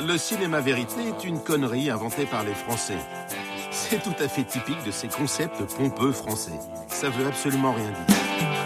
[0.00, 2.96] Le cinéma vérité est une connerie inventée par les Français.
[3.70, 6.58] C'est tout à fait typique de ces concepts pompeux français.
[6.88, 8.57] Ça veut absolument rien dire.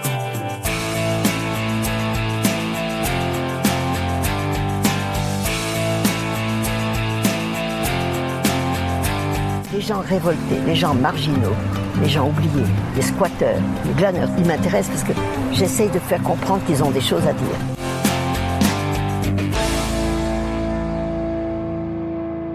[9.83, 11.55] Gens révoltés, les gens marginaux,
[12.01, 15.21] les gens oubliés, les squatteurs, les glaneurs, ils m'intéressent parce que
[15.53, 17.59] j'essaye de faire comprendre qu'ils ont des choses à dire.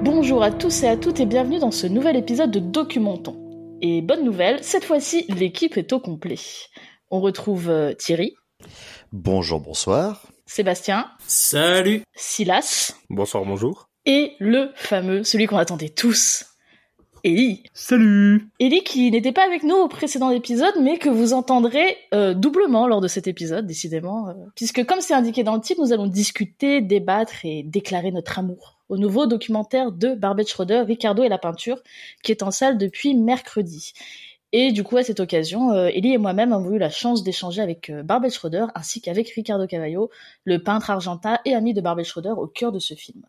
[0.03, 3.37] Bonjour à tous et à toutes et bienvenue dans ce nouvel épisode de Documentons.
[3.81, 6.39] Et bonne nouvelle, cette fois-ci, l'équipe est au complet.
[7.11, 8.35] On retrouve euh, Thierry,
[9.11, 10.23] Bonjour, bonsoir.
[10.45, 13.87] Sébastien, Salut Silas Bonsoir, bonjour.
[14.05, 16.45] et le fameux, celui qu'on attendait tous,
[17.23, 17.63] Ellie.
[17.73, 22.33] Salut Ellie qui n'était pas avec nous au précédent épisode, mais que vous entendrez euh,
[22.33, 25.93] doublement lors de cet épisode, décidément, euh, puisque comme c'est indiqué dans le titre, nous
[25.93, 31.29] allons discuter, débattre et déclarer notre amour au nouveau documentaire de Barbette Schroeder, Ricardo et
[31.29, 31.81] la peinture,
[32.23, 33.93] qui est en salle depuis mercredi.
[34.59, 37.61] Et du coup, à cette occasion, euh, Ellie et moi-même avons eu la chance d'échanger
[37.61, 40.09] avec euh, Barbette Schroeder ainsi qu'avec Ricardo Cavallo,
[40.45, 43.21] le peintre argentin et ami de Barbette Schroeder au cœur de ce film.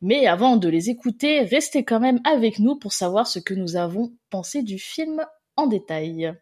[0.00, 3.76] Mais avant de les écouter, restez quand même avec nous pour savoir ce que nous
[3.76, 5.22] avons pensé du film
[5.56, 6.32] en détail.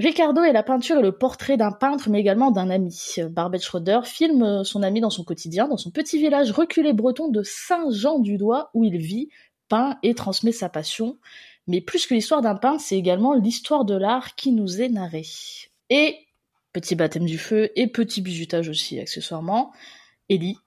[0.00, 3.14] Ricardo est la peinture et le portrait d'un peintre, mais également d'un ami.
[3.30, 7.28] Barbette Schroeder filme euh, son ami dans son quotidien, dans son petit village reculé breton
[7.28, 9.28] de Saint-Jean-du-Doigt, où il vit,
[9.68, 11.18] peint et transmet sa passion.
[11.66, 15.26] Mais plus que l'histoire d'un peintre, c'est également l'histoire de l'art qui nous est narrée.
[15.90, 16.16] Et,
[16.72, 19.72] petit baptême du feu et petit bizutage aussi, accessoirement,
[20.28, 20.58] Ellie,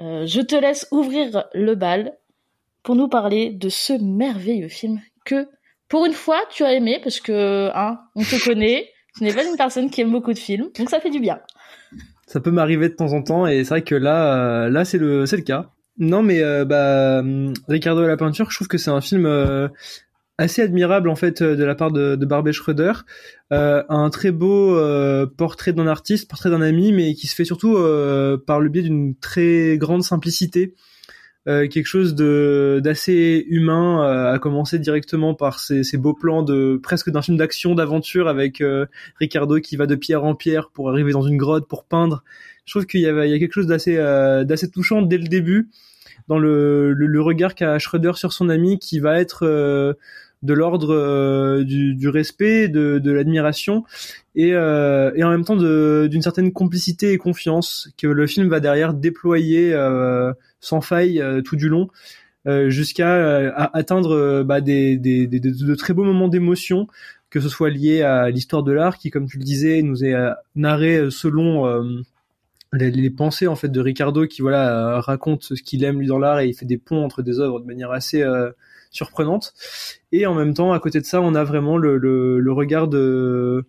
[0.00, 2.16] euh, je te laisse ouvrir le bal
[2.82, 5.48] pour nous parler de ce merveilleux film que,
[5.88, 9.44] pour une fois, tu as aimé, parce que, hein, on te connaît, tu n'es pas
[9.44, 11.40] une personne qui aime beaucoup de films, donc ça fait du bien.
[12.26, 15.26] ça peut m'arriver de temps en temps et c'est vrai que là là c'est le
[15.44, 19.00] cas non mais euh, bah hum, Ricardo et la peinture je trouve que c'est un
[19.00, 19.68] film euh,
[20.38, 22.92] assez admirable en fait euh, de la part de, de Barbet Schroeder
[23.52, 27.44] Euh, un très beau euh, portrait d'un artiste portrait d'un ami mais qui se fait
[27.44, 30.74] surtout euh, par le biais d'une très grande simplicité
[31.48, 36.42] euh, quelque chose de d'assez humain euh, à commencer directement par ces, ces beaux plans
[36.42, 38.62] de presque d'un film d'action d'aventure avec
[39.18, 42.24] Ricardo qui va de pierre en pierre pour arriver dans une grotte pour peindre.
[42.64, 43.96] Je trouve qu'il y a, il y a quelque chose d'assez
[44.48, 45.68] d'assez touchant dès le début
[46.28, 49.94] dans le, le, le regard qu'a Schroeder sur son ami qui va être euh,
[50.42, 53.84] de l'ordre euh, du, du respect, de, de l'admiration
[54.34, 58.58] et, euh, et en même temps d'une certaine complicité et confiance que le film va
[58.60, 59.72] derrière déployer
[60.60, 61.88] sans faille tout du long
[62.48, 66.88] euh, jusqu'à euh, atteindre bah, des, des, des- de, très beaux moments d'émotion
[67.30, 70.14] que ce soit lié à l'histoire de l'art qui comme tu le disais nous est
[70.14, 72.02] euh, narré selon
[72.72, 76.18] les, pensées en fait de Ricardo qui voilà euh, raconte ce qu'il aime lui dans
[76.18, 78.50] l'art et il fait des ponts entre des œuvres de manière assez euh,
[78.90, 79.52] surprenante.
[80.10, 83.64] Et en même temps à côté de ça on a vraiment le, regard de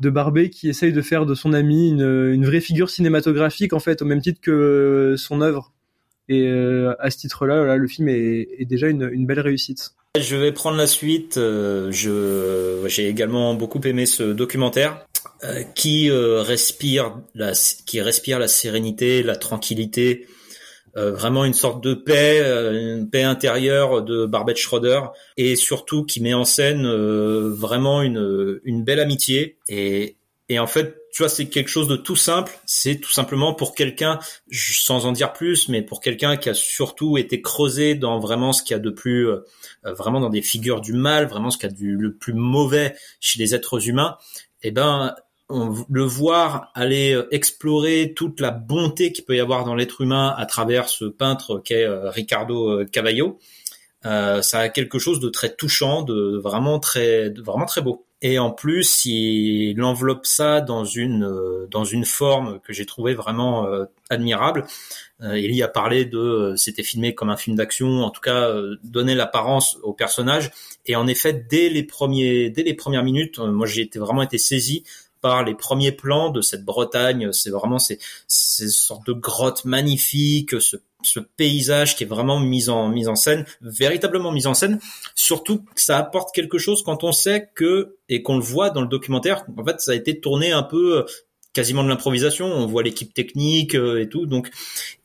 [0.00, 3.78] de Barbet qui essaye de faire de son ami une, une vraie figure cinématographique en
[3.78, 5.72] fait au même titre que son œuvre.
[6.28, 9.94] Et euh, à ce titre-là voilà, le film est, déjà une, belle réussite.
[10.18, 11.34] Je vais prendre la suite.
[11.36, 15.06] Je j'ai également beaucoup aimé ce documentaire
[15.74, 17.52] qui euh, respire la
[17.86, 20.26] qui respire la sérénité, la tranquillité,
[20.96, 25.00] euh, vraiment une sorte de paix, euh, une paix intérieure de Barbette Schroeder
[25.36, 29.58] et surtout qui met en scène euh, vraiment une une belle amitié.
[29.68, 30.16] Et
[30.48, 32.52] et en fait tu vois c'est quelque chose de tout simple.
[32.66, 34.18] C'est tout simplement pour quelqu'un
[34.52, 38.62] sans en dire plus mais pour quelqu'un qui a surtout été creusé dans vraiment ce
[38.62, 39.44] qu'il y a de plus euh,
[39.86, 42.34] euh, vraiment dans des figures du mal, vraiment ce qu'il y a du le plus
[42.34, 44.16] mauvais chez les êtres humains,
[44.62, 45.14] eh ben
[45.48, 50.00] on, le voir aller euh, explorer toute la bonté qu'il peut y avoir dans l'être
[50.00, 53.38] humain à travers ce peintre qu'est euh, Ricardo euh, Cavallo,
[54.02, 58.04] ça a quelque chose de très touchant, de vraiment très, vraiment très beau.
[58.20, 63.66] Et en plus, il enveloppe ça dans une dans une forme que j'ai trouvé vraiment
[64.10, 64.66] admirable.
[65.22, 68.76] Euh, Ellie a parlé de c'était filmé comme un film d'action, en tout cas euh,
[68.82, 70.50] donner l'apparence au personnage.
[70.86, 74.84] Et en effet, dès les premiers dès les premières minutes, moi j'ai vraiment été saisi
[75.24, 77.32] par les premiers plans de cette Bretagne.
[77.32, 77.98] C'est vraiment ces,
[78.28, 80.76] sortes de grottes magnifiques, ce,
[81.38, 84.80] paysage qui est vraiment mis en en scène, véritablement mis en scène.
[85.14, 88.86] Surtout, ça apporte quelque chose quand on sait que et qu'on le voit dans le
[88.86, 89.46] documentaire.
[89.56, 91.02] En fait, ça a été tourné un peu euh,
[91.54, 92.44] quasiment de l'improvisation.
[92.44, 94.26] On voit l'équipe technique euh, et tout.
[94.26, 94.50] Donc,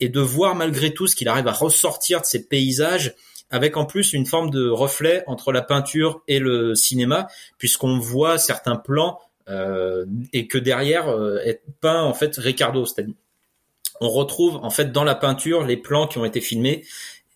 [0.01, 3.16] et de voir malgré tout ce qu'il arrive à ressortir de ces paysages
[3.51, 7.27] avec en plus une forme de reflet entre la peinture et le cinéma,
[7.57, 9.19] puisqu'on voit certains plans
[10.33, 12.85] et que derrière euh, est peint en fait Ricardo.
[12.85, 13.15] C'est-à-dire,
[14.01, 16.85] on retrouve en fait dans la peinture les plans qui ont été filmés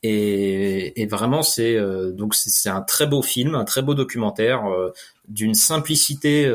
[0.05, 4.63] et, vraiment c'est euh, donc c'est un très beau film, un très beau documentaire
[5.27, 6.45] d'une simplicité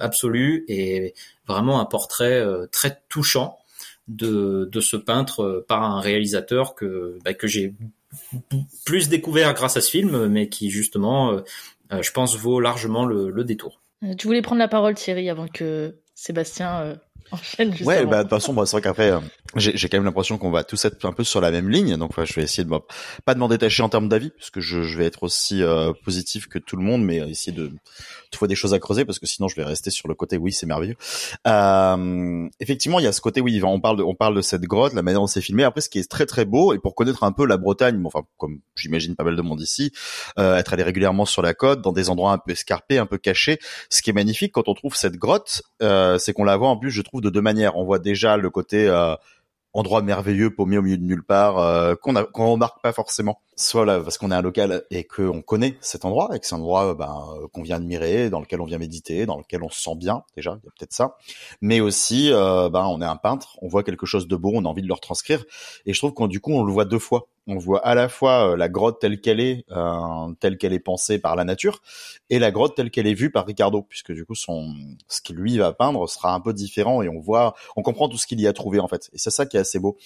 [0.00, 1.14] absolue et
[1.46, 3.58] vraiment un portrait très touchant
[4.08, 7.74] de, de ce peintre par un réalisateur que bah, que j'ai
[8.84, 11.42] plus découvert grâce à ce film, mais qui justement,
[11.90, 13.80] je pense, vaut largement le détour.
[14.06, 16.96] Euh, tu voulais prendre la parole, Thierry, avant que Sébastien euh,
[17.30, 17.72] enchaîne.
[17.72, 19.20] Juste ouais, bah de toute façon, c'est vrai qu'après, euh,
[19.56, 21.96] j'ai quand même l'impression qu'on va tous être un peu sur la même ligne.
[21.96, 22.70] Donc, je vais essayer de
[23.24, 25.62] pas de m'en détacher en termes d'avis, puisque je, je, vais être aussi
[26.04, 27.72] positif que tout le monde, mais essayer de
[28.36, 30.52] trouver des choses à creuser, parce que sinon, je vais rester sur le côté oui,
[30.52, 30.96] c'est merveilleux.
[31.46, 34.62] Euh, effectivement, il y a ce côté oui, on parle de, on parle de cette
[34.62, 35.64] grotte, la manière dont c'est filmé.
[35.64, 38.22] Après, ce qui est très très beau, et pour connaître un peu la Bretagne, enfin,
[38.36, 39.92] comme j'imagine pas mal de monde ici,
[40.38, 43.18] euh, être allé régulièrement sur la côte, dans des endroits un peu escarpés, un peu
[43.18, 43.58] cachés.
[43.90, 46.76] Ce qui est magnifique quand on trouve cette grotte, euh, c'est qu'on la voit en
[46.76, 47.76] plus, je trouve, de deux manières.
[47.76, 49.14] On voit déjà le côté euh,
[49.76, 53.40] endroit merveilleux paumé au milieu de nulle part euh, qu'on qu'on remarque pas forcément.
[53.56, 56.54] Soit là parce qu'on est un local et qu'on connaît cet endroit et que c'est
[56.54, 59.80] un endroit ben, qu'on vient admirer dans lequel on vient méditer dans lequel on se
[59.80, 61.16] sent bien déjà il y a peut-être ça.
[61.60, 64.64] Mais aussi euh, ben on est un peintre on voit quelque chose de beau on
[64.64, 65.44] a envie de le retranscrire.
[65.86, 68.08] Et je trouve qu'on du coup on le voit deux fois on voit à la
[68.08, 71.82] fois euh, la grotte telle qu'elle est, euh, telle qu'elle est pensée par la nature,
[72.30, 74.74] et la grotte telle qu'elle est vue par Ricardo, puisque du coup son
[75.08, 78.18] ce qu'il lui va peindre sera un peu différent et on voit, on comprend tout
[78.18, 79.10] ce qu'il y a trouvé en fait.
[79.12, 79.96] Et c'est ça qui est assez beau.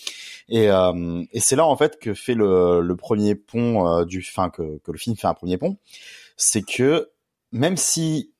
[0.49, 4.51] Et, euh, et c'est là en fait que fait le, le premier pont du, fin
[4.51, 5.77] que, que le film fait un premier pont,
[6.37, 7.11] c'est que
[7.53, 8.33] même si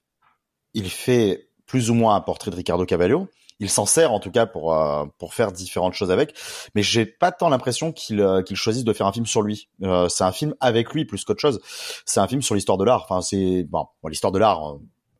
[0.75, 3.29] il fait plus ou moins un portrait de Ricardo Cavallo,
[3.61, 6.35] il s'en sert en tout cas pour euh, pour faire différentes choses avec.
[6.75, 9.69] Mais j'ai pas tant l'impression qu'il euh, qu'il choisisse de faire un film sur lui.
[9.83, 11.61] Euh, c'est un film avec lui plus qu'autre chose.
[12.07, 13.07] C'est un film sur l'histoire de l'art.
[13.09, 14.77] Enfin, c'est bon, l'histoire de l'art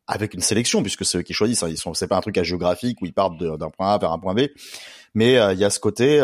[0.07, 1.63] avec une sélection puisque c'est eux qui choisissent.
[1.63, 1.69] Hein.
[1.69, 4.11] Ils sont, c'est pas un truc à géographique où ils partent d'un point A vers
[4.11, 4.47] un point B.
[5.13, 6.19] Mais il y a ce côté.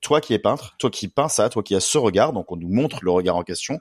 [0.00, 2.56] toi qui es peintre, toi qui peins ça, toi qui as ce regard, donc on
[2.56, 3.80] nous montre le regard en question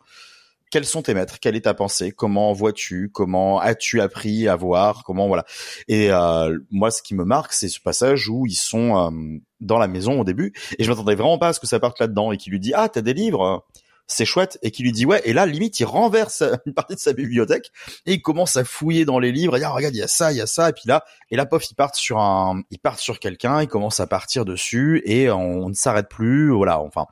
[0.70, 1.40] quels sont tes maîtres?
[1.40, 2.12] Quelle est ta pensée?
[2.12, 3.10] Comment vois-tu?
[3.12, 5.04] Comment as-tu appris à voir?
[5.04, 5.46] Comment voilà.
[5.88, 9.78] Et euh, moi, ce qui me marque, c'est ce passage où ils sont euh, dans
[9.78, 12.32] la maison au début, et je m'attendais vraiment pas à ce que ça parte là-dedans,
[12.32, 13.66] et qui lui dit ah t'as des livres
[14.10, 17.00] c'est chouette et qui lui dit ouais et là limite il renverse une partie de
[17.00, 17.72] sa bibliothèque
[18.06, 19.56] et il commence à fouiller dans les livres.
[19.56, 21.38] Et ah regarde il y a ça il y a ça et puis là et
[21.38, 25.02] là pof il part sur un il part sur quelqu'un il commence à partir dessus
[25.06, 27.06] et on ne s'arrête plus voilà enfin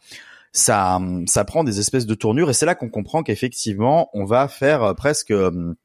[0.57, 4.47] ça, ça prend des espèces de tournures et c'est là qu'on comprend qu'effectivement, on va
[4.47, 5.75] faire euh, presque euh,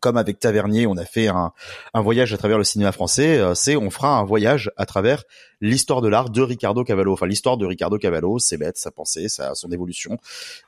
[0.00, 1.52] comme avec Tavernier, on a fait un,
[1.94, 5.24] voyage à travers le cinéma français, euh, c'est on fera un voyage à travers
[5.60, 7.12] l'histoire de l'art de Ricardo Cavallo.
[7.12, 10.18] Enfin, l'histoire de Ricardo Cavallo, c'est bête, sa pensée, sa, son évolution.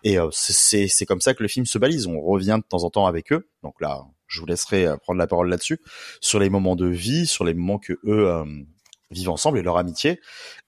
[0.03, 2.07] Et c'est comme ça que le film se balise.
[2.07, 3.51] On revient de temps en temps avec eux.
[3.63, 5.79] Donc là, je vous laisserai prendre la parole là-dessus,
[6.23, 8.43] sur les moments de vie, sur les moments que eux
[9.11, 10.21] vivent ensemble et leur amitié.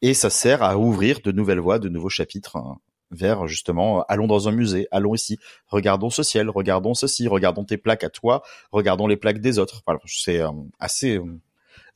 [0.02, 2.78] Et ça sert à ouvrir de nouvelles voies, de nouveaux chapitres hein,
[3.10, 7.76] vers justement, allons dans un musée, allons ici, regardons ce ciel, regardons ceci, regardons tes
[7.76, 8.42] plaques à toi,
[8.72, 9.82] regardons les plaques des autres.
[9.86, 11.24] Voilà, c'est euh, assez euh,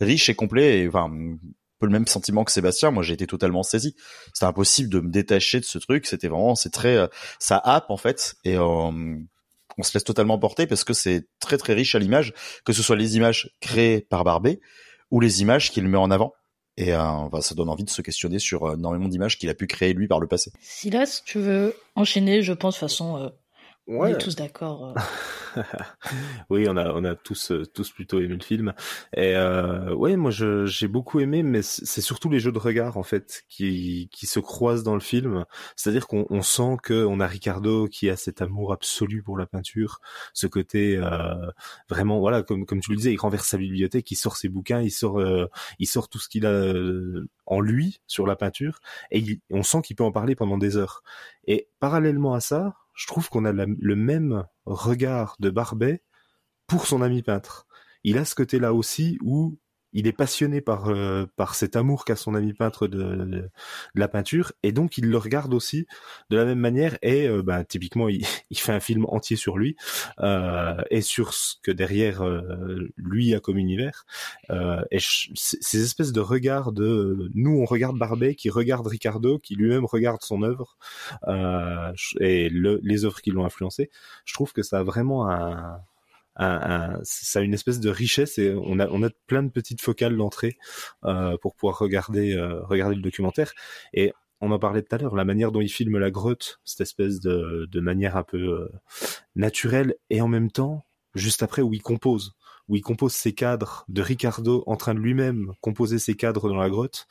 [0.01, 1.11] riche et complet et enfin
[1.79, 2.91] peu le même sentiment que Sébastien.
[2.91, 3.97] Moi, j'ai été totalement saisi.
[4.33, 6.07] C'était impossible de me détacher de ce truc.
[6.07, 7.07] C'était vraiment, c'est très, euh,
[7.39, 11.75] ça happe en fait et on se laisse totalement porter parce que c'est très très
[11.75, 12.33] riche à l'image,
[12.65, 14.61] que ce soit les images créées par Barbet
[15.11, 16.35] ou les images qu'il met en avant.
[16.77, 19.67] Et euh, ça donne envie de se questionner sur euh, énormément d'images qu'il a pu
[19.67, 20.51] créer lui par le passé.
[20.61, 23.29] Silas, tu veux enchaîner, je pense, façon euh,
[23.87, 23.99] Ouais.
[23.99, 24.95] On est tous d'accord.
[25.57, 25.63] Euh.
[26.51, 28.73] oui, on a on a tous euh, tous plutôt aimé le film.
[29.15, 33.03] Et euh, ouais, moi j'ai beaucoup aimé, mais c'est surtout les jeux de regard en
[33.03, 35.45] fait qui qui se croisent dans le film.
[35.77, 39.47] C'est-à-dire qu'on on sent que on a Ricardo qui a cet amour absolu pour la
[39.47, 40.01] peinture,
[40.33, 41.35] ce côté euh,
[41.89, 44.81] vraiment voilà comme comme tu le disais, il renverse sa bibliothèque, il sort ses bouquins,
[44.81, 45.47] il sort euh,
[45.79, 46.73] il sort tout ce qu'il a
[47.47, 51.03] en lui sur la peinture, et on sent qu'il peut en parler pendant des heures.
[51.47, 56.03] Et parallèlement à ça je trouve qu'on a le même regard de Barbet
[56.67, 57.67] pour son ami peintre.
[58.05, 59.59] Il a ce côté-là aussi où
[59.95, 63.51] il est passionné par euh, par cet amour qu'a son ami peintre de, de,
[63.95, 65.87] la peinture et donc il le regarde aussi
[66.31, 69.57] de la même manière et euh, bah, typiquement il, il, fait un film entier sur
[69.57, 69.77] lui
[70.21, 74.05] euh, et sur ce que derrière euh, lui a comme univers
[74.51, 79.55] euh, et ces espèces de regards de nous on regarde Barbet qui regarde Ricardo qui
[79.55, 80.77] lui-même regarde son œuvre
[82.21, 83.91] et le, les œuvres qui l'ont influencé
[84.25, 85.79] je trouve que ça a vraiment un
[86.37, 90.17] ça a une espèce de richesse et on a, on a plein de petites focales
[90.17, 90.57] d'entrée
[91.05, 93.53] euh, pour pouvoir regarder, euh, regarder le documentaire.
[93.93, 96.81] Et on en parlait tout à l'heure, la manière dont il filme la grotte, cette
[96.81, 98.69] espèce de, de manière un peu euh,
[99.37, 102.35] naturelle, et en même temps, juste après où il compose
[102.69, 106.57] où il compose ses cadres de Ricardo en train de lui-même composer ses cadres dans
[106.57, 107.07] la grotte.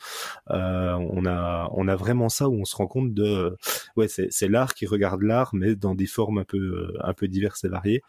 [0.49, 3.57] Euh, on a on a vraiment ça où on se rend compte de
[3.95, 7.13] ouais c'est c'est l'art qui regarde l'art mais dans des formes un peu euh, un
[7.13, 8.01] peu diverses et variées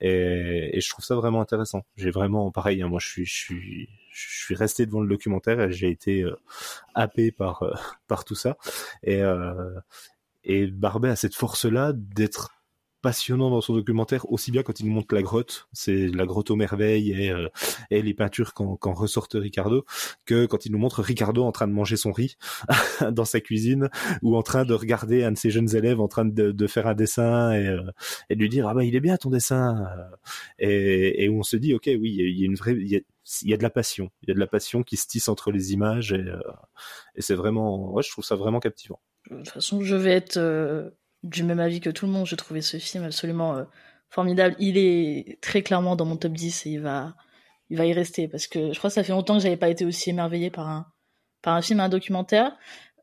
[0.00, 1.84] et, et je trouve ça vraiment intéressant.
[1.96, 3.88] J'ai vraiment pareil hein, moi je suis je suis
[4.18, 6.36] je suis resté devant le documentaire et j'ai été euh,
[6.94, 7.74] happé par euh,
[8.08, 8.56] par tout ça
[9.02, 9.78] et euh,
[10.44, 12.57] et Barbet a cette force là d'être
[13.00, 16.56] passionnant dans son documentaire, aussi bien quand il montre la grotte, c'est la grotte aux
[16.56, 17.48] merveilles et, euh,
[17.90, 19.84] et les peintures quand, quand ressortent Ricardo,
[20.26, 22.36] que quand il nous montre Ricardo en train de manger son riz
[23.12, 23.88] dans sa cuisine
[24.22, 26.86] ou en train de regarder un de ses jeunes élèves en train de, de faire
[26.86, 27.82] un dessin et, euh,
[28.30, 29.86] et de lui dire ah bah il est bien ton dessin
[30.58, 32.96] et, et où on se dit ok oui il y a une vraie il y
[32.96, 33.00] a,
[33.42, 35.52] y a de la passion, il y a de la passion qui se tisse entre
[35.52, 36.40] les images et, euh,
[37.14, 39.00] et c'est vraiment ouais je trouve ça vraiment captivant.
[39.30, 40.38] De toute façon je vais être
[41.22, 42.26] du même avis que tout le monde.
[42.26, 43.64] Je trouvais ce film absolument euh,
[44.10, 44.56] formidable.
[44.58, 47.14] Il est très clairement dans mon top 10 et il va,
[47.70, 49.68] il va y rester parce que je crois que ça fait longtemps que j'avais pas
[49.68, 50.86] été aussi émerveillé par un,
[51.42, 52.56] par un film, un documentaire.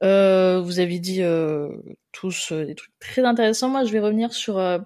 [0.03, 1.69] Euh, vous avez dit euh,
[2.11, 3.69] tous euh, des trucs très intéressants.
[3.69, 4.79] Moi, je vais revenir sur euh,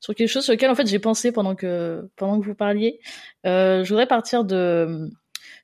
[0.00, 3.00] sur quelque chose sur lequel en fait j'ai pensé pendant que pendant que vous parliez.
[3.44, 5.10] je voudrais partir de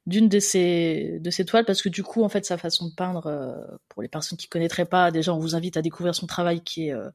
[0.08, 3.26] d'une de ces de toiles parce que du coup en fait sa façon de peindre
[3.26, 3.54] euh,
[3.90, 6.88] pour les personnes qui connaîtraient pas déjà on vous invite à découvrir son travail qui
[6.88, 7.10] est euh,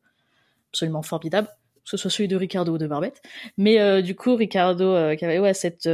[0.72, 1.48] absolument formidable
[1.84, 3.22] que ce soit celui de Ricardo ou de Barbette.
[3.58, 5.90] Mais euh, du coup Ricardo qui avait cette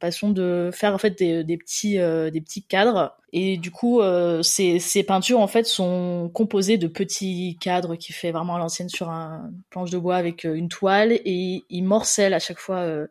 [0.00, 3.14] passion de faire en fait des, petits des petits cadres.
[3.34, 4.00] Et du coup
[4.40, 9.10] ces peintures en fait sont composées de petits cadres qui fait vraiment à l'ancienne sur
[9.10, 13.06] un planche de bois avec une toile et il morcelle à chaque fois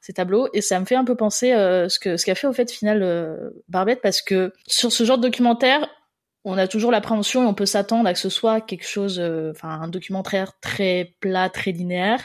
[0.00, 0.48] ces tableaux.
[0.52, 2.70] Et ça me fait un peu penser euh, ce que ce qu'a fait au fait
[2.70, 5.88] final euh, Barbette parce que sur ce genre de documentaire
[6.44, 9.50] on a toujours l'appréhension et on peut s'attendre à que ce soit quelque chose euh,
[9.50, 12.24] enfin un documentaire très plat très linéaire.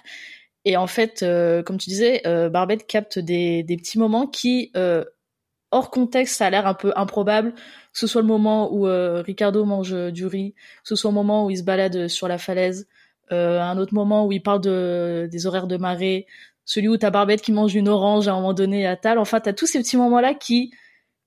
[0.66, 4.72] Et en fait euh, comme tu disais Barbette capte des, des petits moments qui
[5.72, 7.54] hors contexte ça a l'air un peu improbable.
[7.54, 8.86] Que ce soit le moment où
[9.24, 12.38] Ricardo mange du riz que ce soit le moment où il se balade sur la
[12.38, 12.88] falaise
[13.30, 16.28] un autre moment où il parle de des horaires de marée
[16.66, 19.18] celui où t'as Barbette qui mange une orange à un moment donné à Tal.
[19.18, 20.72] Enfin, t'as tous ces petits moments-là qui,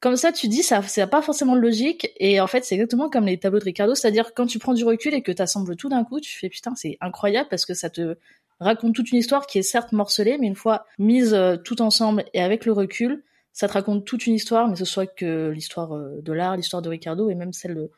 [0.01, 2.11] comme ça, tu dis, ça, c'est pas forcément de logique.
[2.19, 3.95] Et en fait, c'est exactement comme les tableaux de Ricardo.
[3.95, 6.75] C'est-à-dire, quand tu prends du recul et que t'assembles tout d'un coup, tu fais putain,
[6.75, 8.17] c'est incroyable parce que ça te
[8.61, 12.25] raconte toute une histoire qui est certes morcelée, mais une fois mise euh, tout ensemble
[12.33, 15.95] et avec le recul, ça te raconte toute une histoire, mais ce soit que l'histoire
[15.95, 17.91] euh, de l'art, l'histoire de Ricardo et même celle de,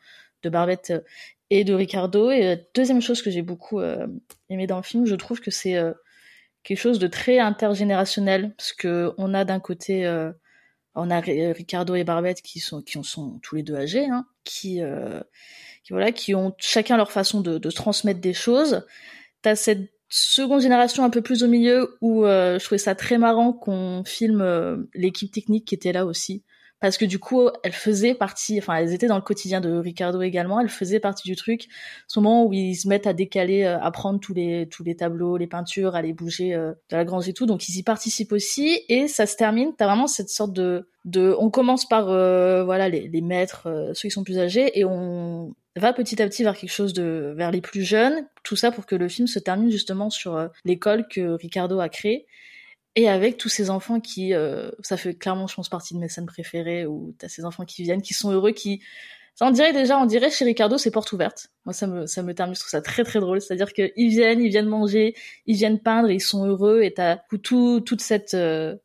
[0.43, 0.99] de Barbette euh,
[1.49, 2.29] et de Ricardo.
[2.31, 3.81] Et deuxième chose que j'ai beaucoup
[4.49, 5.75] aimé dans le film, je trouve que c'est
[6.63, 10.31] quelque chose de très intergénérationnel parce que on a d'un côté euh,
[10.95, 14.81] on a Ricardo et Barbette qui sont qui sont tous les deux âgés hein, qui
[14.81, 15.21] euh,
[15.83, 18.85] qui voilà qui ont chacun leur façon de, transmettre des choses.
[19.41, 23.17] T'as cette seconde génération un peu plus au milieu où euh, je trouvais ça très
[23.17, 26.43] marrant qu'on filme euh, l'équipe technique qui était là aussi
[26.79, 30.21] parce que du coup, elle faisait partie, enfin, elles étaient dans le quotidien de Ricardo
[30.21, 31.67] également, elle faisait partie du truc.
[32.07, 34.95] Ce moment où ils se mettent à décaler, euh, à prendre tous les tous les
[34.95, 37.83] tableaux, les peintures, à les bouger euh, de la grange et tout, donc ils y
[37.83, 39.73] participent aussi et ça se termine.
[39.77, 44.09] T'as vraiment cette sorte de de, on commence par euh, voilà les, les maîtres, ceux
[44.09, 47.51] qui sont plus âgés et on va petit à petit vers quelque chose de vers
[47.51, 48.25] les plus jeunes.
[48.43, 52.25] Tout ça pour que le film se termine justement sur l'école que Ricardo a créée
[52.95, 56.09] et avec tous ces enfants qui, euh, ça fait clairement, je pense, partie de mes
[56.09, 58.81] scènes préférées, où t'as ces enfants qui viennent, qui sont heureux, qui,
[59.39, 61.47] ça, on dirait déjà, on dirait chez Ricardo, c'est porte ouverte.
[61.63, 63.39] Moi, ça me, ça me termine, je trouve ça très très drôle.
[63.39, 65.15] C'est-à-dire qu'ils viennent, ils viennent manger,
[65.45, 68.75] ils viennent peindre, ils sont heureux, et t'as tout, toute cette euh,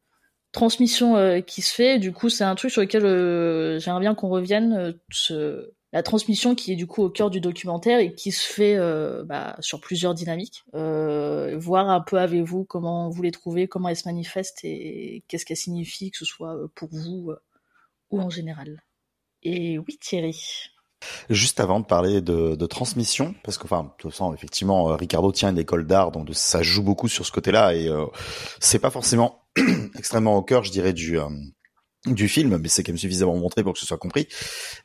[0.52, 1.98] transmission euh, qui se fait.
[1.98, 6.56] Du coup, c'est un truc sur lequel euh, j'aimerais bien qu'on revienne, ce, la transmission
[6.56, 9.80] qui est du coup au cœur du documentaire et qui se fait euh, bah, sur
[9.80, 10.64] plusieurs dynamiques.
[10.74, 15.22] Euh, voir un peu avec vous comment vous les trouvez, comment elles se manifestent et
[15.28, 17.32] qu'est-ce qu'elles signifient, que ce soit euh, pour vous
[18.10, 18.82] ou en général.
[19.44, 20.36] Et oui Thierry.
[21.30, 25.86] Juste avant de parler de, transmission, parce que, enfin, de effectivement, Ricardo tient une école
[25.86, 27.90] d'art, donc ça joue beaucoup sur ce côté-là, et
[28.58, 29.44] c'est pas forcément
[29.98, 31.18] extrêmement au cœur, je dirais, du,
[32.06, 34.28] du film, mais c'est quand même suffisamment montré pour que ce soit compris.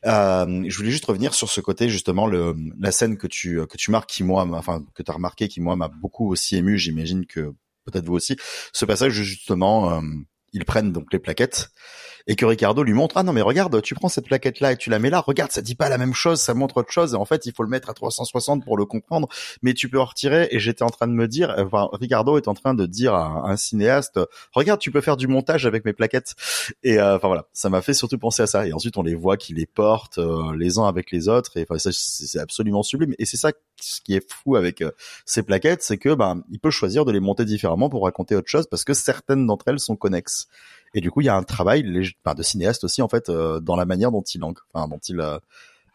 [0.05, 3.77] Euh, je voulais juste revenir sur ce côté justement le la scène que tu que
[3.77, 6.77] tu marques qui moi enfin que tu as remarqué qui moi m'a beaucoup aussi ému,
[6.77, 7.53] j'imagine que
[7.85, 8.37] peut-être vous aussi.
[8.71, 10.01] Ce passage justement euh,
[10.53, 11.69] ils prennent donc les plaquettes
[12.29, 14.77] et que Ricardo lui montre ah non mais regarde tu prends cette plaquette là et
[14.77, 15.19] tu la mets là.
[15.19, 17.13] Regarde ça dit pas la même chose ça montre autre chose.
[17.13, 19.27] Et en fait il faut le mettre à 360 pour le comprendre.
[19.63, 22.47] Mais tu peux en retirer et j'étais en train de me dire enfin Ricardo est
[22.47, 24.19] en train de dire à un, cinéaste
[24.53, 26.35] regarde tu peux faire du montage avec mes plaquettes
[26.83, 27.47] et euh, enfin voilà.
[27.51, 28.67] Ça m'a fait surtout penser à ça.
[28.67, 31.57] Et ensuite on les voit qui les portent euh, les uns avec les autres.
[31.57, 33.15] Et enfin c'est absolument sublime.
[33.17, 34.91] Et c'est ça ce qui est fou avec euh,
[35.25, 38.49] ces plaquettes c'est que ben il peut choisir de les monter différemment pour raconter autre
[38.49, 40.47] chose parce que certaines d'entre elles sont connexes
[40.93, 43.75] et du coup, il y a un travail de cinéaste aussi en fait euh, dans
[43.75, 45.37] la manière dont il enfin, dont il euh,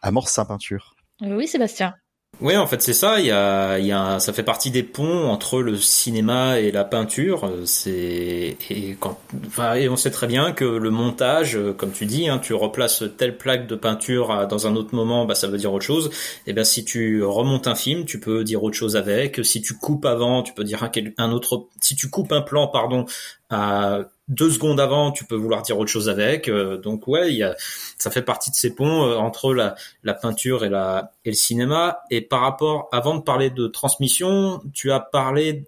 [0.01, 0.95] amorce sa peinture.
[1.21, 1.95] Euh, oui, Sébastien.
[2.41, 3.21] Oui, en fait, c'est ça.
[3.21, 6.69] Il y a, il y a, ça fait partie des ponts entre le cinéma et
[6.69, 7.49] la peinture.
[7.63, 12.27] C'est et quand, enfin, et on sait très bien que le montage, comme tu dis,
[12.27, 15.71] hein, tu replaces telle plaque de peinture dans un autre moment, bah ça veut dire
[15.71, 16.07] autre chose.
[16.45, 19.39] Et eh bien, si tu remontes un film, tu peux dire autre chose avec.
[19.45, 21.69] Si tu coupes avant, tu peux dire un, un autre.
[21.79, 23.05] Si tu coupes un plan, pardon,
[23.49, 26.49] à deux secondes avant, tu peux vouloir dire autre chose avec.
[26.49, 27.55] Euh, donc ouais, y a,
[27.97, 31.35] ça fait partie de ces ponts euh, entre la, la peinture et, la, et le
[31.35, 31.99] cinéma.
[32.09, 35.65] Et par rapport, avant de parler de transmission, tu as parlé,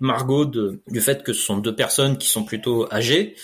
[0.00, 3.34] Margot, de, du fait que ce sont deux personnes qui sont plutôt âgées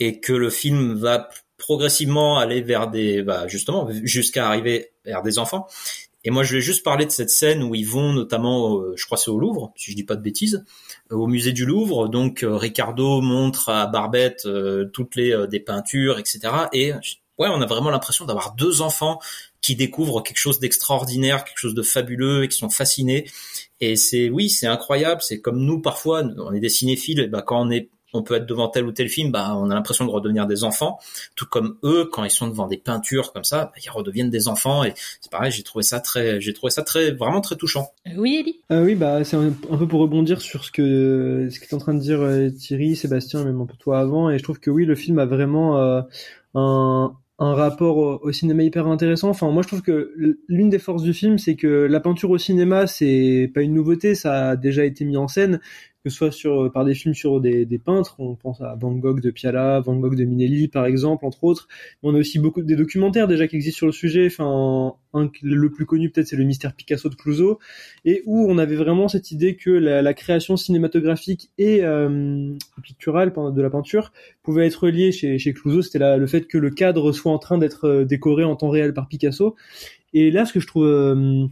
[0.00, 5.38] et que le film va progressivement aller vers des, bah justement, jusqu'à arriver vers des
[5.38, 5.66] enfants.
[6.24, 9.04] Et moi, je vais juste parler de cette scène où ils vont notamment, euh, je
[9.06, 10.64] crois c'est au Louvre, si je dis pas de bêtises,
[11.10, 12.08] au musée du Louvre.
[12.08, 14.46] Donc euh, Ricardo montre à Barbette
[14.92, 16.40] toutes les des peintures, etc.
[16.72, 19.18] Et ouais, on a vraiment l'impression d'avoir deux enfants
[19.60, 23.26] qui découvrent quelque chose d'extraordinaire, quelque chose de fabuleux et qui sont fascinés.
[23.80, 25.22] Et c'est oui, c'est incroyable.
[25.22, 27.28] C'est comme nous parfois, on est des cinéphiles.
[27.30, 29.74] Bah, quand on est on peut être devant tel ou tel film, bah, on a
[29.74, 30.98] l'impression de redevenir des enfants,
[31.36, 34.48] tout comme eux, quand ils sont devant des peintures comme ça, bah, ils redeviennent des
[34.48, 37.88] enfants, et c'est pareil, j'ai trouvé ça très, j'ai trouvé ça très, vraiment très touchant.
[38.16, 38.60] Oui, Ellie.
[38.72, 41.94] Euh, oui, bah, c'est un, peu pour rebondir sur ce que, ce qu'est en train
[41.94, 44.84] de dire euh, Thierry, Sébastien, même un peu toi avant, et je trouve que oui,
[44.84, 46.02] le film a vraiment euh,
[46.54, 49.30] un, un rapport au, cinéma hyper intéressant.
[49.30, 50.12] Enfin, moi, je trouve que
[50.46, 54.14] l'une des forces du film, c'est que la peinture au cinéma, c'est pas une nouveauté,
[54.14, 55.58] ça a déjà été mis en scène
[56.02, 58.92] que ce soit sur euh, par des films sur des, peintres, on pense à Van
[58.92, 61.68] Gogh de Piala, Van Gogh de Minelli par exemple, entre autres.
[62.02, 64.26] on a aussi beaucoup des documentaires déjà qui existent sur le sujet.
[64.26, 64.94] Enfin,
[65.42, 67.58] le plus connu peut-être c'est le mystère Picasso de Clouseau,
[68.04, 73.62] et où on avait vraiment cette idée que la, création cinématographique et euh, picturale de
[73.62, 75.82] la peinture pouvait être liée chez, chez Clouseau.
[75.82, 78.92] C'était le fait que le cadre soit en train d'être euh, décoré en temps réel
[78.92, 79.54] par Picasso.
[80.12, 81.48] Et là, ce que je trouve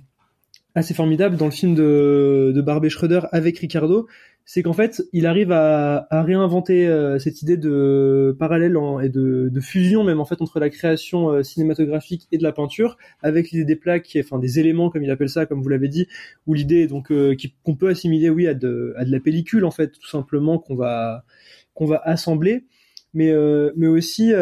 [0.74, 4.08] assez formidable dans le film de, de Barbet Schroeder avec Ricardo,
[4.50, 9.50] c'est qu'en fait, il arrive à, à réinventer euh, cette idée de parallèle et de,
[9.52, 13.50] de, fusion même en fait entre la création euh, cinématographique et de la peinture, avec
[13.50, 16.08] l'idée des plaques, enfin des éléments comme il appelle ça, comme vous l'avez dit,
[16.46, 19.70] ou l'idée donc euh, qu'on peut assimiler oui à de, à de la pellicule en
[19.70, 21.26] fait tout simplement qu'on va
[21.74, 22.64] qu'on va assembler,
[23.12, 23.30] mais
[23.76, 24.32] mais aussi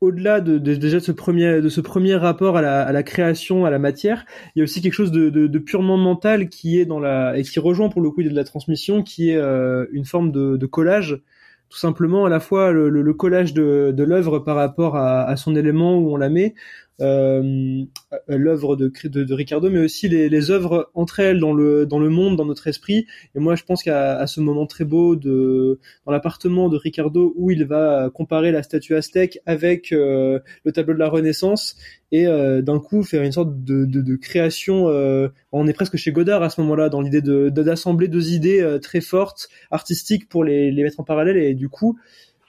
[0.00, 3.66] au-delà de, déjà de ce premier de ce premier rapport à la, à la, création
[3.66, 6.80] à la matière il y a aussi quelque chose de, de, de, purement mental qui
[6.80, 9.86] est dans la et qui rejoint pour le coup de la transmission qui est euh,
[9.92, 11.20] une forme de, collage.
[11.68, 15.36] Tout simplement à la fois le, le, collage de, de l'œuvre par rapport à, à,
[15.36, 16.54] son élément où on la met
[17.00, 22.10] l'œuvre de, de, Ricardo, mais aussi les, les œuvres entre elles dans le dans le
[22.10, 23.06] monde, dans notre esprit.
[23.34, 27.50] Et moi, je pense qu'à ce moment très beau de dans l'appartement de Ricardo où
[27.50, 31.76] il va comparer la statue aztèque avec euh, le tableau de la Renaissance
[32.12, 34.88] et euh, d'un coup faire une sorte de, de, création.
[34.88, 38.78] Euh, on est presque chez Godard à ce moment-là dans l'idée d'assembler deux idées euh,
[38.78, 41.98] très fortes artistiques pour les, les mettre en parallèle et du coup.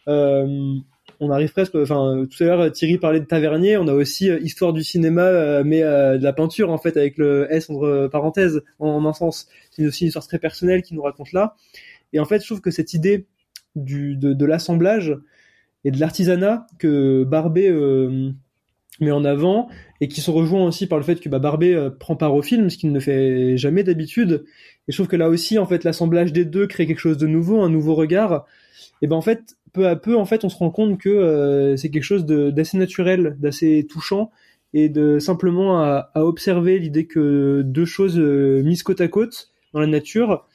[0.07, 0.75] Euh,
[1.21, 1.75] on arrive presque.
[1.75, 3.77] Enfin, tout à l'heure Thierry parlait de Tavernier.
[3.77, 6.97] On a aussi euh, histoire du cinéma, euh, mais euh, de la peinture en fait
[6.97, 9.47] avec le S entre parenthèses en, un sens.
[9.69, 11.55] C'est aussi une histoire très personnelle qui nous raconte là.
[12.12, 13.27] Et en fait, je trouve que cette idée
[13.75, 15.15] du de, l'assemblage
[15.86, 17.71] et de l'artisanat que Barbet
[18.99, 19.69] met en avant
[20.01, 22.69] et qui se rejoint aussi par le fait que bah, Barbet prend part au film,
[22.69, 24.43] ce qu'il ne fait jamais d'habitude.
[24.88, 27.27] Et je trouve que là aussi, en fait, l'assemblage des deux crée quelque chose de
[27.27, 28.45] nouveau, un nouveau regard.
[29.01, 31.77] Et ben en fait, peu à peu, en fait, on se rend compte que euh,
[31.77, 34.31] c'est quelque chose d'assez naturel, d'assez touchant,
[34.73, 39.79] et de simplement à, observer l'idée que deux choses euh, mises côte à côte dans
[39.79, 40.45] la nature,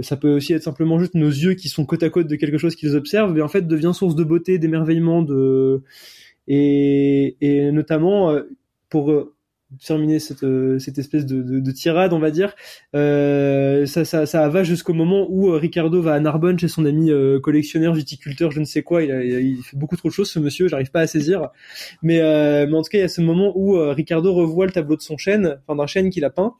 [0.00, 2.58] ça peut aussi être simplement juste nos yeux qui sont côte à côte de quelque
[2.58, 5.82] chose qu'ils observent, mais en fait devient source de beauté, d'émerveillement, de
[6.48, 8.42] et, et notamment euh,
[8.90, 9.10] pour
[9.84, 12.54] terminer cette, euh, cette espèce de, de, de, tirade, on va dire.
[12.94, 16.84] Euh, ça, ça, ça va jusqu'au moment où euh, Ricardo va à Narbonne chez son
[16.84, 19.02] ami euh, collectionneur, viticulteur, je ne sais quoi.
[19.02, 20.68] Il, il, fait beaucoup trop de choses, ce monsieur.
[20.68, 21.50] J'arrive pas à saisir.
[22.02, 22.18] Mais,
[22.66, 25.02] mais en tout cas, il y a ce moment où Ricardo revoit le tableau de
[25.02, 26.54] son chêne, enfin d'un chêne qu'il a peint.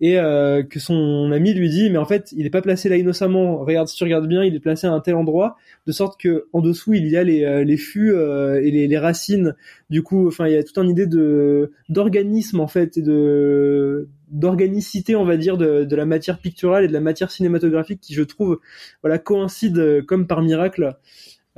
[0.00, 2.96] Et euh, que son ami lui dit mais en fait il n'est pas placé là
[2.96, 3.58] innocemment.
[3.58, 6.46] Regarde si tu regardes bien il est placé à un tel endroit de sorte que
[6.52, 9.54] en dessous il y a les, euh, les fûts euh, et les, les, racines.
[9.90, 14.08] Du coup enfin il y a toute une idée de d'organisme en fait et de
[14.30, 18.14] d'organicité on va dire de, de la matière picturale et de la matière cinématographique qui
[18.14, 18.60] je trouve
[19.02, 20.96] voilà coïncide comme par miracle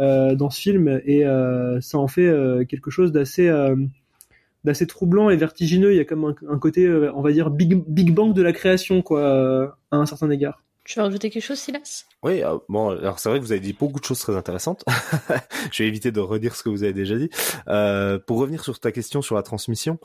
[0.01, 1.01] euh, dans ce film.
[1.05, 1.23] Et
[1.81, 2.33] ça en fait
[2.69, 3.49] quelque chose d'assez
[4.65, 5.93] d'assez troublant et vertigineux.
[5.93, 8.53] Il y a comme un, côté, euh, on va dire, big, big bang de la
[8.53, 10.63] création, quoi, euh, à un certain égard.
[10.85, 12.07] Tu veux rajouter quelque chose, Silas?
[12.25, 14.85] Oui, euh, bon, alors c'est vrai que vous avez dit beaucoup de choses très intéressantes.
[15.73, 17.31] je vais éviter de redire ce que vous avez déjà dit.
[17.69, 19.99] Euh, pour revenir sur ta question sur la transmission,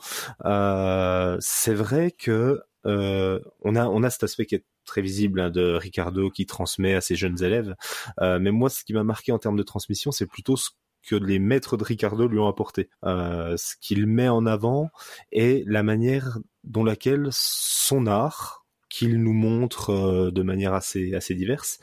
[0.44, 5.40] euh, c'est vrai que euh, on a on a cet aspect qui est très visible
[5.40, 7.74] hein, de Ricardo qui transmet à ses jeunes élèves.
[8.20, 10.70] mais moi, ce qui m'a marqué en termes de transmission, c'est plutôt ce
[11.06, 12.90] que les maîtres de Ricardo lui ont apporté.
[13.04, 14.90] Euh, ce qu'il met en avant
[15.32, 21.34] est la manière dont laquelle son art, qu'il nous montre euh, de manière assez assez
[21.34, 21.78] diverse,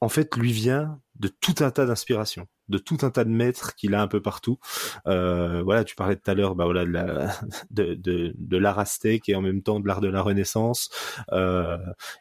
[0.00, 3.74] en fait lui vient de tout un tas d'inspirations, de tout un tas de maîtres
[3.74, 4.58] qu'il a un peu partout.
[5.06, 6.84] Euh, voilà, tu parlais tout à l'heure, bah voilà,
[7.70, 7.94] de,
[8.34, 10.90] de, l'art aztèque et en même temps de l'art de la Renaissance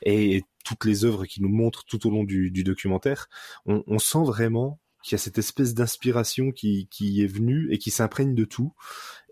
[0.04, 3.28] et, toutes les œuvres qu'il nous montre tout au long du, documentaire.
[3.66, 8.34] On, sent vraiment qui a cette espèce d'inspiration qui, qui est venue et qui s'imprègne
[8.34, 8.74] de tout,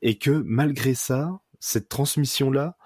[0.04, 2.78] et que malgré ça, cette transmission-là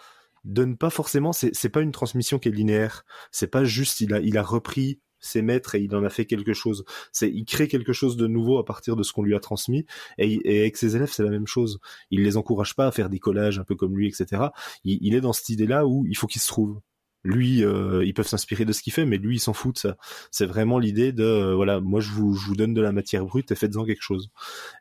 [0.46, 4.22] donne pas forcément, c'est, pas une transmission qui est linéaire, c'est pas juste il a,
[4.22, 6.86] il a repris ses maîtres et il en a fait quelque chose.
[7.12, 9.86] C'est, il crée quelque chose de nouveau à partir de ce qu'on lui a transmis.
[10.18, 11.80] Et, et, avec ses élèves, c'est la même chose.
[12.12, 14.44] Il les encourage pas à faire des collages un peu comme lui, etc.
[14.86, 16.80] Il, il est dans cette idée-là où il faut qu'il se trouve
[17.24, 19.80] lui, euh, ils peuvent s'inspirer de ce qu'il fait, mais lui, il s'en fout de
[19.80, 19.98] ça.
[20.32, 23.26] C'est vraiment l'idée de, euh, voilà, moi, je vous, je vous donne de la matière
[23.26, 24.30] brute et faites-en quelque chose.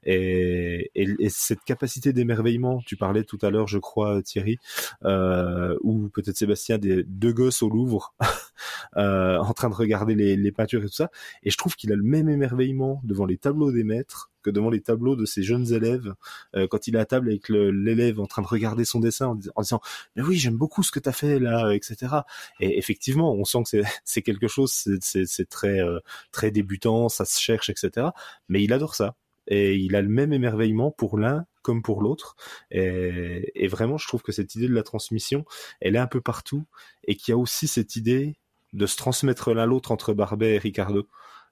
[0.04, 4.58] Et, et, cette capacité d'émerveillement, tu parlais tout à l'heure, je crois, Thierry,
[5.04, 8.14] euh, ou peut-être Sébastien, des deux gosses au Louvre,
[8.96, 11.10] euh, en train de regarder les, les peintures et tout ça.
[11.42, 14.80] Et je trouve qu'il a le même émerveillement devant les tableaux des maîtres devant les
[14.80, 16.14] tableaux de ses jeunes élèves,
[16.54, 19.62] euh, quand il est à table avec l'élève en train de regarder son dessin en,
[19.62, 19.80] disant
[20.14, 22.12] mais oui j'aime beaucoup ce que tu as fait là, etc.
[22.60, 26.00] Et effectivement, on sent que c'est quelque chose, c'est très euh,
[26.32, 28.08] très débutant, ça se cherche, etc.
[28.48, 29.14] Mais il adore ça
[29.48, 32.36] et il a le même émerveillement pour l'un comme pour l'autre.
[32.70, 35.44] Et, et, vraiment, je trouve que cette idée de la transmission,
[35.80, 36.64] elle est un peu partout
[37.04, 38.36] et qu'il y a aussi cette idée
[38.76, 41.08] de se transmettre l'un l'autre entre Barbet et Ricardo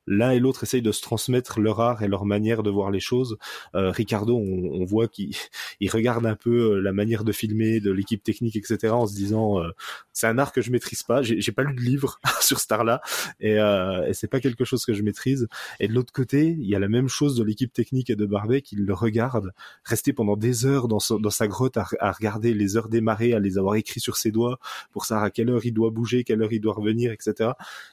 [0.06, 3.00] l'un et l'autre essayent de se transmettre leur art et leur manière de voir les
[3.00, 3.38] choses.
[3.74, 5.34] Euh, Ricardo, on, on voit qu'il
[5.80, 9.14] il regarde un peu euh, la manière de filmer de l'équipe technique, etc., en se
[9.14, 9.70] disant euh,
[10.12, 11.22] c'est un art que je maîtrise pas.
[11.22, 13.00] J'ai pas lu de livre sur art-là
[13.40, 15.48] et, euh, et c'est pas quelque chose que je maîtrise.
[15.80, 18.26] Et de l'autre côté, il y a la même chose de l'équipe technique et de
[18.26, 19.52] Barbet qui le regarde
[19.84, 23.34] rester pendant des heures dans, dans sa grotte à, à, regarder les heures des marées,
[23.34, 24.58] à les avoir écrits sur ses doigts
[24.92, 27.50] pour savoir à quelle heure il doit bouger, quelle heure il doit revenir, etc.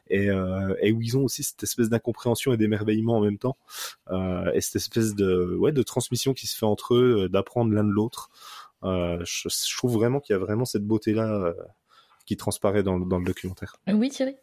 [0.10, 3.58] Et, euh, et où ils ont aussi cette espèce d'incompréhension et d'émerveillement en même temps,
[4.10, 7.74] euh, et cette espèce de ouais de transmission qui se fait entre eux, euh, d'apprendre
[7.74, 8.30] l'un de l'autre.
[8.84, 11.54] Euh, je, je, trouve vraiment qu'il y a vraiment cette beauté là euh,
[12.26, 13.76] qui transparaît dans, dans, le documentaire.
[13.88, 14.36] Oui, Thierry.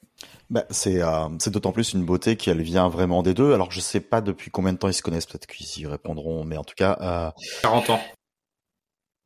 [0.51, 3.53] Bah, c'est euh, c'est d'autant plus une beauté qu'elle vient vraiment des deux.
[3.53, 6.45] Alors je sais pas depuis combien de temps ils se connaissent, peut-être qu'ils y répondront,
[6.45, 6.97] mais en tout cas.
[7.01, 7.31] Euh...
[7.63, 8.01] 40 ans.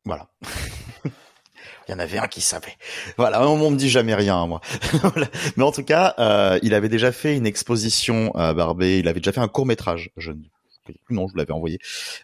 [0.05, 0.29] Voilà.
[1.89, 2.77] Il y en avait un qui savait.
[3.17, 4.61] Voilà, on, me dit jamais rien, moi.
[5.57, 8.99] Mais en tout cas, euh, il avait déjà fait une exposition à Barbé.
[8.99, 10.11] Il avait déjà fait un court métrage.
[10.17, 10.43] Je ne
[11.11, 11.79] non, je l'avais envoyé,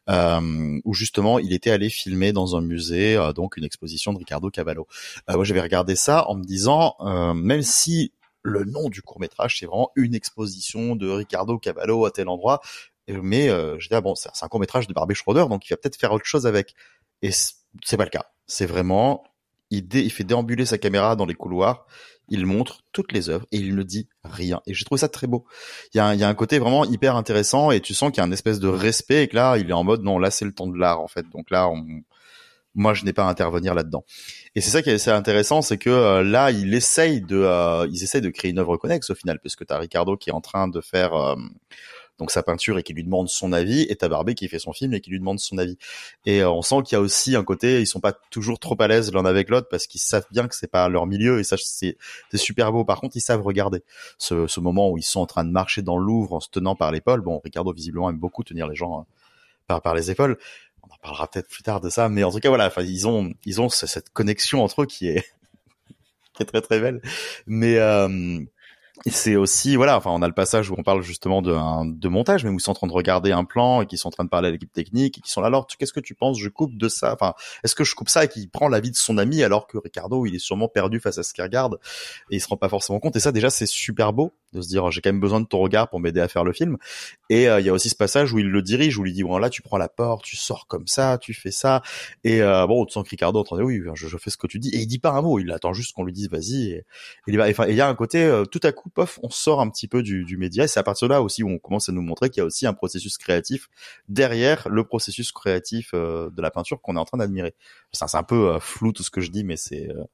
[0.09, 4.19] euh, où justement il était allé filmer dans un musée, euh, donc une exposition de
[4.19, 4.87] Ricardo Cavallo.
[5.31, 9.21] Euh, moi, j'avais regardé ça en me disant, euh, même si le nom du court
[9.21, 12.61] métrage c'est vraiment une exposition de Ricardo Cavallo à tel endroit,
[13.09, 15.71] mais euh, je dis ah bon, c'est un court métrage de Barbé Schroeder, donc il
[15.71, 16.75] va peut-être faire autre chose avec.
[17.23, 18.27] Et c'est pas le cas.
[18.47, 19.25] C'est vraiment
[19.71, 21.87] il, il fait déambuler sa caméra dans les couloirs,
[22.29, 24.61] il montre toutes les œuvres et il ne dit rien.
[24.67, 25.47] Et j'ai trouvé ça très beau.
[25.95, 28.11] Il y, a un, il y a un côté vraiment hyper intéressant et tu sens
[28.11, 30.19] qu'il y a un espèce de respect et que là, il est en mode non,
[30.19, 31.27] là c'est le temps de l'art en fait.
[31.31, 31.85] Donc là, on,
[32.75, 34.05] moi je n'ai pas à intervenir là-dedans.
[34.55, 37.87] Et c'est ça qui est assez intéressant, c'est que euh, là, il essaye de, euh,
[37.91, 40.35] ils essayent de créer une œuvre connexe au final, puisque tu as Ricardo qui est
[40.35, 41.37] en train de faire euh,
[42.19, 44.73] donc sa peinture et qui lui demande son avis, et t'as Barbé qui fait son
[44.73, 45.79] film et qui lui demande son avis.
[46.27, 48.77] Et euh, on sent qu'il y a aussi un côté, ils sont pas toujours trop
[48.81, 51.45] à l'aise l'un avec l'autre parce qu'ils savent bien que c'est pas leur milieu et
[51.45, 51.97] ça c'est
[52.35, 52.85] super beau.
[52.85, 53.83] Par contre, ils savent regarder
[54.19, 56.49] ce, ce, moment où ils sont en train de marcher dans le Louvre en se
[56.51, 57.21] tenant par l'épaule.
[57.21, 59.07] Bon, Ricardo visiblement aime beaucoup tenir les gens hein,
[59.67, 60.39] par par les épaules.
[60.83, 63.07] On en parlera peut-être plus tard de ça, mais en tout cas voilà, enfin ils
[63.07, 65.25] ont ils ont cette connexion entre eux qui est
[66.35, 67.01] qui est très très belle.
[67.47, 68.41] Mais euh,
[69.07, 72.45] C'est aussi, voilà, enfin, on a le passage où on parle justement de, de montage,
[72.45, 74.25] mais où ils sont en train de regarder un plan et qui sont en train
[74.25, 76.49] de parler à l'équipe technique et qui sont là, alors, qu'est-ce que tu penses, je
[76.49, 77.35] coupe de ça, enfin,
[77.65, 80.27] est-ce que je coupe ça et qu'il prend l'avis de son ami alors que Ricardo,
[80.27, 81.79] il est sûrement perdu face à ce qu'il regarde
[82.31, 83.17] et il se rend pas forcément compte?
[83.17, 85.59] Et ça, déjà, c'est super beau de se dire, j'ai quand même besoin de ton
[85.59, 86.79] regard pour m'aider à faire le film.
[87.29, 89.23] Et euh, il y a aussi ce passage où il le dirige, où il dit,
[89.23, 91.83] bon, là, tu prends la porte, tu sors comme ça, tu fais ça.
[92.25, 94.59] Et euh, bon, on sent que Ricardo en oui, je, je, fais ce que tu
[94.59, 94.71] dis.
[94.71, 96.71] Et il dit pas un mot, il attend juste qu'on lui dise, vas-y.
[96.71, 96.85] Et,
[97.27, 99.61] il va, enfin, il y a un côté, euh, tout à coup, pof, on sort
[99.61, 100.65] un petit peu du, du média.
[100.65, 102.43] Et c'est à partir de là aussi où on commence à nous montrer qu'il y
[102.43, 103.69] a aussi un processus créatif
[104.09, 107.55] derrière le processus créatif euh, de la peinture qu'on est en train d'admirer.
[107.93, 110.05] C'est un peu euh, flou tout ce que je dis, mais c'est, euh,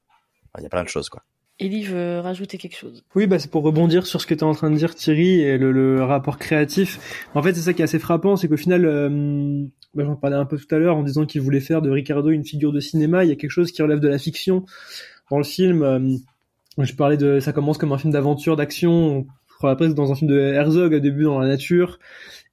[0.57, 1.23] il y a plein de choses, quoi.
[1.61, 3.05] Elie veut rajouter quelque chose.
[3.15, 5.39] Oui, bah c'est pour rebondir sur ce que tu es en train de dire, Thierry,
[5.39, 6.99] et le, le rapport créatif.
[7.33, 10.35] En fait, c'est ça qui est assez frappant, c'est qu'au final, euh, bah, j'en parlais
[10.35, 12.81] un peu tout à l'heure en disant qu'il voulait faire de Ricardo une figure de
[12.81, 13.23] cinéma.
[13.23, 14.65] Il y a quelque chose qui relève de la fiction
[15.31, 15.81] dans le film.
[15.81, 16.17] Euh,
[16.79, 18.91] je parlais de, ça commence comme un film d'aventure, d'action.
[18.91, 21.99] On croit presque dans un film de Herzog au début dans la nature.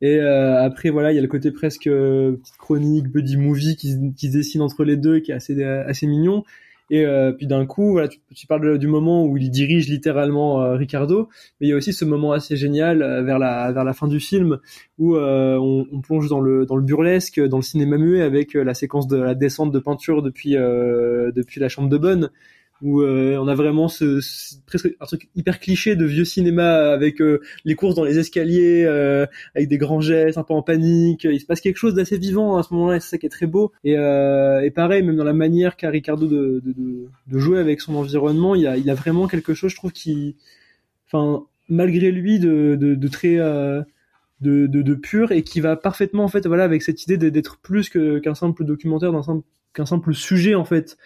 [0.00, 3.76] Et euh, après, voilà, il y a le côté presque euh, petite chronique, buddy movie
[3.76, 6.44] qui, qui se dessine entre les deux, qui est assez, assez mignon.
[6.92, 10.74] Et euh, puis d'un coup, voilà, tu, parles du moment où il dirige littéralement euh,
[10.74, 13.94] Ricardo, mais il y a aussi ce moment assez génial euh, vers la vers la
[13.94, 14.58] fin du film
[14.98, 18.52] où euh, on, on, plonge dans le dans le burlesque, dans le cinéma muet avec
[18.52, 22.30] la séquence de la descente de peinture depuis depuis la chambre de bonne
[22.82, 24.20] où euh, on a vraiment ce,
[24.66, 28.84] presque un truc hyper cliché de vieux cinéma avec euh, les courses dans les escaliers,
[28.84, 31.24] euh, avec des grands gestes, un peu en panique.
[31.24, 33.46] Il se passe quelque chose d'assez vivant à ce moment-là, c'est ça qui est très
[33.46, 33.72] beau.
[33.84, 37.80] Et, et pareil, même dans la manière qu'a Ricardo de, de, de, de, jouer avec
[37.80, 40.36] son environnement, il a, il a vraiment quelque chose, je trouve, qui,
[41.06, 43.36] enfin, malgré lui, de, de, de très
[44.42, 47.58] de, de, de, pur et qui va parfaitement en fait voilà avec cette idée d'être
[47.58, 50.98] plus qu'un simple documentaire d'un simple qu'un simple sujet en fait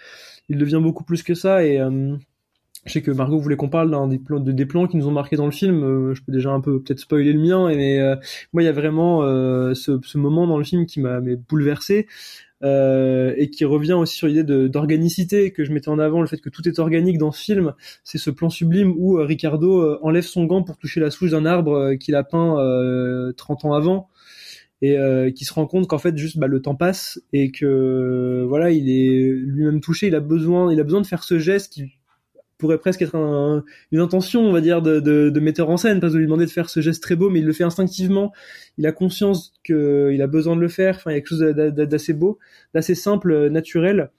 [0.49, 2.17] il devient beaucoup plus que ça et euh,
[2.85, 5.13] je sais que Margot voulait qu'on parle d'un des plans, de, des qui nous ont
[5.13, 5.83] marqué dans le film.
[5.83, 8.15] Euh, je peux déjà un peu peut-être spoiler le mien, mais euh,
[8.53, 9.23] moi il y a vraiment
[9.75, 12.07] ce, ce, moment dans le film qui m'a bouleversé
[12.63, 16.49] et qui revient aussi sur l'idée d'organicité que je mettais en avant, le fait que
[16.49, 17.75] tout est organique dans ce film.
[18.03, 21.95] C'est ce plan sublime où Ricardo enlève son gant pour toucher la souche d'un arbre
[21.95, 22.57] qu'il a peint
[23.37, 24.09] 30 ans avant
[24.83, 28.45] et euh, qui se rend compte qu'en fait juste bah, le temps passe et que
[28.47, 30.09] voilà il est lui-même touché.
[30.09, 31.93] Il a besoin il a besoin de faire ce geste qui
[32.59, 36.01] pourrait presque être un, une intention on va dire de, de, de, metteur en scène.
[36.01, 38.33] Parce de lui demander de faire ce geste très beau mais il le fait instinctivement.
[38.79, 40.97] Il a conscience que il a besoin de le faire.
[40.97, 42.39] Enfin il y a quelque chose d'assez beau
[42.75, 44.11] d'assez simple naturel.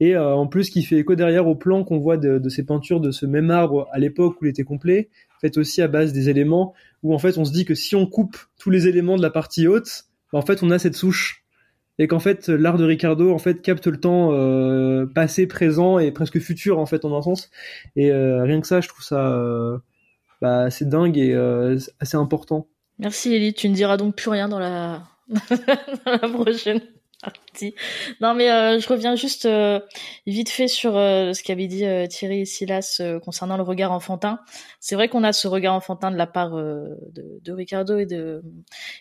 [0.00, 2.64] Et euh, en plus qui fait écho derrière au plan qu'on voit de, de, ces
[2.64, 5.08] peintures de ce même arbre à l'époque où il était complet
[5.40, 8.06] fait aussi à base des éléments où en fait on se dit que si on
[8.06, 11.44] coupe tous les éléments de la partie haute, bah, en fait on a cette souche
[11.98, 16.12] et qu'en fait l'art de Ricardo en fait capte le temps euh, passé, présent et
[16.12, 17.50] presque futur en fait en un sens.
[17.96, 19.78] Et euh, rien que ça, je trouve ça euh,
[20.40, 21.34] bah, assez dingue et
[22.00, 22.68] assez important.
[22.98, 26.80] Merci Ellie, tu ne diras donc plus rien dans la, dans la prochaine
[28.20, 29.80] Non mais euh, je reviens juste euh,
[30.26, 33.92] vite fait sur euh, ce qu'avait dit euh, Thierry et Silas euh, concernant le regard
[33.92, 34.40] enfantin.
[34.80, 36.96] C'est vrai qu'on a ce regard enfantin de la part de,
[37.42, 38.42] de, Ricardo et de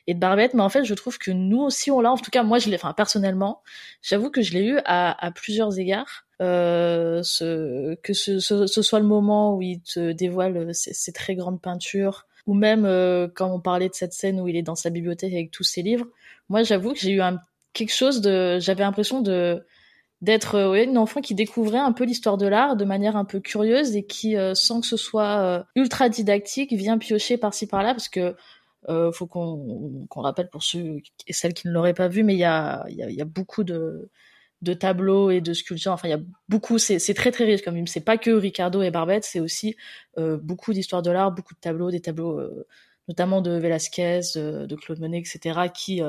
[0.08, 2.12] et de Barbette, mais en fait je trouve que nous aussi on l'a.
[2.12, 3.62] En tout cas moi je l'ai, enfin personnellement,
[4.02, 6.26] j'avoue que je l'ai eu à, à, plusieurs égards.
[6.40, 11.36] ce, que ce, ce, ce, soit le moment où il te dévoile ces, ces très
[11.36, 12.84] grandes peintures, ou même
[13.36, 15.84] quand on parlait de cette scène où il est dans sa bibliothèque avec tous ses
[15.84, 16.08] livres.
[16.50, 17.40] Moi j'avoue que j'ai eu un
[17.78, 19.64] quelque chose de j'avais l'impression de
[20.22, 23.26] d'être euh, ouais, une enfant qui découvrait un peu l'histoire de l'art de manière un
[23.26, 27.68] peu curieuse et qui euh, sans que ce soit euh, ultra didactique vient piocher par-ci
[27.68, 28.36] par-là parce que
[29.12, 32.40] faut qu'on qu'on rappelle pour ceux et celles qui ne l'auraient pas vu mais il
[32.40, 34.10] y a beaucoup de
[34.62, 35.92] de tableaux et de sculptures.
[35.92, 38.82] Enfin il y a beaucoup c'est très très riche quand même c'est pas que Ricardo
[38.82, 39.76] et Barbette c'est aussi
[40.16, 42.40] beaucoup d'histoire de l'art beaucoup de tableaux des tableaux
[43.10, 46.02] notamment de Velázquez de Claude Monet etc qui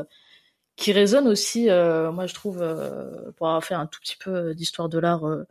[0.79, 4.55] qui résonne aussi, euh, moi je trouve, euh, pour avoir fait un tout petit peu
[4.55, 5.45] d'histoire de l'art euh,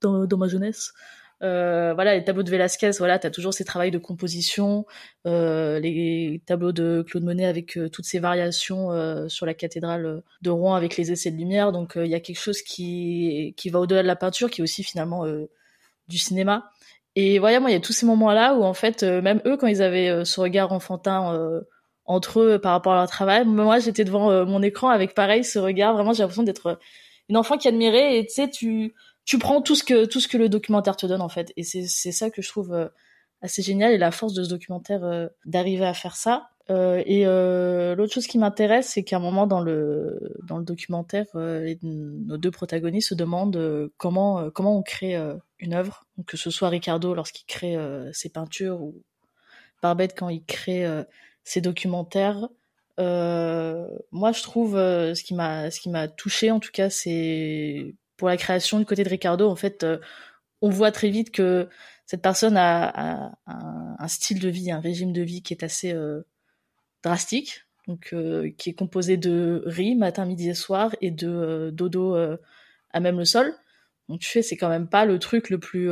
[0.00, 0.94] dans, dans, ma jeunesse.
[1.42, 4.86] Euh, voilà, les tableaux de Velázquez, voilà, t'as toujours ces travaux de composition,
[5.24, 10.96] les tableaux de Claude Monet avec toutes ces variations sur la cathédrale de Rouen avec
[10.96, 11.72] les essais de lumière.
[11.72, 14.64] Donc il y a quelque chose qui qui va au-delà de la peinture, qui est
[14.64, 15.24] aussi finalement
[16.08, 16.70] du cinéma.
[17.16, 19.66] Et voilà, moi il y a tous ces moments-là où en fait, même eux, quand
[19.66, 21.62] ils avaient ce regard enfantin
[22.10, 23.44] entre eux par rapport à leur travail.
[23.46, 25.94] Moi, j'étais devant euh, mon écran avec pareil ce regard.
[25.94, 26.74] Vraiment, j'ai l'impression d'être euh,
[27.28, 28.94] une enfant qui admirait et tu sais, tu
[29.24, 31.52] tu prends tout ce que tout ce que le documentaire te donne en fait.
[31.56, 32.88] Et c'est c'est ça que je trouve euh,
[33.42, 36.48] assez génial et la force de ce documentaire d'arriver à faire ça.
[36.68, 42.36] Et l'autre chose qui m'intéresse, c'est qu'à un moment dans le dans le documentaire, nos
[42.36, 45.16] deux protagonistes se demandent comment comment on crée
[45.58, 47.78] une œuvre, que ce soit Ricardo lorsqu'il crée
[48.12, 49.02] ses peintures ou
[49.82, 50.84] Barbette quand il crée
[51.44, 52.48] ses documentaires.
[52.98, 58.28] moi, je trouve ce qui m'a ce qui m'a touché en tout cas, c'est pour
[58.28, 59.48] la création du côté de Ricardo.
[59.48, 59.84] En fait,
[60.62, 61.68] on voit très vite que
[62.10, 66.22] cette personne a, un, style de vie, un régime de vie qui est assez euh,
[67.04, 71.70] drastique, donc euh, qui est composé de riz matin, midi et soir et de euh,
[71.70, 72.16] dodo
[72.90, 73.54] à même le sol.
[74.08, 75.88] Donc tu fais, c'est quand même pas le truc le plus,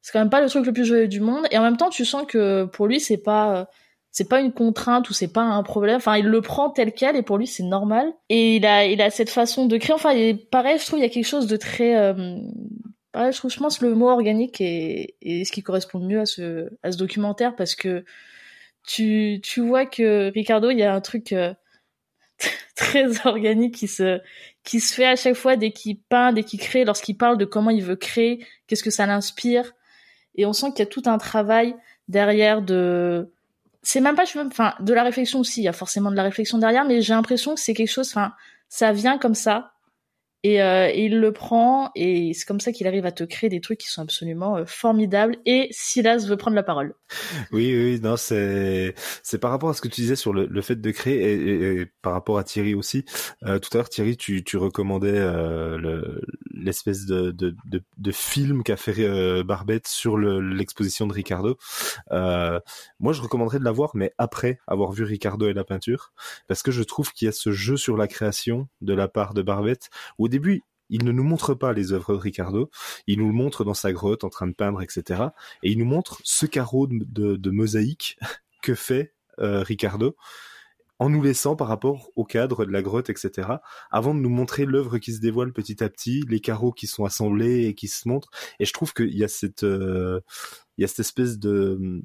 [0.00, 1.46] c'est quand même pas le truc le plus joyeux du monde.
[1.50, 3.68] Et en même temps, tu sens que pour lui, c'est pas
[4.10, 5.96] c'est pas une contrainte ou c'est pas un problème.
[5.96, 8.12] Enfin, il le prend tel quel et pour lui c'est normal.
[8.28, 9.94] Et il a, il a cette façon de créer.
[9.94, 11.94] Enfin, il pareil, je trouve il y a quelque chose de très,
[13.14, 16.92] je trouve, je pense, le mot organique est, ce qui correspond mieux à ce, à
[16.92, 18.04] ce documentaire parce que
[18.86, 21.52] tu, tu vois que Ricardo, il y a un truc euh,
[22.76, 24.20] très organique qui se,
[24.64, 27.44] qui se fait à chaque fois dès qu'il peint, dès qu'il crée, lorsqu'il parle de
[27.44, 29.74] comment il veut créer, qu'est-ce que ça l'inspire.
[30.36, 31.74] Et on sent qu'il y a tout un travail
[32.06, 33.32] derrière de,
[33.82, 36.16] c'est même pas, je même, enfin, de la réflexion aussi, il y a forcément de
[36.16, 38.32] la réflexion derrière, mais j'ai l'impression que c'est quelque chose, enfin,
[38.68, 39.72] ça vient comme ça,
[40.42, 43.60] et, euh, il le prend et c'est comme ça qu'il arrive à te créer des
[43.60, 45.36] trucs qui sont absolument euh, formidables.
[45.46, 46.94] Et Silas veut prendre la parole.
[47.52, 50.62] Oui, oui, non, c'est c'est par rapport à ce que tu disais sur le, le
[50.62, 53.04] fait de créer et, et, par rapport à Thierry aussi.
[53.44, 56.20] Euh, tout à l'heure, Thierry, tu, tu recommandais euh,
[56.52, 61.56] l'espèce de, de, de, de, film qu'a fait euh, Barbette sur l'exposition de Ricardo.
[62.10, 66.12] moi, je recommanderais de la voir, mais après avoir vu Ricardo et la peinture,
[66.46, 69.34] parce que je trouve qu'il y a ce jeu sur la création de la part
[69.34, 72.70] de Barbette où au début, il ne nous montre pas les œuvres de Ricardo,
[73.06, 75.22] il nous le montre dans sa grotte en train de peindre, etc.
[75.62, 78.18] Et il nous montre ce carreau de, mosaïque
[78.62, 80.16] que fait euh, Ricardo
[81.00, 83.48] en nous laissant par rapport au cadre de la grotte, etc.,
[83.90, 87.04] avant de nous montrer l'œuvre qui se dévoile petit à petit, les carreaux qui sont
[87.04, 88.30] assemblés et qui se montrent.
[88.58, 90.20] Et je trouve qu'il y a cette, euh,
[90.76, 92.02] espèce de,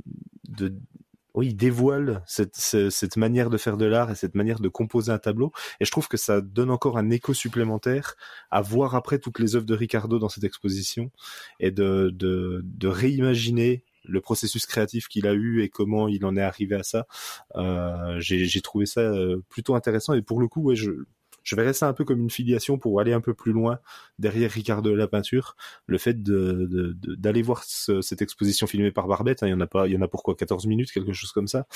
[1.36, 5.12] oui, il dévoile cette, cette, manière de faire de l'art et cette manière de composer
[5.12, 5.52] un tableau.
[5.80, 8.16] Et je trouve que ça donne encore un écho supplémentaire
[8.52, 11.12] à voir après toutes les œuvres de Ricardo dans cette exposition
[11.60, 16.36] et de, de, de réimaginer le processus créatif qu'il a eu et comment il en
[16.36, 17.08] est arrivé à ça.
[17.56, 20.92] Euh, J'ai trouvé ça euh, plutôt intéressant et pour le coup, ouais, je,
[21.44, 23.80] je verrais ça un peu comme une filiation pour aller un peu plus loin
[24.18, 25.56] derrière Ricardo de la peinture.
[25.86, 29.88] Le fait d'aller voir cette exposition filmée par Barbette, hein, il y en a pas,
[29.88, 31.68] il y en a pour quoi 14 minutes, quelque chose comme ça,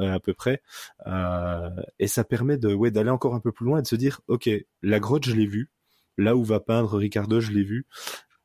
[0.00, 0.62] euh, à peu près.
[1.06, 3.96] Euh, et ça permet de, ouais, d'aller encore un peu plus loin et de se
[3.96, 4.48] dire, ok,
[4.82, 5.70] la grotte, je l'ai vue.
[6.18, 7.86] Là où va peindre Ricardo, je l'ai vu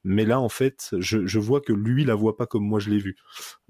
[0.06, 2.90] mais là en fait je, je, vois que lui la voit pas comme moi je
[2.90, 3.18] l'ai vu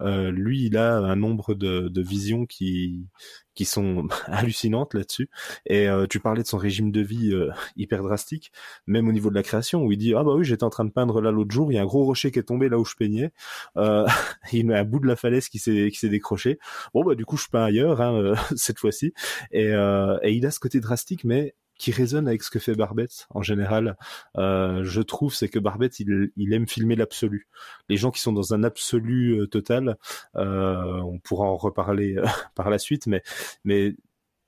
[0.02, 3.08] euh, lui il a un nombre de, de visions qui
[3.56, 5.30] qui sont hallucinantes là-dessus.
[5.66, 8.52] Et euh, tu parlais de son régime de vie euh, hyper drastique.
[8.86, 10.86] Même au niveau de la création où il dit ah bah oui j'étais en train
[10.86, 12.78] de peindre là l'autre jour il y a un gros rocher qui est tombé là
[12.78, 13.32] où je peignais.
[13.78, 14.06] Euh,
[14.54, 16.60] il met un bout de la falaise qui s'est qui s'est décroché.
[16.94, 19.14] Bon bah du coup je peins ailleurs hein, cette fois-ci.
[19.52, 23.28] Et, et il a ce côté drastique mais qui résonne avec ce que fait Barbette
[23.30, 23.98] en général,
[24.38, 27.48] euh, je trouve, c'est que Barbette, il, aime filmer l'absolu.
[27.90, 29.98] Les gens qui sont dans un absolu euh, total,
[30.36, 32.16] euh, on pourra en reparler
[32.56, 33.24] par la suite, mais
[33.64, 33.96] mais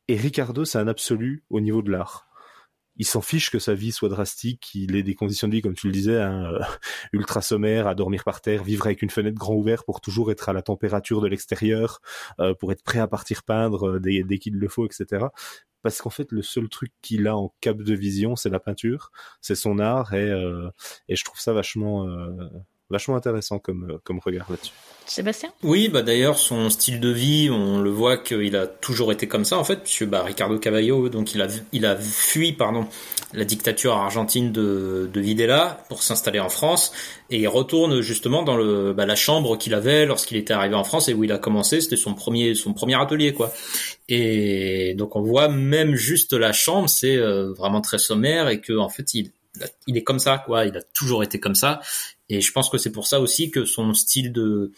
[0.07, 2.26] et Ricardo, c'est un absolu au niveau de l'art
[2.97, 5.75] il s'en fiche que sa vie soit drastique, qu'il ait des conditions de vie, comme
[5.75, 6.59] tu le disais, hein, euh,
[7.13, 10.49] ultra sommaire, à dormir par terre, vivre avec une fenêtre grand ouverte pour toujours être
[10.49, 12.01] à la température de l'extérieur,
[12.39, 15.25] euh, pour être prêt à partir peindre euh, dès, qu'il le faut, etc.
[15.83, 19.11] Parce qu'en fait, le seul truc qu'il a en cap de vision, c'est la peinture,
[19.41, 20.29] c'est son art, et,
[21.07, 22.07] et je trouve ça vachement,
[22.89, 24.73] vachement intéressant comme, comme regard là-dessus.
[25.07, 25.53] Sébastien?
[25.63, 29.45] Oui, bah d'ailleurs son style de vie, on le voit qu'il a toujours été comme
[29.45, 32.85] ça en fait, puisque bah, Ricardo Cavallo, donc il a il a fui pardon
[33.33, 36.91] la dictature argentine de, de Videla pour s'installer en France
[37.29, 40.83] et il retourne justement dans le bah, la chambre qu'il avait lorsqu'il était arrivé en
[40.83, 43.53] France et où il a commencé, c'était son premier son premier atelier quoi.
[44.09, 48.77] Et donc on voit même juste la chambre, c'est euh, vraiment très sommaire et que
[48.77, 49.31] en fait il
[49.87, 51.79] il est comme ça quoi, il a toujours été comme ça
[52.29, 54.71] et je pense que c'est pour ça aussi que son style de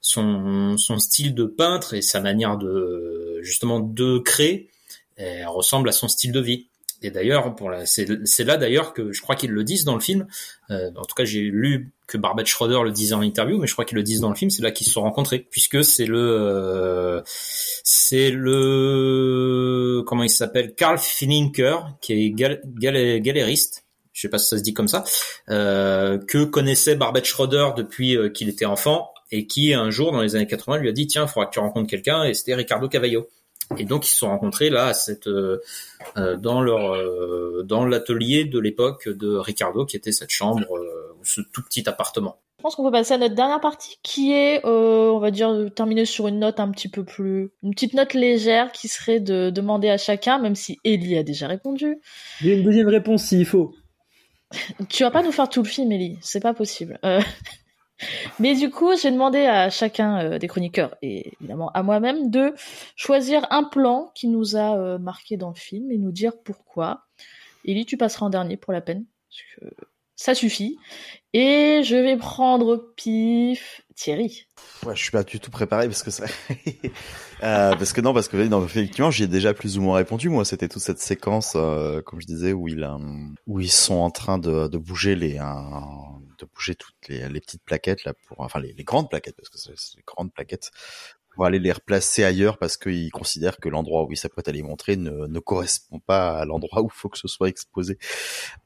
[0.00, 4.70] son, son style de peintre et sa manière de justement de créer
[5.18, 6.68] eh, ressemble à son style de vie.
[7.02, 10.26] Et d'ailleurs, c'est, là d'ailleurs que je crois qu'ils le disent dans le film.
[10.70, 13.74] Euh, en tout cas, j'ai lu que Barbet Schroeder le disait en interview, mais je
[13.74, 14.50] crois qu'ils le disent dans le film.
[14.50, 20.74] C'est là qu'ils se sont rencontrés, puisque c'est le, euh, c'est le, comment il s'appelle,
[20.74, 23.84] Carl Fininker, qui est gal, galériste
[24.14, 25.04] je sais pas si ça se dit comme ça,
[25.50, 30.22] euh, que connaissait Barbet Schroeder depuis euh, qu'il était enfant et qui un jour dans
[30.22, 32.54] les années 80 lui a dit tiens, il faudra que tu rencontres quelqu'un et c'était
[32.54, 33.28] Ricardo Cavallo.
[33.78, 35.58] Et donc ils se sont rencontrés là à cette euh,
[36.38, 41.62] dans leur dans l'atelier de l'époque de Ricardo qui était cette chambre ou ce tout
[41.62, 42.38] petit appartement.
[42.62, 46.04] pense qu'on peut passer à notre dernière partie, qui est, euh, on va dire, terminer
[46.04, 49.88] sur une note un petit peu plus, une petite note légère, qui serait de demander
[49.88, 51.96] à chacun, même si Ellie a déjà répondu.
[52.40, 53.74] J'ai une deuxième réponse s'il faut.
[54.88, 56.98] Tu vas pas nous faire tout le film, Ellie, c'est pas possible.
[57.04, 57.20] Euh...
[58.40, 62.52] Mais du coup, j'ai demandé à chacun euh, des chroniqueurs et évidemment à moi-même de
[62.96, 67.06] choisir un plan qui nous a euh, marqué dans le film et nous dire pourquoi.
[67.64, 69.86] Ellie, tu passeras en dernier pour la peine, parce que
[70.16, 70.78] ça suffit.
[71.32, 74.46] Et je vais prendre pif Thierry.
[74.84, 76.26] Ouais, je suis pas du tout préparé parce que ça,
[77.42, 80.28] euh, parce que non, parce que non, effectivement, j'y ai déjà plus ou moins répondu.
[80.28, 82.88] Moi, c'était toute cette séquence, euh, comme je disais, où il,
[83.46, 87.62] où ils sont en train de, de bouger les, de bouger toutes les, les, petites
[87.64, 90.70] plaquettes là pour, enfin les, les grandes plaquettes parce que c'est les grandes plaquettes
[91.34, 94.62] pour aller les replacer ailleurs parce qu'ils considèrent que l'endroit où ils s'apprêtent à les
[94.62, 97.98] montrer ne, ne correspond pas à l'endroit où il faut que ce soit exposé.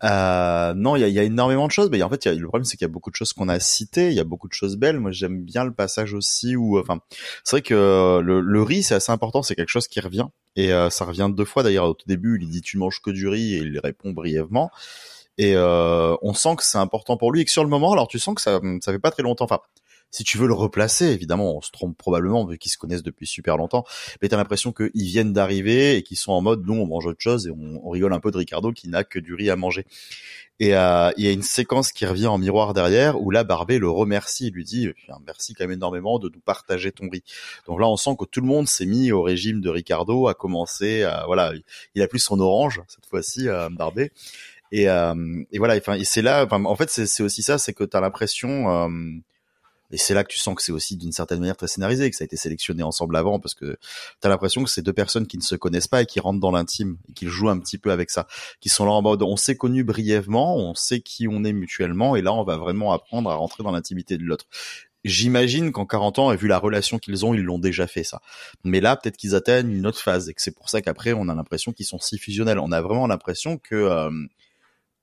[0.04, 2.34] Euh, non, il y a, y a, énormément de choses, mais en fait, y a,
[2.34, 4.24] le problème c'est qu'il y a beaucoup de choses qu'on a citées, il y a
[4.24, 4.98] beaucoup de choses belles.
[4.98, 7.00] Moi, j'aime bien le passage aussi où, enfin,
[7.44, 10.72] c'est vrai que le, le riz c'est assez important, c'est quelque chose qui revient et
[10.72, 11.86] euh, ça revient deux fois d'ailleurs.
[11.86, 14.70] Au tout début, il dit tu manges que du riz et il répond brièvement.
[15.38, 18.08] Et euh, on sent que c'est important pour lui et que sur le moment, alors
[18.08, 19.44] tu sens que ça, ça fait pas très longtemps.
[19.44, 19.60] Enfin,
[20.10, 23.26] si tu veux le replacer, évidemment, on se trompe probablement vu qu'ils se connaissent depuis
[23.26, 23.84] super longtemps,
[24.22, 27.20] mais t'as l'impression qu'ils viennent d'arriver et qu'ils sont en mode, nous, on mange autre
[27.20, 29.86] chose et on, rigole un peu de Ricardo qui n'a que du riz à manger.
[30.60, 33.78] Et euh, il y a une séquence qui revient en miroir derrière où là Barbé
[33.78, 34.88] le remercie lui dit
[35.24, 37.22] merci quand même énormément de nous partager ton riz.
[37.66, 40.34] Donc là on sent que tout le monde s'est mis au régime de Ricardo, a
[40.34, 41.52] commencé, à, voilà,
[41.94, 44.10] il a plus son orange cette fois-ci euh, Barbé.
[44.70, 48.00] Et, euh, et voilà, et c'est là, en fait c'est aussi ça, c'est que t'as
[48.00, 48.88] l'impression euh,
[49.90, 52.16] et c'est là que tu sens que c'est aussi d'une certaine manière très scénarisé, que
[52.16, 53.78] ça a été sélectionné ensemble avant, parce que
[54.20, 56.50] t'as l'impression que c'est deux personnes qui ne se connaissent pas et qui rentrent dans
[56.50, 58.26] l'intime, et qui jouent un petit peu avec ça,
[58.60, 62.16] qui sont là en mode on s'est connus brièvement, on sait qui on est mutuellement,
[62.16, 64.46] et là on va vraiment apprendre à rentrer dans l'intimité de l'autre.
[65.04, 68.20] J'imagine qu'en 40 ans, et vu la relation qu'ils ont, ils l'ont déjà fait ça.
[68.64, 71.28] Mais là, peut-être qu'ils atteignent une autre phase, et que c'est pour ça qu'après, on
[71.28, 72.58] a l'impression qu'ils sont si fusionnels.
[72.58, 73.76] On a vraiment l'impression que...
[73.76, 74.10] Euh,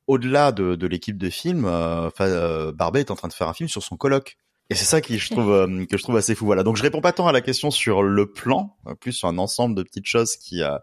[0.07, 3.53] au-delà de, de l'équipe de film, euh, euh, Barbet est en train de faire un
[3.53, 4.37] film sur son colloque.
[4.71, 6.45] Et c'est ça qui je trouve euh, que je trouve assez fou.
[6.45, 6.63] Voilà.
[6.63, 9.37] Donc je réponds pas tant à la question sur le plan, euh, plus sur un
[9.37, 10.77] ensemble de petites choses qui euh,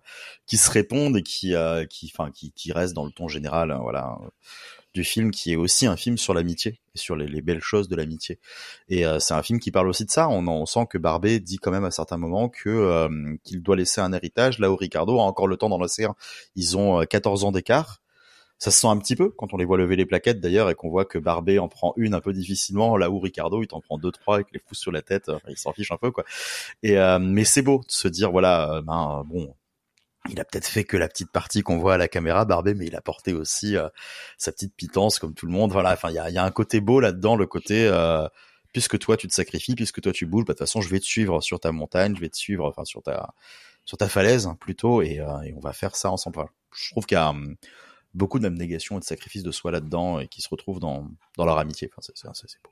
[0.47, 1.55] qui se répondent et qui
[1.91, 4.19] qui enfin qui qui restent dans le ton général, hein, voilà,
[4.95, 7.89] du film qui est aussi un film sur l'amitié et sur les, les, belles choses
[7.89, 8.39] de l'amitié.
[8.89, 10.29] Et c'est un film qui parle aussi de ça.
[10.29, 13.09] On, on, sent que Barbet dit quand même à certains moments que
[13.43, 16.15] qu'il doit laisser un héritage là où Ricardo a encore le temps dans l'océan.
[16.57, 18.02] Ils ont 14 ans d'écart
[18.63, 20.77] ça se sent un petit peu quand on les voit lever les plaquettes d'ailleurs et
[20.77, 23.81] qu'on voit que Barbé en prend une un peu difficilement là où Ricardo il t'en
[23.81, 26.25] prend deux trois avec les pouces sur la tête il s'en fiche un peu quoi.
[26.85, 29.53] Et euh, mais c'est beau de se dire voilà euh, ben bon
[30.31, 32.87] il a peut-être fait que la petite partie qu'on voit à la caméra Barbé mais
[32.87, 33.89] il a porté aussi euh,
[34.39, 35.93] sa petite pitance comme tout le monde voilà.
[35.95, 38.29] Enfin il y a, y a, un côté beau là-dedans le côté euh,
[38.73, 41.01] puisque toi tu te sacrifies puisque toi tu bouges bah, de toute façon je vais
[41.01, 43.35] te suivre sur ta montagne je vais te suivre enfin sur ta
[43.85, 46.45] sur ta falaise hein, plutôt et, et on va faire ça ensemble.
[46.73, 47.57] Je trouve qu'il y a hum,
[48.15, 51.59] beaucoup d'abnégation et de sacrifice de soi là-dedans et qui se retrouvent dans, dans leur
[51.59, 51.91] amitié.
[51.93, 52.71] Enfin, c'est, c'est, c'est beau.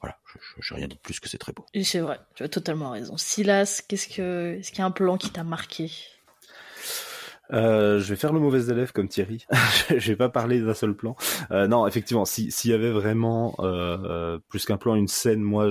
[0.00, 0.18] Voilà,
[0.58, 1.64] je n'ai rien dit de plus que c'est très beau.
[1.74, 3.16] Et c'est vrai, tu as totalement raison.
[3.16, 5.92] Silas, qu'est-ce que, est-ce qu'il y a un plan qui t'a marqué?
[7.52, 9.46] Euh, je vais faire le mauvais élève comme Thierry.
[9.90, 11.16] je vais pas parler d'un seul plan.
[11.50, 15.68] Euh, non, effectivement, s'il y avait vraiment euh, plus qu'un plan, une scène, moi,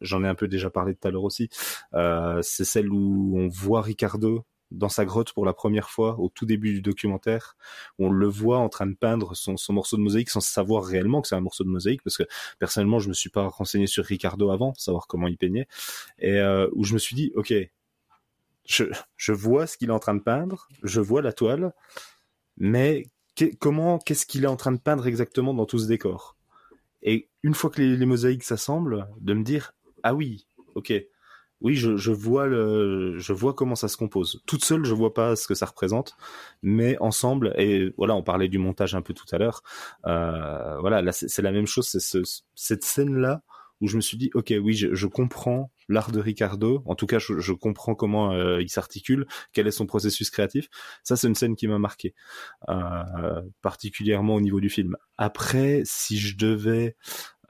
[0.00, 1.48] j'en ai un peu déjà parlé tout à l'heure aussi.
[1.94, 6.28] Euh, c'est celle où on voit Ricardo dans sa grotte pour la première fois au
[6.28, 7.56] tout début du documentaire,
[7.98, 11.28] on le voit en train de peindre son, morceau de mosaïque sans savoir réellement que
[11.28, 12.24] c'est un morceau de mosaïque, parce que
[12.58, 15.68] personnellement je me suis pas renseigné sur Ricardo avant, savoir comment il peignait,
[16.18, 17.52] et euh, où je me suis dit, ok,
[18.66, 18.84] je,
[19.16, 21.72] je vois ce qu'il est en train de peindre, je vois la toile,
[22.58, 23.06] mais
[23.60, 26.36] comment, qu'est-ce qu'il est en train de peindre exactement dans tout ce décor?
[27.02, 30.92] Et une fois que les mosaïques s'assemblent, de me dire, ah oui, ok,
[31.60, 34.42] oui, je, je, vois le, je vois comment ça se compose.
[34.46, 36.16] Toute seule, je vois pas ce que ça représente,
[36.62, 39.62] mais ensemble, et voilà, on parlait du montage un peu tout à l'heure.
[40.06, 41.86] Euh, voilà, là, c'est la même chose.
[41.88, 42.18] C'est ce,
[42.54, 43.42] cette scène-là
[43.80, 46.82] où je me suis dit, ok, oui, je, je comprends l'art de Ricardo.
[46.86, 50.68] En tout cas, je, je comprends comment euh, il s'articule, quel est son processus créatif.
[51.04, 52.14] Ça, c'est une scène qui m'a marqué,
[52.68, 54.96] euh, particulièrement au niveau du film.
[55.16, 56.96] Après, si je devais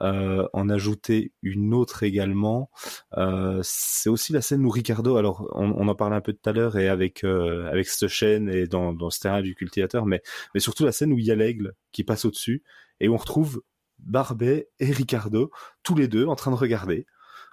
[0.01, 2.69] euh, en ajouter une autre également.
[3.17, 6.49] Euh, c'est aussi la scène où Ricardo, alors on, on en parlait un peu tout
[6.49, 10.05] à l'heure et avec euh, avec cette chaîne et dans, dans ce terrain du cultivateur,
[10.05, 10.21] mais
[10.53, 12.63] mais surtout la scène où il y a l'aigle qui passe au-dessus
[12.99, 13.61] et on retrouve
[13.99, 15.51] Barbet et Ricardo
[15.83, 17.05] tous les deux en train de regarder,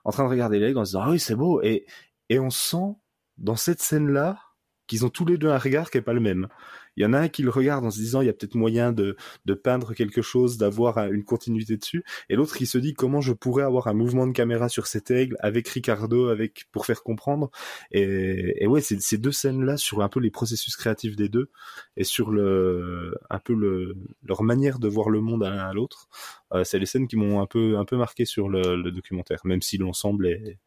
[0.04, 1.86] en train de regarder l'aigle en se disant ah oui c'est beau et
[2.28, 2.94] et on sent
[3.38, 4.38] dans cette scène là
[4.86, 6.48] qu'ils ont tous les deux un regard qui est pas le même.
[6.96, 8.54] Il y en a un qui le regarde en se disant il y a peut-être
[8.54, 12.94] moyen de, de peindre quelque chose, d'avoir une continuité dessus, et l'autre qui se dit
[12.94, 16.86] comment je pourrais avoir un mouvement de caméra sur cet aigle avec Ricardo, avec pour
[16.86, 17.50] faire comprendre.
[17.92, 21.50] Et, et ouais, ces deux scènes-là sur un peu les processus créatifs des deux
[21.96, 25.72] et sur le un peu le leur manière de voir le monde à l'un à
[25.74, 26.08] l'autre.
[26.54, 29.40] Euh, c'est les scènes qui m'ont un peu un peu marqué sur le, le documentaire,
[29.44, 30.58] même si l'ensemble est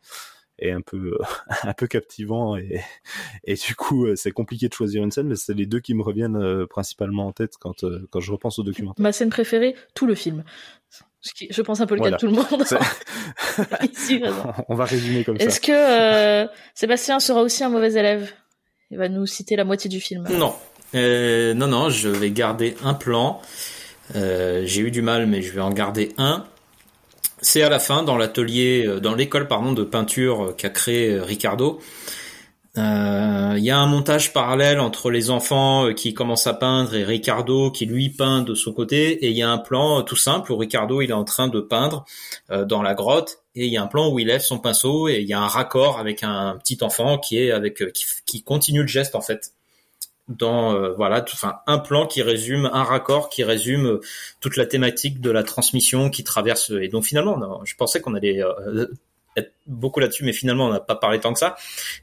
[0.61, 1.17] est un peu
[1.63, 2.81] un peu captivant et
[3.43, 5.93] et du coup euh, c'est compliqué de choisir une scène mais c'est les deux qui
[5.93, 9.01] me reviennent euh, principalement en tête quand euh, quand je repense au documentaire.
[9.01, 10.43] Ma scène préférée, tout le film.
[11.49, 12.17] Je pense un peu le Voilà.
[12.17, 12.65] cas de tout le monde.
[13.91, 14.23] Ici.
[14.69, 15.45] On va résumer comme ça.
[15.45, 18.31] Est-ce que euh, Sébastien sera aussi un mauvais élève?
[18.89, 20.25] Il va nous citer la moitié du film.
[20.31, 20.55] Non.
[20.95, 23.41] Euh, non, non, je vais garder un plan.
[24.15, 26.45] Euh, J'ai eu du mal, mais je vais en garder un.
[27.41, 31.13] C'est à la fin, dans l'atelier, euh, dans l'école pardon de peinture euh, qu'a créé
[31.13, 31.79] euh, Ricardo.
[32.75, 37.71] Il y a un montage parallèle entre les enfants qui commencent à peindre et Ricardo
[37.71, 39.25] qui lui peint de son côté.
[39.25, 41.59] Et il y a un plan tout simple où Ricardo il est en train de
[41.59, 42.05] peindre
[42.49, 45.17] dans la grotte et il y a un plan où il lève son pinceau et
[45.19, 47.83] il y a un raccord avec un petit enfant qui est avec
[48.25, 49.51] qui continue le geste en fait
[50.29, 54.01] dans euh, voilà tout- enfin un plan qui résume un raccord qui résume euh,
[54.39, 58.41] toute la thématique de la transmission qui traverse et donc finalement je pensais qu'on allait
[58.43, 58.85] euh,
[59.35, 61.55] être beaucoup là-dessus mais finalement on n'a pas parlé tant que ça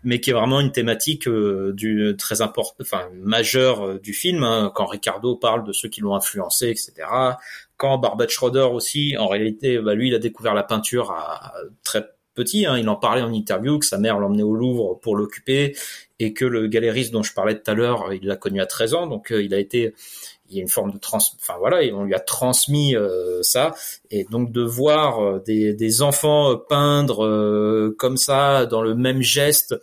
[0.05, 4.43] mais qui est vraiment une thématique euh, du très important enfin majeure euh, du film
[4.45, 6.93] hein, quand Ricardo parle de ceux qui l'ont influencé etc
[7.77, 11.55] quand Barbet Schroeder aussi en réalité bah, lui il a découvert la peinture à, à
[11.85, 15.17] très petit hein, il en parlait en interview que sa mère l'emmenait au Louvre pour
[15.17, 15.77] l'occuper
[16.21, 18.95] et que le galériste dont je parlais tout à l'heure, il l'a connu à 13
[18.95, 19.95] ans, donc euh, il a été,
[20.49, 23.75] il y a une forme de trans, enfin voilà, on lui a transmis euh, ça,
[24.11, 28.95] et donc de voir euh, des, des enfants euh, peindre euh, comme ça dans le
[28.95, 29.75] même geste,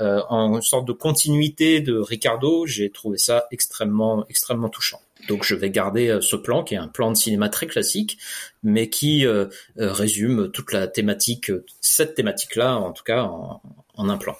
[0.00, 5.00] euh, en sorte de continuité de Ricardo, j'ai trouvé ça extrêmement, extrêmement touchant.
[5.28, 8.18] Donc je vais garder euh, ce plan qui est un plan de cinéma très classique,
[8.62, 9.46] mais qui euh,
[9.78, 11.50] euh, résume toute la thématique,
[11.80, 13.60] cette thématique-là en tout cas en,
[14.08, 14.34] un plan.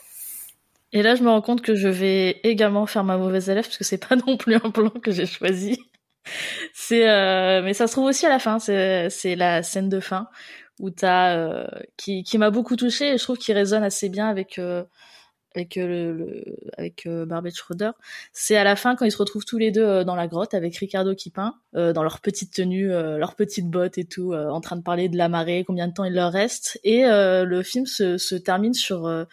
[0.93, 3.79] Et là, je me rends compte que je vais également faire ma mauvaise élève parce
[3.79, 5.79] que c'est pas non plus un plan que j'ai choisi.
[6.73, 8.59] C'est, euh, mais ça se trouve aussi à la fin.
[8.59, 10.29] C'est, la scène de fin
[10.79, 11.67] où t'as, euh,
[11.97, 14.61] qui, qui m'a beaucoup touchée et je trouve qu'il résonne assez bien avec,
[15.55, 16.13] avec euh,
[16.79, 17.91] le, euh, Barbet Schroeder.
[18.33, 20.55] C'est à la fin quand ils se retrouvent tous les deux euh, dans la grotte
[20.55, 24.77] avec Ricardo qui peint, dans leur petite tenue, leurs petites bottes et tout, en train
[24.77, 26.79] de parler de la marée, combien de temps il leur reste.
[26.85, 29.27] Et le film se, termine sur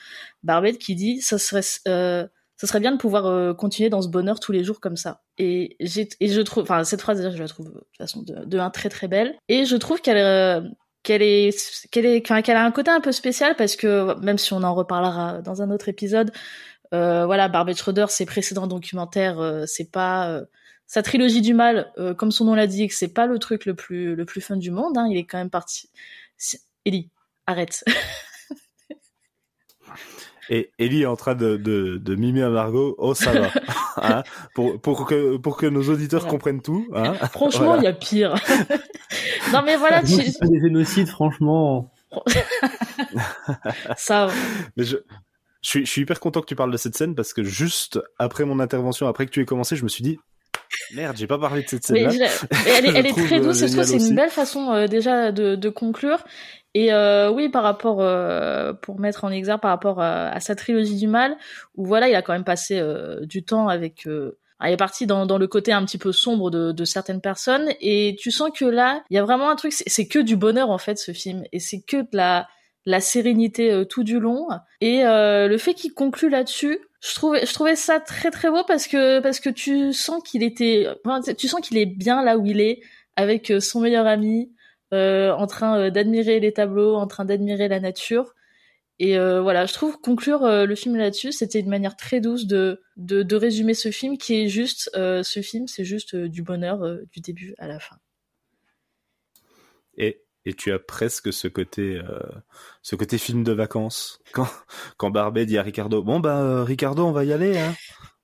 [0.43, 4.53] Barbet qui dit ça serait ça serait bien de pouvoir continuer dans ce bonheur tous
[4.53, 5.21] les jours comme ça.
[5.37, 8.45] Et j'ai et je trouve enfin cette phrase je la trouve de toute façon de,
[8.45, 10.73] de un très très belle et je trouve qu'elle
[11.09, 15.61] qu'elle a un côté un peu spécial parce que même si on en reparlera dans
[15.61, 16.31] un autre épisode
[16.93, 20.45] euh, voilà Barbet Schroeder ses précédents documentaires euh, c'est pas euh,
[20.87, 24.15] sa trilogie du mal comme son nom l'a dit c'est pas le truc le plus
[24.15, 25.89] le fun du monde hein, il est quand même parti.
[26.85, 27.09] Ellie
[27.45, 27.83] arrête
[30.49, 32.95] Et Ellie est en train de, de, de mimer à Margot.
[32.97, 33.49] Oh, ça va.
[34.01, 34.23] Hein
[34.55, 36.31] pour, pour, que, pour que nos auditeurs Voilà.
[36.31, 36.87] comprennent tout.
[36.95, 37.83] Hein franchement il Voilà.
[37.83, 38.33] y a pire
[39.51, 41.91] non mais voilà tu- des génocides, franchement.
[43.97, 44.27] ça
[44.77, 44.97] Mais je,
[45.61, 47.99] je, suis, je suis hyper content que tu parles de cette scène parce que juste
[48.17, 50.17] après mon intervention, après que tu aies commencé, je me suis dit
[50.93, 52.27] merde, j'ai pas parlé de cette scène-là.
[52.67, 55.55] elle est, elle très euh, douce, je trouve c'est une belle façon euh, déjà de,
[55.55, 56.23] de conclure.
[56.75, 60.97] Et euh, oui, par rapport, euh, pour mettre en exergue par rapport à, sa trilogie
[60.97, 61.35] du mal,
[61.75, 62.81] où voilà, il a quand même passé
[63.23, 64.07] du temps avec...
[64.61, 67.69] Il est parti dans, dans le côté un petit peu sombre de, de certaines personnes,
[67.79, 70.69] et tu sens que là, il y a vraiment un truc, c'est que du bonheur
[70.69, 72.47] en fait ce film, et c'est que de la,
[72.85, 74.47] la sérénité euh, tout du long.
[74.81, 78.63] Et euh, le fait qu'il conclut là-dessus, je trouvais, je trouvais ça très très beau
[78.67, 80.87] parce que parce que tu sens qu'il était,
[81.37, 82.81] tu sens qu'il est bien là où il est
[83.15, 84.51] avec euh, son meilleur ami,
[84.93, 88.33] euh, en train euh, d'admirer les tableaux, en train d'admirer la nature.
[89.01, 93.23] Et voilà, je trouve conclure le film là-dessus, c'était une manière très douce de de,
[93.23, 97.55] de résumer ce film qui est juste, ce film, c'est juste du bonheur du début
[97.59, 97.95] à la fin.
[100.49, 102.19] Et, tu as presque ce côté, euh,
[102.81, 104.19] ce côté film de vacances.
[104.33, 104.47] Quand,
[104.97, 107.73] quand Barbet dit à Ricardo, bon bah euh, Ricardo, on va y aller, hein.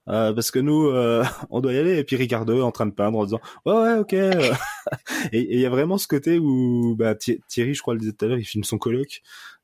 [0.07, 0.91] Euh, parce que nous,
[1.49, 1.97] on doit y aller.
[1.97, 4.13] Et puis Ricardo est en train de peindre en disant, ouais ouais ok.
[5.32, 8.26] et il y a vraiment ce côté où bah, Thierry, je crois, le disait tout
[8.26, 9.21] à l'heure, il filme son coloc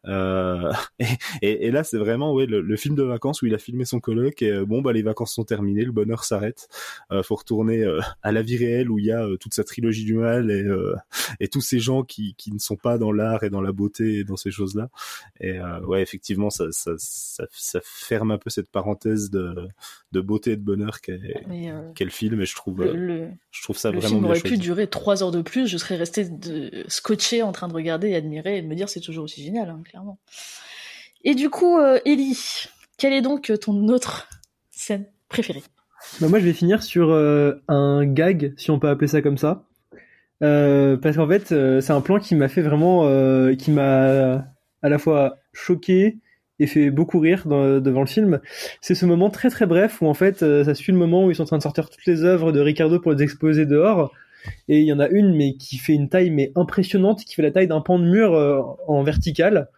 [0.08, 0.72] euh,
[1.42, 4.00] et, et, là, c'est vraiment ouais, le, film de vacances où il a filmé son
[4.00, 6.68] colloque et euh, bon, bah les vacances sont terminées, le bonheur s'arrête.
[7.12, 10.06] Euh, faut retourner euh, à la vie réelle où il y a toute sa trilogie
[10.06, 10.66] du mal et,
[11.40, 14.20] et tous ces gens qui, qui ne sont pas dans l'art et dans la beauté
[14.20, 14.90] et dans ces choses-là.
[15.40, 19.56] Et ouais, effectivement, ça, ça, ça, ça, ferme un peu cette parenthèse de,
[20.12, 22.42] de beauté et de bonheur qu'est le film.
[22.42, 25.32] Et je trouve, le, je trouve ça le vraiment film aurait pu durer trois heures
[25.32, 25.68] de plus.
[25.68, 28.90] Je serais resté de, scotché en train de regarder et admirer et de me dire
[28.90, 29.70] c'est toujours aussi génial.
[29.70, 29.82] Hein.
[31.24, 32.66] Et du coup, euh, Ellie,
[32.98, 34.28] quelle est donc ton autre
[34.72, 35.64] scène préférée?
[36.20, 39.38] Bah Moi, je vais finir sur euh, un gag, si on peut appeler ça comme
[39.38, 39.64] ça.
[40.44, 41.48] Euh, parce qu'en fait,
[41.82, 43.02] c'est un plan qui m'a fait vraiment,
[43.56, 44.46] qui m'a
[44.82, 46.18] à la fois choqué
[46.58, 48.40] et fait beaucoup rire devant le film.
[48.82, 51.36] C'est ce moment très très bref où en fait, ça suit le moment où ils
[51.36, 54.12] sont en train de sortir toutes les œuvres de Ricardo pour les exposer dehors.
[54.68, 57.44] Et il y en a une mais qui fait une taille mais impressionnante, qui fait
[57.44, 59.70] la taille d'un pan de mur en vertical.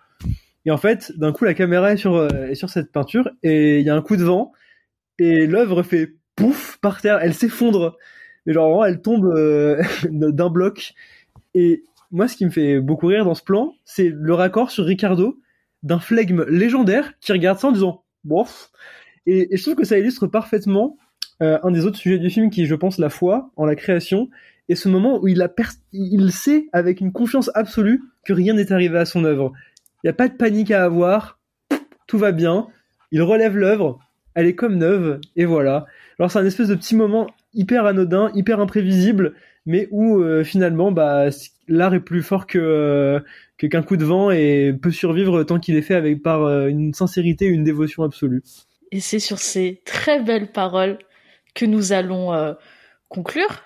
[0.65, 3.79] Et en fait, d'un coup, la caméra est sur, euh, est sur cette peinture et
[3.79, 4.51] il y a un coup de vent
[5.19, 7.97] et l'œuvre fait pouf par terre, elle s'effondre.
[8.45, 10.93] Mais genre, elle tombe euh, d'un bloc.
[11.53, 14.85] Et moi, ce qui me fait beaucoup rire dans ce plan, c'est le raccord sur
[14.85, 15.39] Ricardo
[15.83, 18.71] d'un flegme légendaire qui regarde ça en disant bof.
[19.25, 20.97] Et, et je trouve que ça illustre parfaitement
[21.41, 24.29] euh, un des autres sujets du film qui, je pense, la foi en la création
[24.69, 25.51] et ce moment où il, a
[25.91, 29.51] il sait avec une confiance absolue que rien n'est arrivé à son œuvre.
[30.03, 31.39] Il n'y a pas de panique à avoir.
[32.07, 32.67] Tout va bien.
[33.11, 33.99] Il relève l'œuvre.
[34.35, 35.21] Elle est comme neuve.
[35.35, 35.85] Et voilà.
[36.19, 39.33] Alors c'est un espèce de petit moment hyper anodin, hyper imprévisible,
[39.65, 41.27] mais où euh, finalement, bah,
[41.67, 43.19] l'art est plus fort que euh,
[43.57, 46.93] qu'un coup de vent et peut survivre tant qu'il est fait avec par euh, une
[46.93, 48.43] sincérité, une dévotion absolue.
[48.91, 50.99] Et c'est sur ces très belles paroles
[51.55, 52.55] que nous allons
[53.09, 53.63] conclure.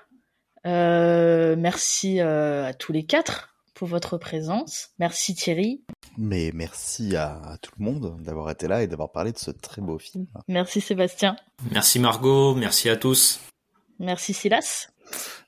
[0.63, 4.89] merci à tous les quatre pour votre présence.
[4.97, 5.83] Merci Thierry.
[6.17, 9.83] Mais merci à, tout le monde d'avoir été là et d'avoir parlé de ce très
[9.83, 10.25] beau film.
[10.47, 11.35] Merci Sébastien.
[11.71, 13.39] Merci Margot, merci à tous.
[13.99, 14.87] Merci Silas.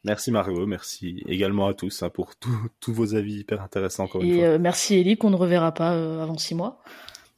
[0.04, 4.36] Merci Margot, merci également à tous hein, pour tous vos avis hyper intéressants encore une
[4.36, 4.44] fois.
[4.44, 6.84] Et euh, merci Ellie qu'on ne reverra pas euh, avant six mois.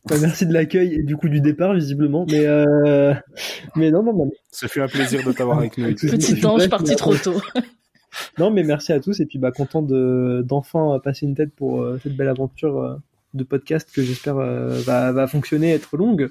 [0.09, 3.13] Bah, merci de l'accueil et du coup du départ visiblement, mais euh...
[3.75, 4.29] mais non non non.
[4.51, 5.85] Ce fut un plaisir de t'avoir avec nous.
[5.95, 7.41] Petit ange parti trop tôt.
[8.38, 11.82] non, mais merci à tous et puis bah content de d'enfin passer une tête pour
[11.82, 12.95] euh, cette belle aventure euh,
[13.34, 16.30] de podcast que j'espère euh, va, va fonctionner, être longue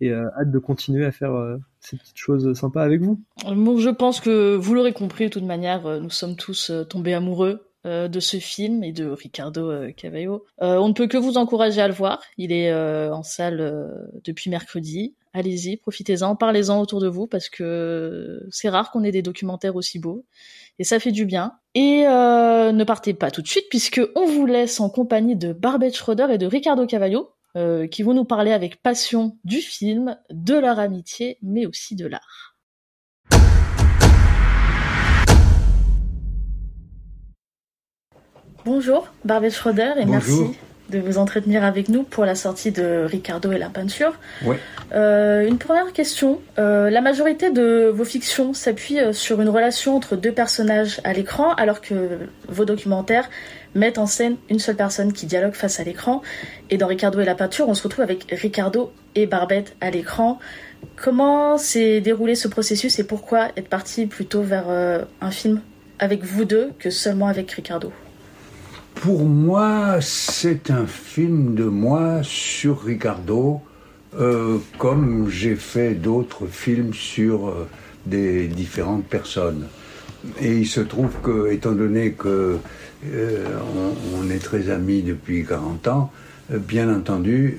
[0.00, 1.32] et hâte de continuer à faire
[1.80, 3.18] ces petites choses sympas avec vous.
[3.46, 7.70] Bon, je pense que vous l'aurez compris de toute manière, nous sommes tous tombés amoureux
[7.86, 10.44] de ce film et de Ricardo Cavallo.
[10.58, 12.20] on ne peut que vous encourager à le voir.
[12.36, 15.14] Il est en salle depuis mercredi.
[15.38, 19.98] Allez-y, profitez-en, parlez-en autour de vous parce que c'est rare qu'on ait des documentaires aussi
[19.98, 20.24] beaux
[20.78, 21.52] et ça fait du bien.
[21.74, 25.52] Et euh, ne partez pas tout de suite puisque on vous laisse en compagnie de
[25.52, 30.16] Barbette Schroeder et de Ricardo Cavallo euh, qui vont nous parler avec passion du film,
[30.30, 32.56] de leur amitié, mais aussi de l'art.
[38.64, 40.56] Bonjour Barbette Schroeder et merci
[40.90, 44.14] de vous entretenir avec nous pour la sortie de Ricardo et la peinture.
[44.94, 46.40] Euh, une première question.
[46.58, 51.12] Euh, la majorité de vos fictions s'appuient euh, sur une relation entre deux personnages à
[51.12, 52.18] l'écran, alors que
[52.48, 53.28] vos documentaires
[53.74, 56.22] mettent en scène une seule personne qui dialogue face à l'écran.
[56.70, 60.38] Et dans Ricardo et la peinture, on se retrouve avec Ricardo et Barbette à l'écran.
[60.94, 65.60] Comment s'est déroulé ce processus et pourquoi être parti plutôt vers un film
[65.98, 67.92] avec vous deux que seulement avec Ricardo?
[68.96, 73.60] Pour moi, c'est un film de moi sur Ricardo,
[74.18, 77.68] euh, comme j'ai fait d'autres films sur euh,
[78.06, 79.66] des différentes personnes.
[80.40, 82.58] Et il se trouve que, étant donné que
[83.06, 83.58] euh,
[84.18, 86.10] on, est très amis depuis 40 ans,
[86.50, 87.58] bien entendu,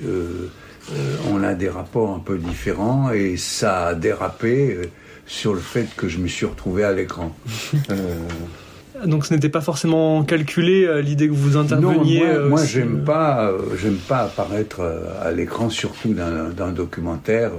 [1.32, 4.78] on a des rapports un peu différents et ça a dérapé
[5.26, 7.34] sur le fait que je me suis retrouvé à l'écran.
[9.06, 12.20] Donc ce n'était pas forcément calculé euh, l'idée que vous interveniez.
[12.26, 14.82] Non, moi, euh, j'aime pas, euh, j'aime pas apparaître
[15.22, 17.52] à l'écran, surtout dans, un documentaire.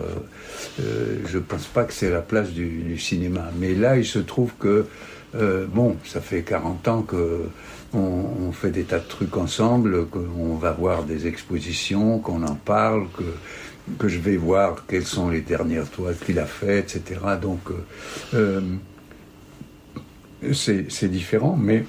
[0.78, 3.50] je pense pas que c'est la place du, cinéma.
[3.58, 4.86] Mais là, il se trouve que
[5.72, 7.42] bon, ça fait 40 ans que
[7.94, 13.06] on, fait des tas de trucs ensemble, qu'on va voir des expositions, qu'on en parle,
[13.16, 13.24] que
[13.98, 17.20] que je vais voir quelles sont les dernières toiles qu'il a faites, etc.
[17.40, 17.60] Donc
[20.52, 21.84] c'est différent, mais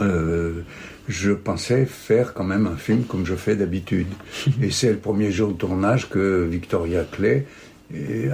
[0.00, 0.62] euh,
[1.08, 4.08] je pensais faire quand même un film comme je fais d'habitude.
[4.62, 7.46] Et c'est le premier jour de tournage que Victoria Clay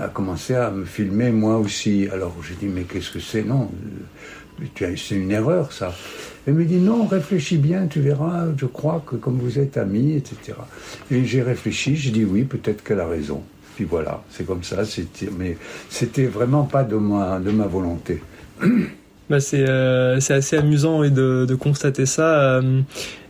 [0.01, 2.09] a commencé à me filmer moi aussi.
[2.13, 3.43] Alors j'ai dit mais qu'est-ce que c'est?
[3.43, 3.71] Non,
[4.77, 5.93] c'est une erreur ça.
[6.47, 10.15] Elle me dit non, réfléchis bien, tu verras, je crois que comme vous êtes amis,
[10.15, 10.57] etc.
[11.11, 13.43] Et j'ai réfléchi, j'ai dit oui, peut-être qu'elle a raison.
[13.77, 14.83] Puis voilà, c'est comme ça,
[15.37, 15.57] mais
[15.91, 18.21] c'était vraiment pas de ma, de ma volonté.
[19.31, 22.41] Bah c'est euh, assez amusant de, constater ça.
[22.41, 22.81] Euh,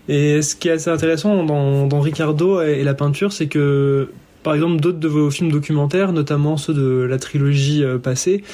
[0.09, 4.11] et ce qui est assez intéressant dans, Ricardo et la peinture, c'est que
[4.45, 8.45] par exemple, d'autres de vos films documentaires, notamment ceux de la trilogie euh, passée,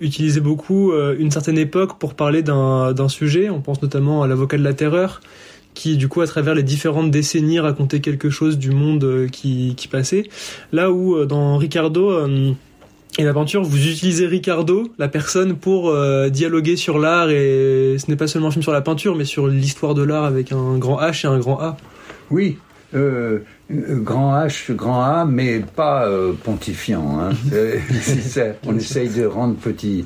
[0.00, 3.48] utilisaient beaucoup une certaine époque pour parler d'un sujet.
[3.48, 5.22] On pense notamment à l'avocat de la terreur,
[5.72, 10.24] qui du coup à travers les différentes décennies racontait quelque chose du monde qui passait.
[10.72, 12.26] Là où dans Ricardo
[13.18, 15.96] et l'aventure, vous utilisez Ricardo, la personne, pour
[16.28, 19.46] dialoguer sur l'art et ce n'est pas seulement un film sur la peinture, mais sur
[19.46, 21.78] l'histoire de l'art avec un grand H et un grand A.
[22.30, 22.58] Oui,
[22.94, 23.40] euh,
[23.70, 27.18] grand H, grand A, mais pas euh, pontifiant.
[27.20, 27.30] Hein.
[28.66, 30.04] on essaye de rendre petit,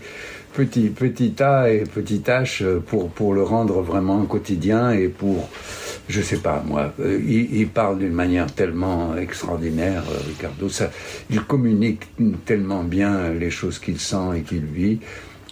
[0.54, 5.48] petit, petit A et petit H pour, pour le rendre vraiment quotidien et pour,
[6.10, 10.68] je sais pas moi, euh, il, parle d'une manière tellement extraordinaire, Ricardo.
[10.68, 10.90] Ça,
[11.30, 12.02] il communique
[12.44, 15.00] tellement bien les choses qu'il sent et qu'il vit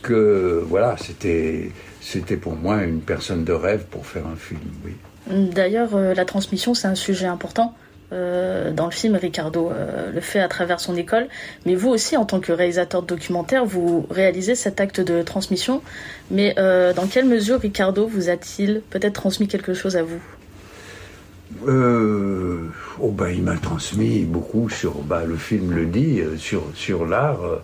[0.02, 4.60] que voilà, c'était, c'était pour moi une personne de rêve pour faire un film.
[4.84, 4.92] Oui.
[5.30, 7.74] D'ailleurs, euh, la transmission, c'est un sujet important.
[8.10, 11.28] Euh, dans le film, Ricardo euh, le fait à travers son école.
[11.66, 15.82] Mais vous aussi, en tant que réalisateur de documentaire, vous réalisez cet acte de transmission.
[16.30, 20.20] Mais dans quelle mesure Ricardo vous a-t-il peut-être transmis quelque chose à vous?
[21.66, 27.60] Oh bah, Il m'a transmis beaucoup sur, bah, le film le dit, sur, sur l'art.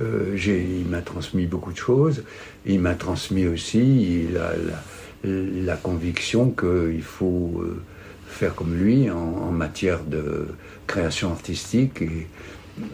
[0.00, 2.24] il m'a transmis beaucoup de choses.
[2.66, 4.52] Il m'a transmis aussi la,
[5.24, 7.82] la conviction qu'il faut euh,
[8.26, 10.48] faire comme lui en, matière de
[10.86, 12.26] création artistique et,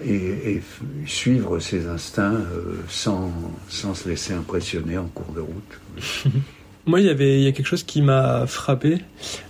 [0.05, 0.63] et,
[1.07, 3.33] suivre ses instincts euh, sans,
[3.69, 5.81] sans se laisser impressionner en cours de route.
[6.89, 8.99] Moi, il y avait a quelque chose qui m'a frappé.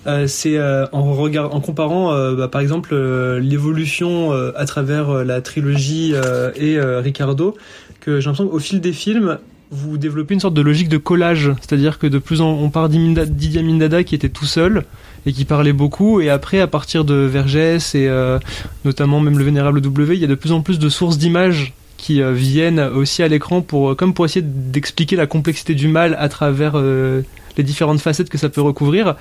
[0.07, 2.95] Euh, c'est en regard, en comparant, bah, par exemple,
[3.39, 6.15] l'évolution à travers la trilogie
[6.57, 7.57] et Ricardo,
[8.01, 9.39] que j'ai l'impression qu'au fil des films,
[9.71, 12.89] vous développez une sorte de logique de collage, c'est-à-dire que de plus en on part
[12.89, 14.85] d'Idi Amin Dada qui était tout seul
[15.27, 18.39] et qui parlait beaucoup, et après à partir de Vergès et euh,
[18.85, 21.75] notamment même le vénérable W, il y a de plus en plus de sources d'images
[21.99, 26.17] qui euh, viennent aussi à l'écran pour comme pour essayer d'expliquer la complexité du mal
[26.19, 27.21] à travers euh,
[27.59, 29.17] les différentes facettes que ça peut recouvrir.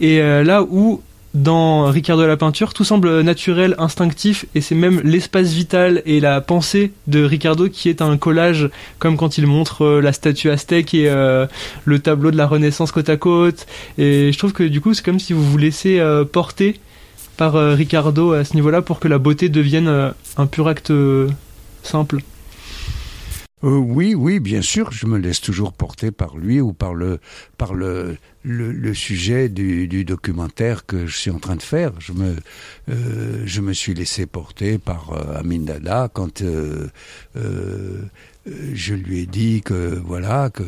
[0.00, 1.02] Et là où
[1.34, 6.40] dans Ricardo la peinture, tout semble naturel, instinctif, et c'est même l'espace vital et la
[6.40, 8.70] pensée de Ricardo qui est un collage,
[9.00, 11.46] comme quand il montre euh, la statue aztèque et euh,
[11.84, 13.66] le tableau de la Renaissance côte à côte.
[13.98, 16.78] Et je trouve que du coup, c'est comme si vous vous laissez euh, porter
[17.36, 20.92] par Ricardo à ce niveau-là pour que la beauté devienne un pur acte
[21.86, 22.18] simple.
[23.62, 27.18] oui, oui, bien sûr, je me laisse toujours porter par lui ou par le,
[27.56, 31.92] par le, le, sujet du, du, documentaire que je suis en train de faire.
[31.98, 32.36] Je me,
[32.90, 36.88] euh, je me suis laissé porter par euh, Amin Dada quand euh,
[37.36, 38.02] euh,
[38.46, 40.62] je lui ai dit que voilà que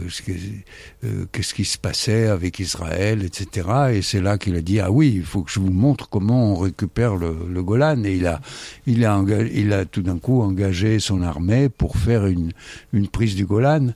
[1.32, 3.68] qu'est-ce qui se passait avec Israël, etc.
[3.92, 6.52] Et c'est là qu'il a dit ah oui, il faut que je vous montre comment
[6.52, 8.04] on récupère le, le Golan.
[8.04, 8.40] Et il a
[8.86, 9.22] il a
[9.52, 12.52] il a tout d'un coup engagé son armée pour faire une
[12.92, 13.88] une prise du Golan.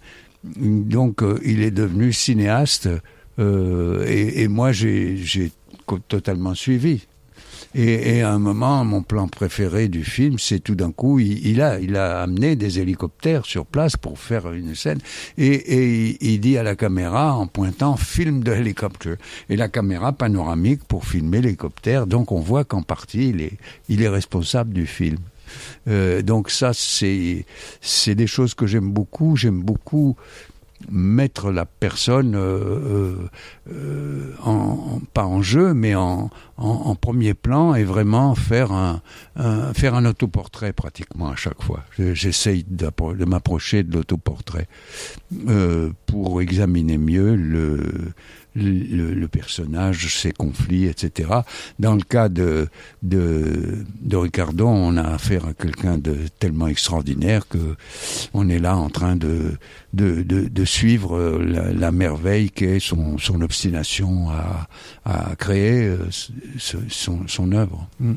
[0.45, 2.89] Donc il est devenu cinéaste
[3.41, 5.53] euh, et, et, moi, j'ai
[6.09, 7.07] totalement suivi.
[7.75, 11.47] Et, et, à un moment, mon plan préféré du film, c'est tout d'un coup, il,
[11.47, 14.99] il, a, il a amené des hélicoptères sur place pour faire une scène,
[15.39, 19.17] et, et il dit à la caméra en pointant film de hélicoptère,
[19.49, 22.09] et la caméra panoramique pour filmer l'hélicoptère.
[22.09, 23.59] Donc on voit qu'en partie, il est,
[23.89, 25.19] il est responsable du film.
[25.89, 27.45] Euh, donc ça, c'est
[27.81, 29.37] c'est des choses que j'aime beaucoup.
[29.37, 30.17] J'aime beaucoup
[30.89, 33.15] mettre la personne euh,
[33.71, 39.03] euh, en, pas en jeu mais en, en, en, premier plan et vraiment faire un,
[39.37, 41.85] un faire un autoportrait pratiquement à chaque fois.
[41.99, 44.69] J'essaye de m'approcher de l'autoportrait
[45.49, 48.13] euh, pour examiner mieux le
[48.55, 51.31] le, personnage, ses conflits, etc.
[51.79, 52.69] Dans le cas de,
[53.03, 57.77] de, de Ricardo, on a affaire à quelqu'un de tellement extraordinaire que
[58.35, 59.53] on est là en train de,
[59.93, 64.69] de, de, suivre la, la merveille qu'est son, son obstination à,
[65.05, 65.99] à créer euh,
[66.89, 67.89] son, son œuvre.
[67.99, 68.15] Mm.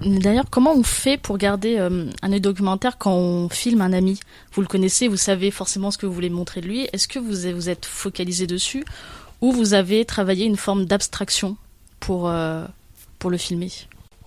[0.00, 4.20] D'ailleurs, comment on fait pour garder euh, un œil documentaire quand on filme un ami?
[4.52, 6.88] Vous le connaissez, vous savez forcément ce que vous voulez montrer de lui.
[6.92, 8.84] Est-ce que vous vous êtes focalisé dessus
[9.40, 11.56] ou vous avez travaillé une forme d'abstraction
[12.00, 12.64] pour, euh,
[13.18, 13.70] pour le filmer?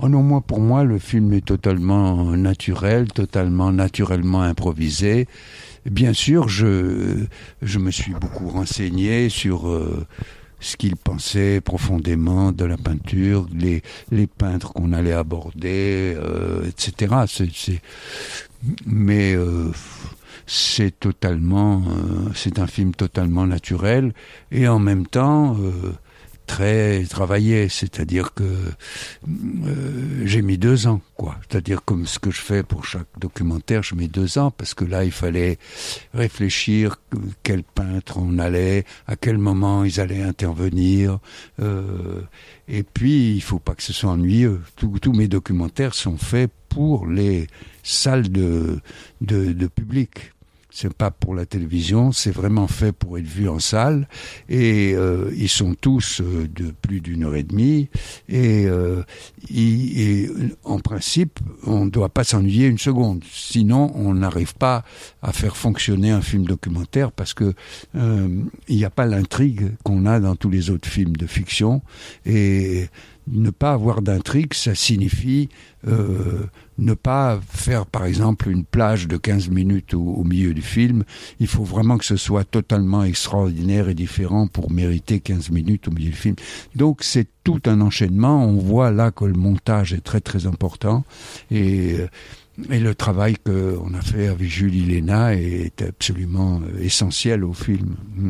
[0.04, 5.28] Oh non, moi, pour moi, le film est totalement naturel, totalement naturellement improvisé.
[5.86, 7.26] Bien sûr, je,
[7.62, 10.06] je me suis beaucoup renseigné sur euh,
[10.62, 13.82] ce qu'il pensait profondément de la peinture, les,
[14.12, 17.16] les peintres qu'on allait aborder, euh, etc.
[17.28, 17.82] C'est,
[18.86, 19.72] mais euh,
[20.48, 21.84] c'est totalement,
[22.34, 24.14] c'est un film totalement naturel
[24.52, 25.58] et en même temps
[26.46, 31.38] très travaillé, c'est-à-dire que euh, j'ai mis deux ans, quoi.
[31.42, 34.86] C'est-à-dire comme ce que je fais pour chaque documentaire, je mets deux ans parce que
[34.86, 35.58] là il fallait
[36.14, 36.98] réfléchir
[37.44, 41.20] quel peintre on allait, à quel moment ils allaient intervenir,
[41.62, 42.22] euh,
[42.68, 44.62] et puis il faut pas que ce soit ennuyeux.
[44.76, 47.48] tous mes documentaires sont faits pour les
[47.84, 48.80] salles de,
[49.22, 50.32] de, de public
[50.72, 54.08] c'est pas pour la télévision, c'est vraiment fait pour être vu en salle.
[54.50, 57.90] Et euh, ils sont tous euh, de plus d'une heure et demie.
[58.30, 59.04] Et, euh,
[60.64, 63.24] en principe, on ne doit pas s'ennuyer une seconde.
[63.30, 64.84] Sinon, on n'arrive pas
[65.22, 67.54] à faire fonctionner un film documentaire parce que
[67.94, 71.82] il n'y a pas l'intrigue qu'on a dans tous les autres films de fiction.
[72.26, 72.88] Et
[73.28, 75.50] ne pas avoir d'intrigue, ça signifie
[75.88, 76.46] euh,
[76.78, 81.04] ne pas faire, par exemple, une plage de 15 minutes au, milieu du film.
[81.40, 85.92] Il faut vraiment que ce soit totalement extraordinaire et différent pour mériter 15 minutes au
[85.92, 86.36] milieu du film.
[86.76, 88.46] Donc c'est tout un enchaînement.
[88.46, 91.04] On voit là que le montage est très très important
[91.50, 91.98] et
[92.70, 97.96] et le travail qu'on a fait avec Julie Léna est absolument essentiel au film.
[98.16, 98.30] Mm.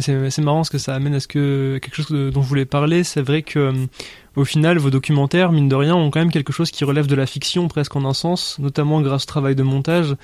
[0.00, 3.04] C'est marrant parce que ça amène à ce que quelque chose dont je voulais parler.
[3.04, 3.72] C'est vrai que euh,
[4.36, 7.14] au final, vos documentaires, mine de rien, ont quand même quelque chose qui relève de
[7.16, 10.14] la fiction presque en un sens, notamment grâce au travail de montage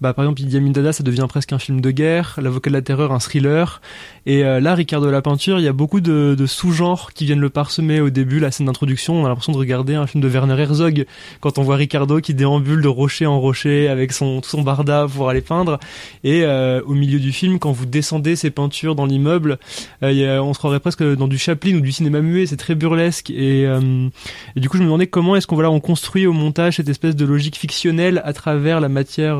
[0.00, 2.74] bah, par exemple, Idi Amin Dada, ça devient presque un film de guerre, L'avocat de
[2.74, 3.82] la terreur, un thriller.
[4.24, 7.26] Et euh, là, Ricardo de la peinture, il y a beaucoup de, de sous-genres qui
[7.26, 9.20] viennent le parsemer au début, la scène d'introduction.
[9.20, 11.04] On a l'impression de regarder un film de Werner Herzog
[11.40, 15.06] quand on voit Ricardo qui déambule de rocher en rocher avec son tout son barda
[15.06, 15.78] pour aller peindre.
[16.24, 19.58] Et euh, au milieu du film, quand vous descendez ces peintures dans l'immeuble,
[20.02, 22.46] euh, on se croirait presque dans du Chaplin ou du cinéma muet.
[22.46, 23.28] C'est très burlesque.
[23.30, 26.76] Et, et, du coup, je me demandais comment est-ce qu'on voilà, on construit au montage
[26.76, 29.38] cette espèce de logique fictionnelle à travers la matière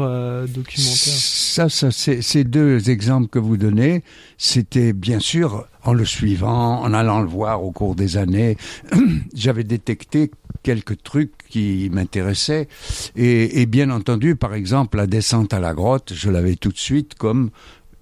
[0.77, 4.03] Ça, ça ces deux exemples que vous donnez,
[4.39, 8.57] c'était bien sûr en le suivant, en allant le voir au cours des années,
[9.35, 10.31] j'avais détecté
[10.63, 12.69] quelques trucs qui m'intéressaient.
[13.17, 17.15] Et, bien entendu, par exemple, la descente à la grotte, je l'avais tout de suite
[17.15, 17.51] comme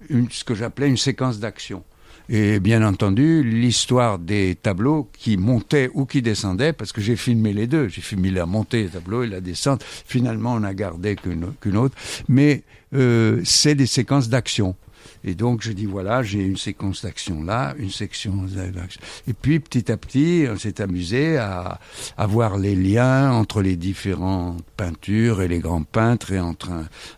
[0.09, 1.83] ce que j'appelais une séquence d'action.
[2.31, 7.53] Et bien entendu, l'histoire des tableaux qui montaient ou qui descendaient, parce que j'ai filmé
[7.53, 9.83] les deux, j'ai filmé la montée des tableaux et la descente.
[9.83, 11.95] Finalement, on n'a gardé qu'une autre.
[12.27, 12.63] Mais
[12.93, 14.75] euh, c'est des séquences d'action.
[15.23, 19.01] Et donc je dis voilà, j'ai une séquence d'action là, une section d'action.
[19.27, 21.79] Et puis petit à petit, on s'est amusé à,
[22.17, 26.71] à voir les liens entre les différentes peintures et les grands peintres et entre,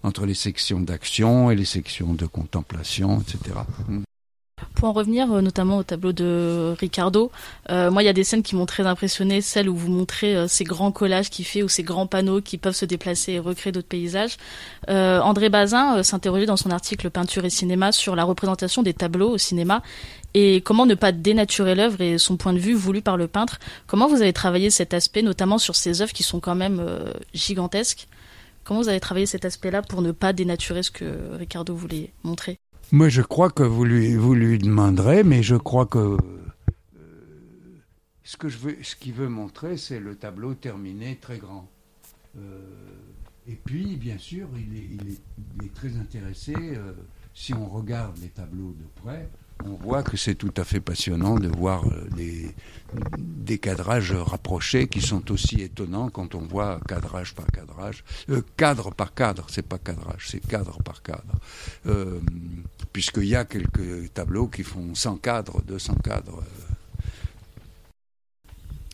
[0.03, 3.55] entre les sections d'action et les sections de contemplation, etc.
[4.75, 7.31] Pour en revenir euh, notamment au tableau de Ricardo,
[7.69, 10.35] euh, moi il y a des scènes qui m'ont très impressionné, celles où vous montrez
[10.35, 13.39] euh, ces grands collages qu'il fait ou ces grands panneaux qui peuvent se déplacer et
[13.39, 14.37] recréer d'autres paysages.
[14.87, 19.37] André Bazin s'interrogeait dans son article Peinture et cinéma sur la représentation des tableaux au
[19.37, 19.81] cinéma
[20.33, 23.59] et comment ne pas dénaturer l'œuvre et son point de vue voulu par le peintre.
[23.87, 26.83] Comment vous avez travaillé cet aspect, notamment sur ces œuvres qui sont quand même
[27.33, 28.07] gigantesques?
[28.63, 32.59] Comment vous avez travaillé cet aspect-là pour ne pas dénaturer ce que Ricardo voulait montrer?
[32.91, 36.17] Moi, je crois que vous lui, demanderez, mais je crois que euh,
[38.23, 41.69] ce que je veux, ce qu'il veut montrer, c'est le tableau terminé très grand.
[42.37, 42.59] Euh,
[43.47, 45.17] et puis, bien sûr, il
[45.65, 46.53] est très intéressé.
[46.57, 46.93] Euh,
[47.33, 49.29] si on regarde les tableaux de près,
[49.65, 51.83] on voit que c'est tout à fait passionnant de voir
[52.15, 52.53] des,
[52.95, 58.41] euh, des cadrages rapprochés qui sont aussi étonnants quand on voit cadrage par cadrage, euh,
[58.57, 61.39] cadre par cadre, c'est pas cadrage, c'est cadre par cadre.
[61.85, 62.19] Euh,
[62.93, 66.43] Puisqu'il y a quelques tableaux qui font 100 cadres, 200 cadres.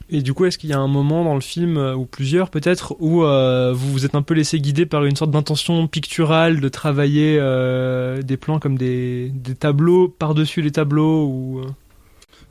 [0.10, 2.50] Et du coup, est-ce qu'il y a un moment dans le film, euh, ou plusieurs
[2.50, 6.62] peut-être, où euh, vous vous êtes un peu laissé guider par une sorte d'intention picturale
[6.62, 11.62] de travailler euh, des plans comme des, des tableaux par-dessus les tableaux ou...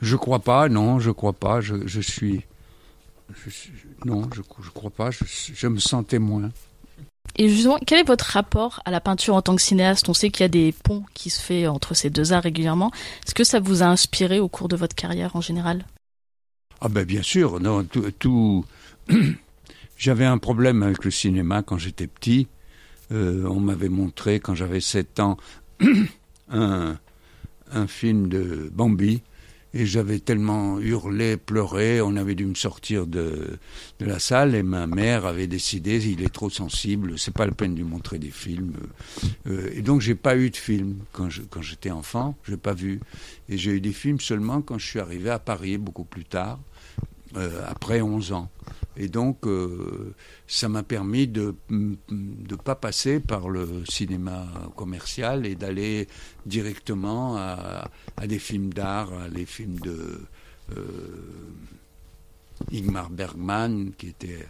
[0.03, 1.63] Je crois pas, non, je crois pas.
[1.63, 2.43] Je, je suis...
[4.05, 5.11] non, je, je crois pas.
[5.11, 6.51] Je, je me sens témoin.
[7.37, 10.09] Et justement, quel est votre rapport à la peinture en tant que cinéaste?
[10.11, 12.91] On sait qu'il y a des ponts qui se font entre ces deux arts régulièrement.
[13.27, 15.85] Est-ce que ça vous a inspiré au cours de votre carrière en général?
[16.81, 17.85] Ah ben bien sûr, non,
[18.19, 18.65] tout.
[19.99, 22.49] j'avais un problème avec le cinéma quand j'étais petit.
[23.13, 25.37] Euh, on m'avait montré quand j'avais 7 ans
[26.51, 26.99] un,
[27.73, 29.23] un, film de Bambi
[29.79, 33.59] et j'avais tellement hurlé, pleuré, on avait dû me sortir de,
[34.01, 37.75] la salle et ma mère avait décidé, il est trop sensible, c'est pas la peine
[37.75, 38.73] de lui montrer des films.
[39.47, 42.73] Euh, et donc j'ai pas eu de film quand je, quand j'étais enfant, j'ai pas
[42.73, 43.01] vu.
[43.51, 46.59] Et j'ai eu des films seulement quand je suis arrivé à Paris beaucoup plus tard,
[47.37, 48.49] euh, après 11 ans.
[48.97, 50.15] Et donc, euh,
[50.47, 56.09] ça m'a permis de ne pas passer par le cinéma commercial et d'aller
[56.47, 57.91] directement à,
[58.27, 60.21] des films d'art, à les films de
[60.77, 60.83] euh,
[62.73, 64.47] Ingmar Bergman, qui, était,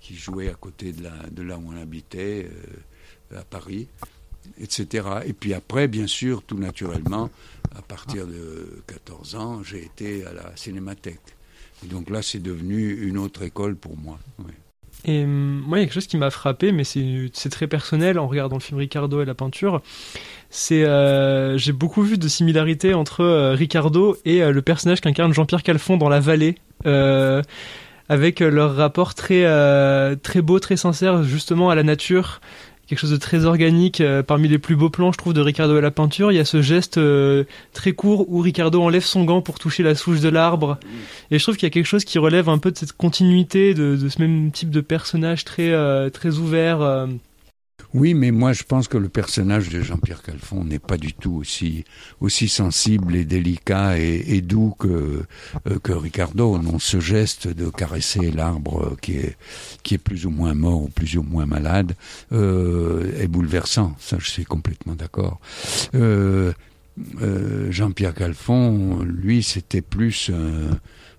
[0.00, 2.48] qui jouait à côté de, la, de là où on habitait,
[3.32, 3.86] euh, à Paris,
[4.58, 5.08] etc.
[5.26, 7.30] Et puis après, bien sûr, tout naturellement,
[7.76, 11.36] à partir de 14 ans, j'ai été à la cinémathèque
[11.88, 14.18] donc là, c'est devenu une autre école pour moi.
[15.04, 18.18] Et hum, moi, il y a quelque chose qui m'a frappé, mais c'est très personnel
[18.18, 19.82] en regardant le film Ricardo et la peinture.
[20.50, 25.32] C'est euh, j'ai beaucoup vu de similarités entre euh, Ricardo et euh, le personnage qu'incarne
[25.32, 26.56] Jean-Pierre Calfon dans La Vallée.
[28.08, 29.44] avec leur rapport très
[30.16, 32.40] très beau, très sincère justement à la nature,
[32.90, 34.00] quelque chose de très organique.
[34.00, 36.40] Euh, parmi les plus beaux plans, je trouve, de Ricardo à la peinture, il y
[36.40, 40.18] a ce geste euh, très court où Ricardo enlève son gant pour toucher la souche
[40.18, 40.76] de l'arbre.
[41.30, 43.74] Et je trouve qu'il y a quelque chose qui relève un peu de cette continuité,
[43.74, 47.06] de, ce même type de personnage très, euh, très ouvert.
[47.92, 51.34] Oui, mais moi je pense que le personnage de Jean-Pierre Calfon n'est pas du tout
[51.34, 51.84] aussi
[52.20, 55.24] aussi sensible et délicat et, doux que
[55.66, 56.56] euh, que Ricardo.
[56.58, 59.36] Non, ce geste de caresser l'arbre qui est
[59.82, 61.96] qui est plus ou moins mort ou plus ou moins malade
[62.32, 63.96] euh, est bouleversant.
[63.98, 65.40] Ça, je suis complètement d'accord.
[65.94, 66.52] Euh,
[67.70, 70.30] Jean-Pierre Calfon, lui, c'était plus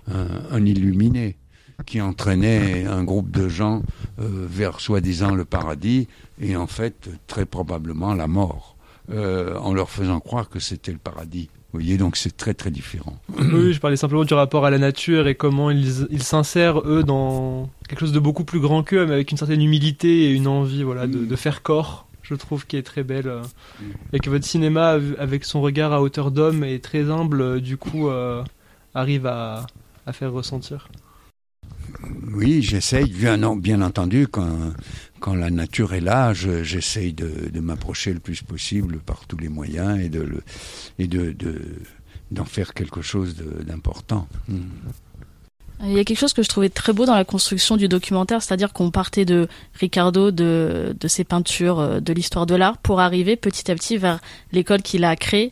[0.07, 1.38] un illuminé
[1.86, 3.82] qui entraînait un groupe de gens
[4.19, 6.07] euh, vers soi-disant le paradis
[6.41, 8.75] et en fait très probablement la mort,
[9.11, 11.49] euh, en leur faisant croire que c'était le paradis.
[11.71, 13.17] Vous voyez, donc c'est très très différent.
[13.38, 17.69] Oui, je parlais simplement du rapport à la nature et comment ils s'insèrent eux dans
[17.88, 20.84] quelque chose de beaucoup plus grand qu'eux, mais avec une certaine humilité et une envie,
[20.84, 22.07] voilà, de, faire corps.
[22.23, 23.41] Je trouve qui est très belle euh,
[24.13, 27.61] et que votre cinéma, avec son regard à hauteur d'homme, est très humble.
[27.61, 28.09] Du coup,
[28.93, 29.65] arrive à
[30.11, 30.89] faire ressentir.
[32.33, 34.73] Oui, j'essaye, bien, bien entendu, quand,
[35.19, 39.49] quand la nature est là, j'essaye de, de m'approcher le plus possible par tous les
[39.49, 40.43] moyens et de le,
[41.07, 41.61] de,
[42.31, 44.27] d'en faire quelque chose d'important.
[44.47, 44.61] Hmm.
[45.83, 48.43] Il y a quelque chose que je trouvais très beau dans la construction du documentaire,
[48.43, 52.99] c'est-à-dire qu'on partait de Ricardo, de, de ses peintures, euh, de l'histoire de l'art, pour
[52.99, 54.19] arriver petit à petit vers
[54.51, 55.51] l'école qu'il a créée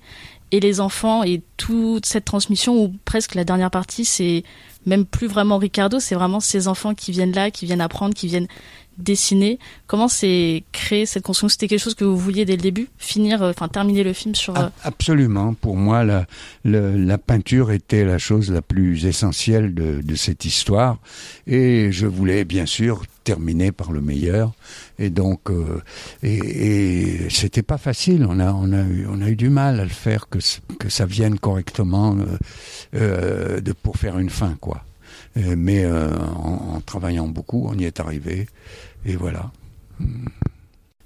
[0.51, 4.43] et les enfants et toute cette transmission où presque la dernière partie c'est
[4.85, 8.27] même plus vraiment Ricardo, c'est vraiment ces enfants qui viennent là, qui viennent apprendre, qui
[8.27, 8.47] viennent
[8.99, 9.59] dessiner.
[9.87, 11.49] Comment c'est créé cette construction?
[11.49, 12.89] C'était quelque chose que vous vouliez dès le début?
[12.97, 14.57] Finir, euh, enfin terminer le film sur...
[14.57, 15.53] Euh, absolument.
[15.53, 16.25] Pour moi, la,
[16.63, 20.97] la, peinture était la chose la plus essentielle de, de, cette histoire.
[21.47, 24.53] Et je voulais bien sûr terminer par le meilleur.
[24.97, 25.81] Et donc, euh,
[26.23, 26.37] et,
[27.25, 28.25] et c'était pas facile.
[28.27, 30.39] On a, on a eu, on a eu du mal à le faire que
[30.77, 32.17] que ça vienne correctement
[32.95, 34.83] euh, de pour faire une fin, quoi.
[35.35, 38.47] mais en, en, travaillant beaucoup, on y est arrivé.
[39.05, 39.51] Et voilà.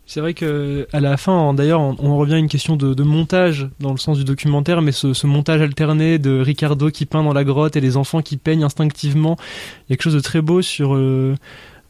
[0.05, 3.91] C'est vrai que à la fin, d'ailleurs, on, revient à une question de, montage dans
[3.91, 7.75] le sens du documentaire, mais ce, montage alterné de Ricardo qui peint dans la grotte
[7.77, 10.93] et les enfants qui peignent instinctivement, il y a quelque chose de très beau sur
[10.93, 11.35] euh,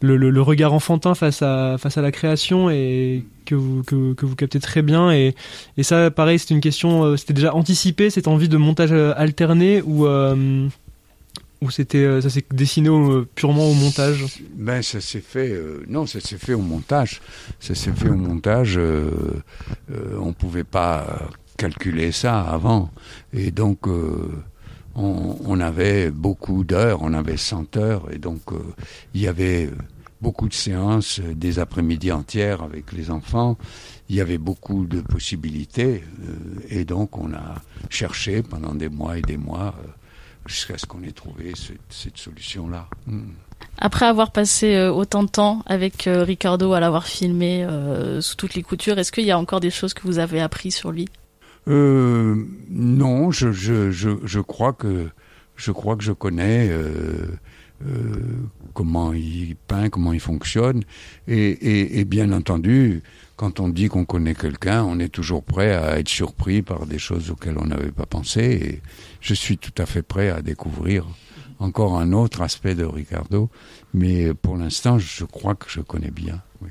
[0.02, 5.36] le, regard enfantin face à la création et que vous captez très bien et,
[5.78, 9.14] et ça, pareil, c'est une question, euh, c'était déjà anticipé cette envie de montage euh,
[9.18, 10.06] alterné ou
[11.64, 12.90] ou c'était euh, ça s'est dessiné
[13.36, 14.26] purement au montage?
[14.56, 17.22] Ben ça s'est fait euh, non ça s'est fait au montage.
[17.60, 19.42] Ça s'est fait au montage euh,
[20.20, 22.92] on pouvait pas calculer ça avant.
[23.32, 23.88] Et donc
[24.96, 28.12] on, on, avait beaucoup d'heures on avait 100 heures.
[28.12, 28.42] Et donc
[29.14, 29.70] il y avait
[30.22, 33.58] beaucoup de séances des après-midi entières avec les enfants.
[34.10, 36.04] Il y avait beaucoup de possibilités
[36.70, 37.56] et donc on a
[37.90, 39.76] cherché pendant des mois et des mois
[40.46, 41.54] jusqu'à ce qu'on ait trouvé
[41.90, 42.88] cette, solution-là.
[43.08, 43.32] Hmm.
[43.78, 48.36] Après avoir passé euh, autant de temps avec euh, Ricardo, à l'avoir filmé euh, sous
[48.36, 50.92] toutes les coutures, est-ce qu'il y a encore des choses que vous avez appris sur
[50.92, 51.08] lui?
[51.66, 55.08] Non, je, je, je, je, crois que
[55.56, 56.70] je crois que je connais
[58.74, 60.84] comment il peint, comment il fonctionne,
[61.28, 63.04] et, et, et bien entendu,
[63.36, 67.00] quand on dit qu'on connaît quelqu'un, on est toujours prêt à être surpris par des
[67.00, 68.42] choses auxquelles on n'avait pas pensé.
[68.42, 68.82] Et
[69.22, 71.06] je suis tout à fait prêt à découvrir
[71.60, 73.50] encore un autre aspect de Ricardo.
[73.94, 76.42] Mais pour l'instant, je crois que je connais bien.
[76.62, 76.70] Oui.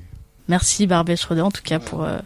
[0.49, 2.19] Merci Barbet Schroeder en tout cas pour, euh,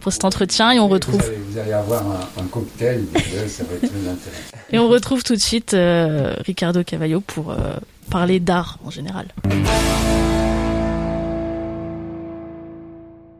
[0.00, 1.22] pour cet entretien et on retrouve.
[1.48, 3.04] Vous allez, avoir un, un cocktail,
[3.46, 4.56] ça va être très intéressant.
[4.70, 7.74] Et on retrouve tout de suite euh, Ricardo Cavallo pour euh,
[8.04, 9.26] parler d'art en général.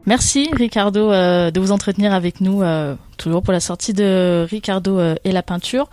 [0.05, 2.61] Merci Ricardo euh, de vous entretenir avec nous
[3.17, 5.89] toujours pour la sortie de Ricardo et la peinture.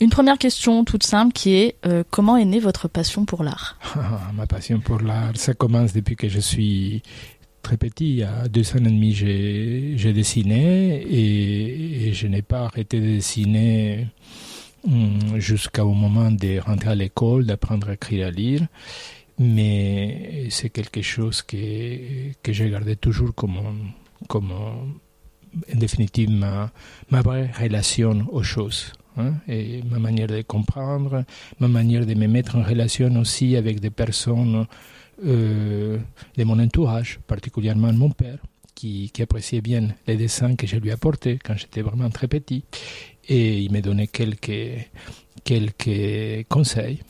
[0.00, 1.76] Une première question toute simple qui est
[2.10, 3.78] comment est née votre passion pour l'art?
[4.34, 7.02] Ma passion pour l'art, ça commence depuis que je suis
[7.66, 8.22] très petit.
[8.22, 14.06] À deux ans et demi, j'ai dessiné et, je n'ai pas arrêté de dessiner
[15.36, 18.66] jusqu'au moment de rentrer à l'école, d'apprendre à écrire à lire.
[19.38, 23.92] Mais c'est quelque chose que, que j'ai gardé toujours comme,
[24.28, 24.86] comme en
[25.74, 26.70] définitive ma,
[27.10, 28.92] ma vraie relation aux choses.
[29.18, 31.24] Hein, et ma manière de comprendre,
[31.58, 34.66] ma manière de me mettre en relation aussi avec des personnes
[35.24, 35.98] euh,
[36.36, 38.38] de mon entourage, particulièrement mon père,
[38.74, 42.64] qui, qui, appréciait bien les dessins que je lui apportais quand j'étais vraiment très petit.
[43.28, 44.88] Et il m'a donné quelques,
[45.44, 47.00] quelques conseils.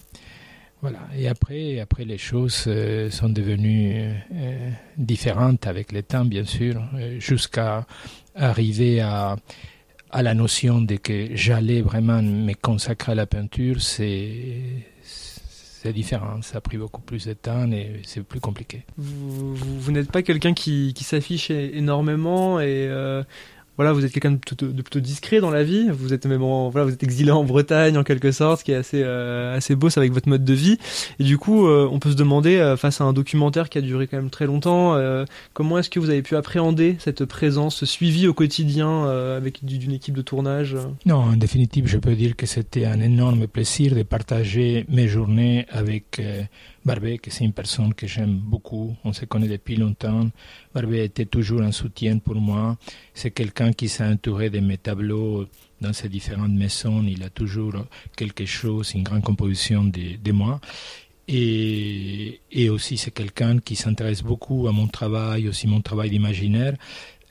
[0.82, 1.00] Voilà.
[1.16, 6.82] Et après, après les choses euh, sont devenues euh, différentes avec le temps, bien sûr,
[6.94, 7.86] euh, jusqu'à
[8.34, 9.36] arriver à,
[10.10, 13.80] à la notion de que j'allais vraiment me consacrer à la peinture.
[13.80, 14.84] C'est
[15.94, 16.42] différent.
[16.42, 18.82] Ça a pris beaucoup plus de temps et c'est plus compliqué.
[18.96, 22.88] Vous, vous, n'êtes pas quelqu'un qui, qui s'affiche énormément et
[23.76, 25.88] voilà, vous êtes quelqu'un de, de, plutôt discret dans la vie.
[25.90, 28.76] Vous êtes même voilà, vous êtes exilé en Bretagne en quelque sorte, ce qui est
[28.76, 30.78] assez euh, assez beau, c'est avec votre mode de vie.
[31.18, 33.80] Et du coup, euh, on peut se demander euh, face à un documentaire qui a
[33.80, 37.76] duré quand même très longtemps, euh, comment est-ce que vous avez pu appréhender cette présence,
[37.76, 39.06] ce suivi au quotidien
[39.36, 43.46] avec d'une équipe de tournage Non, en définitive, je peux dire que c'était un énorme
[43.46, 46.20] plaisir de partager mes journées avec
[46.86, 50.30] Barbet, c'est une personne que j'aime beaucoup, on se connaît depuis longtemps.
[50.72, 52.78] Barbet était toujours un soutien pour moi.
[53.12, 55.46] C'est quelqu'un qui s'est entouré de mes tableaux
[55.80, 57.02] dans ses différentes maisons.
[57.02, 57.72] Il a toujours
[58.16, 60.60] quelque chose, une grande composition de, de moi.
[61.26, 66.76] Et, et aussi, c'est quelqu'un qui s'intéresse beaucoup à mon travail, aussi mon travail d'imaginaire.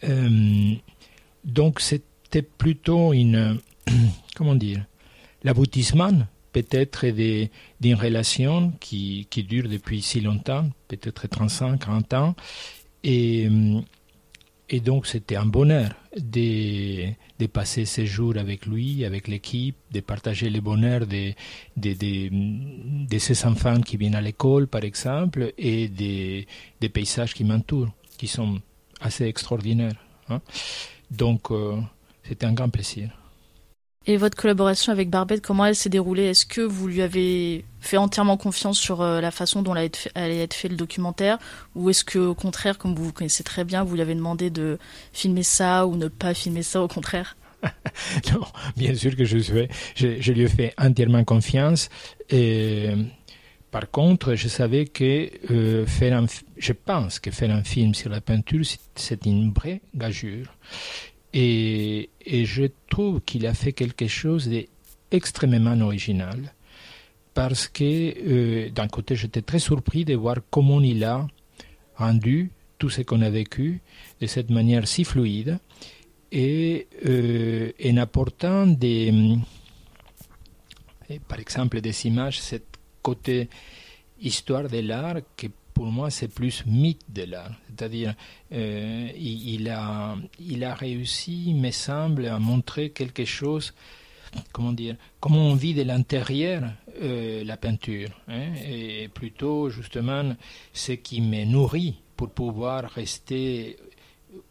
[0.03, 0.73] Euh,
[1.45, 3.61] donc, c'était plutôt une,
[4.35, 4.83] comment dire,
[5.45, 7.05] l'aboutissement peut-être
[7.81, 12.35] d'une relation qui, qui, dure depuis si longtemps, peut-être 35, 40 ans.
[13.03, 13.49] Et,
[14.69, 19.99] et donc c'était un bonheur de, de, passer ces jours avec lui, avec l'équipe, de
[19.99, 21.33] partager le bonheur de,
[21.75, 21.93] de,
[23.11, 26.47] de, ces enfants qui viennent à l'école, par exemple, et des,
[26.79, 28.61] des paysages qui m'entourent, qui sont
[29.01, 29.99] assez extraordinaires.
[30.29, 30.39] Hein.
[31.11, 31.81] Donc euh,
[32.23, 33.09] c'était un grand plaisir.
[34.07, 36.25] Et votre collaboration avec Barbette, comment elle s'est déroulée?
[36.25, 40.53] Est-ce que vous lui avez fait entièrement confiance sur euh, la façon dont allait être
[40.53, 41.39] fait, le documentaire?
[41.73, 44.51] Ou est-ce que, au contraire, comme vous vous connaissez très bien, vous lui avez demandé
[44.51, 44.77] de
[45.11, 47.35] filmer ça ou ne pas filmer ça, au contraire?
[48.31, 48.45] Non,
[48.77, 51.89] bien sûr que je, suis, je, lui ai fait entièrement confiance.
[52.29, 52.89] Et,
[53.71, 56.23] par contre, je savais que euh, faire
[56.57, 58.63] je pense que faire un film sur la peinture,
[58.95, 60.55] c'est une vraie gageure.
[61.37, 66.53] Et, je trouve qu'il a fait quelque chose d'extrêmement original.
[67.33, 71.27] Parce que, euh, d'un côté, j'étais très surpris de voir comment il a
[71.97, 73.81] rendu tout ce qu'on a vécu
[74.21, 75.59] de cette manière si fluide
[76.31, 79.13] et euh, en apportant des,
[81.27, 82.55] par exemple, des images, ce
[83.01, 83.49] côté
[84.21, 87.51] histoire de l'art que pour moi, c'est plus mythe de l'art.
[87.67, 88.15] C'est-à-dire,
[88.53, 93.73] euh, il, a, il a réussi, me semble, à montrer quelque chose,
[94.53, 96.63] comment dire, comment on vit de l'intérieur
[97.01, 100.33] euh, la peinture, hein, et plutôt justement
[100.71, 103.75] ce qui me nourrit pour pouvoir rester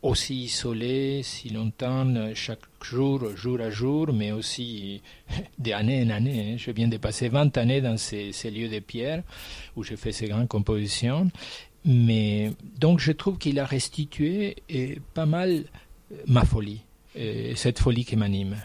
[0.02, 5.02] aussi isolé si longtemps, chaque jour, jour à jour, mais aussi
[5.58, 6.52] d'année en année.
[6.52, 6.56] Hein.
[6.58, 9.22] Je viens de passer 20 années dans ces, lieux de pierre
[9.76, 11.30] où j'ai fait ces grandes compositions.
[11.84, 15.64] Mais donc je trouve qu'il a restitué et pas mal
[16.26, 16.82] ma folie,
[17.14, 18.56] et cette folie qui m'anime.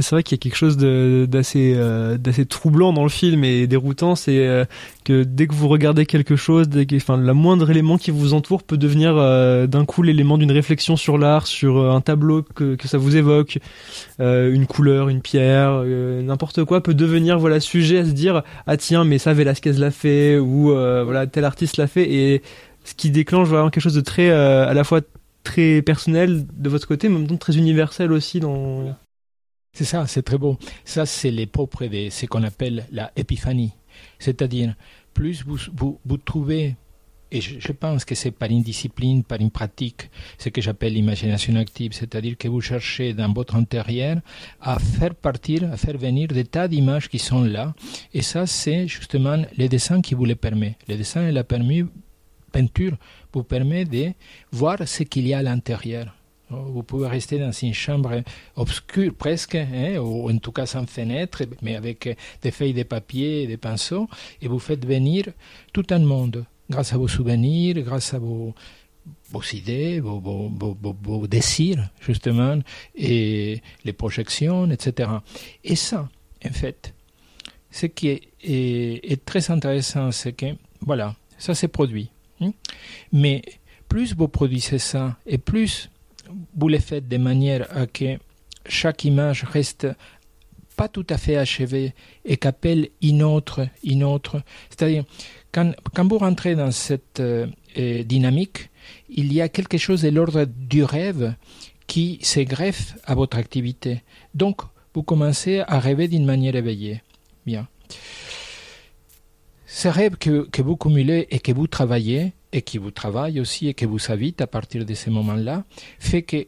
[0.00, 2.16] C'est vrai qu'il y a quelque chose d'assez euh,
[2.48, 4.64] troublant dans le film et déroutant, c'est euh,
[5.04, 8.32] que dès que vous regardez quelque chose, dès que, enfin, la moindre élément qui vous
[8.32, 12.74] entoure peut devenir euh, d'un coup l'élément d'une réflexion sur l'art, sur un tableau que,
[12.74, 13.58] que ça vous évoque,
[14.18, 19.04] une couleur, une pierre, n'importe quoi peut devenir voilà sujet à se dire ah tiens
[19.04, 22.42] mais ça Velasquez l'a fait ou voilà tel artiste l'a fait et
[22.84, 25.00] ce qui déclenche vraiment quelque chose de très à la fois
[25.42, 28.94] très personnel de votre côté, mais en même temps très universel aussi dans
[29.72, 30.58] c'est ça, c'est très beau.
[30.84, 33.72] Ça, c'est les propres de ce qu'on appelle la épiphanie.
[34.18, 34.74] C'est-à-dire,
[35.14, 36.76] plus vous, vous, trouvez
[37.30, 41.56] et je, pense que c'est par une discipline, par une pratique, ce que j'appelle l'imagination
[41.56, 44.18] active, c'est-à-dire que vous cherchez dans votre intérieur
[44.60, 47.74] à faire partir, à faire venir des tas d'images qui sont là,
[48.12, 50.76] et ça c'est justement le dessin qui vous le permet.
[50.88, 52.96] Le dessin et la peinture
[53.32, 54.12] vous permet de
[54.50, 56.14] voir ce qu'il y a à l'intérieur.
[56.66, 58.22] Vous pouvez rester dans une chambre
[58.56, 63.42] obscure presque, hein, ou en tout cas sans fenêtre, mais avec des feuilles de papier
[63.42, 64.08] et des pinceaux,
[64.40, 65.26] et vous faites venir
[65.72, 68.54] tout un monde, grâce à vos souvenirs, grâce à vos,
[69.30, 72.58] vos idées, vos, vos, vos, désirs, justement,
[72.94, 75.10] et les projections, etc.
[75.64, 76.08] Et ça,
[76.44, 76.94] en fait,
[77.70, 80.46] ce qui est, est, est très intéressant, c'est que,
[80.80, 82.10] voilà, ça c'est produit.
[82.40, 82.52] Hein,
[83.12, 83.42] mais
[83.88, 85.90] plus vous produisez ça, et plus
[86.56, 88.18] vous le faites de manière à que
[88.66, 89.86] chaque image reste
[90.76, 91.94] pas tout à fait achevée
[92.24, 94.42] et qu'appelle une autre, une autre.
[94.70, 95.04] C'est-à-dire,
[95.52, 95.74] quand,
[96.08, 97.46] vous rentrez dans cette euh,
[98.04, 98.70] dynamique,
[99.08, 101.34] il y a quelque chose de l'ordre du rêve
[101.86, 104.02] qui se greffe à votre activité.
[104.34, 104.62] Donc,
[104.94, 107.02] vous commencez à rêver d'une manière éveillée.
[107.44, 107.68] Bien.
[109.66, 113.68] Ce rêve que, que vous cumulez et que vous travaillez, et qui vous travaille aussi
[113.68, 115.64] et qui vous habite à partir de ce moment-là,
[115.98, 116.46] fait que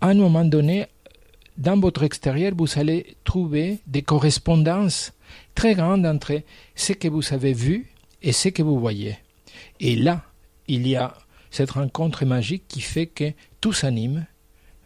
[0.00, 0.86] à un moment donné,
[1.56, 5.12] dans votre extérieur, vous allez trouver des correspondances
[5.54, 6.42] très grandes entre
[6.76, 7.86] ce que vous avez vu
[8.22, 9.18] et ce que vous voyez.
[9.80, 10.24] Et là,
[10.68, 11.14] il y a
[11.50, 14.26] cette rencontre magique qui fait que tout s'anime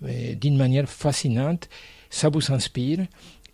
[0.00, 1.68] d'une manière fascinante,
[2.10, 3.06] ça vous inspire,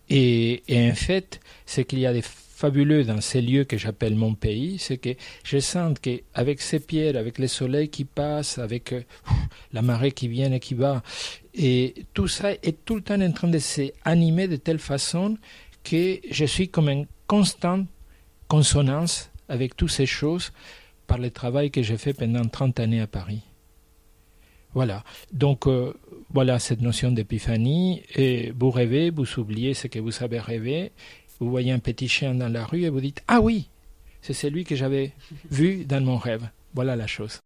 [0.08, 2.22] et, et en fait, c'est qu'il y a des
[2.58, 5.10] fabuleux dans ces lieux que j'appelle mon pays, c'est que
[5.44, 9.02] je sens qu'avec ces pierres, avec le soleil qui passe, avec euh,
[9.72, 11.04] la marée qui vient et qui va,
[11.54, 15.36] et tout ça est tout le temps en train de s'animer de telle façon
[15.84, 17.86] que je suis comme en constante
[18.48, 20.50] consonance avec toutes ces choses
[21.06, 23.42] par le travail que j'ai fait pendant 30 années à Paris.
[24.74, 25.04] Voilà.
[25.32, 25.94] Donc, euh,
[26.30, 28.02] voilà cette notion d'épiphanie.
[28.14, 30.92] Et vous rêvez, vous oubliez ce que vous avez rêvé,
[31.40, 33.68] vous voyez un petit chien dans la rue et vous dites Ah oui,
[34.22, 35.12] c'est celui que j'avais
[35.50, 36.48] vu dans mon rêve.
[36.74, 37.40] Voilà la chose.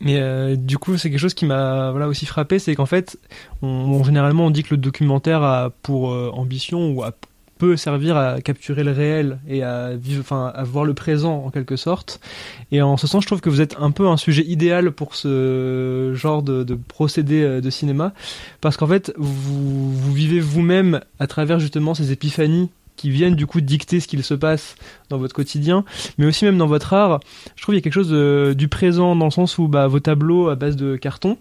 [0.00, 3.18] Mais euh, du coup, c'est quelque chose qui m'a voilà aussi frappé, c'est qu'en fait,
[3.62, 7.12] on, généralement on dit que le documentaire a pour euh, ambition ou a
[7.58, 11.50] peut servir à capturer le réel et à vivre, enfin, à voir le présent en
[11.50, 12.20] quelque sorte.
[12.72, 15.14] Et en ce sens, je trouve que vous êtes un peu un sujet idéal pour
[15.14, 18.12] ce genre de, de procédé euh, de cinéma,
[18.60, 23.46] parce qu'en fait, vous, vous vivez vous-même à travers justement ces épiphanies qui viennent du
[23.46, 24.74] coup dicter ce qu'il se passe
[25.10, 25.84] dans votre quotidien,
[26.18, 27.20] mais aussi même dans votre art.
[27.54, 29.86] Je trouve qu'il y a quelque chose de, du présent dans le sens où bah,
[29.86, 31.36] vos tableaux à base de carton,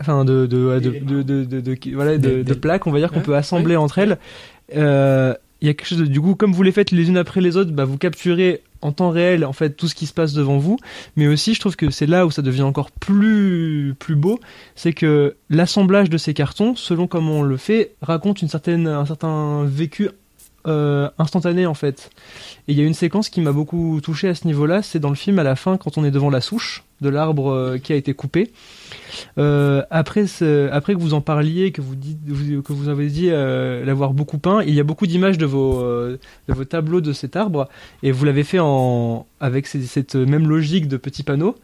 [0.00, 3.20] enfin de de de, de, de, de, de voilà de, plaques on va dire qu'on
[3.20, 4.18] peut assembler entre elles
[4.76, 7.16] euh, il y a quelque chose de, du coup comme vous les faites les unes
[7.16, 10.12] après les autres bah vous capturez en temps réel en fait tout ce qui se
[10.12, 10.78] passe devant vous.
[11.16, 14.38] Mais aussi je trouve que c'est là où ça devient encore plus plus beau
[14.76, 19.06] c'est que l'assemblage de ces cartons selon comment on le fait raconte une certaine un
[19.06, 20.10] certain vécu
[20.68, 22.10] euh, instantané en fait.
[22.66, 25.08] Et il y a une séquence qui m'a beaucoup touché à ce niveau-là, c'est dans
[25.08, 27.92] le film à la fin quand on est devant la souche de l'arbre euh, qui
[27.92, 28.50] a été coupé.
[29.38, 30.26] Euh, après,
[30.70, 32.18] après que vous en parliez, que vous, dites,
[32.62, 36.18] que vous avez dit l'avoir beaucoup peint, il y a beaucoup d'images de vos, de
[36.48, 37.68] vos tableaux de cet arbre
[38.02, 38.60] et vous l'avez fait
[39.40, 41.56] avec cette même logique de petits panneaux.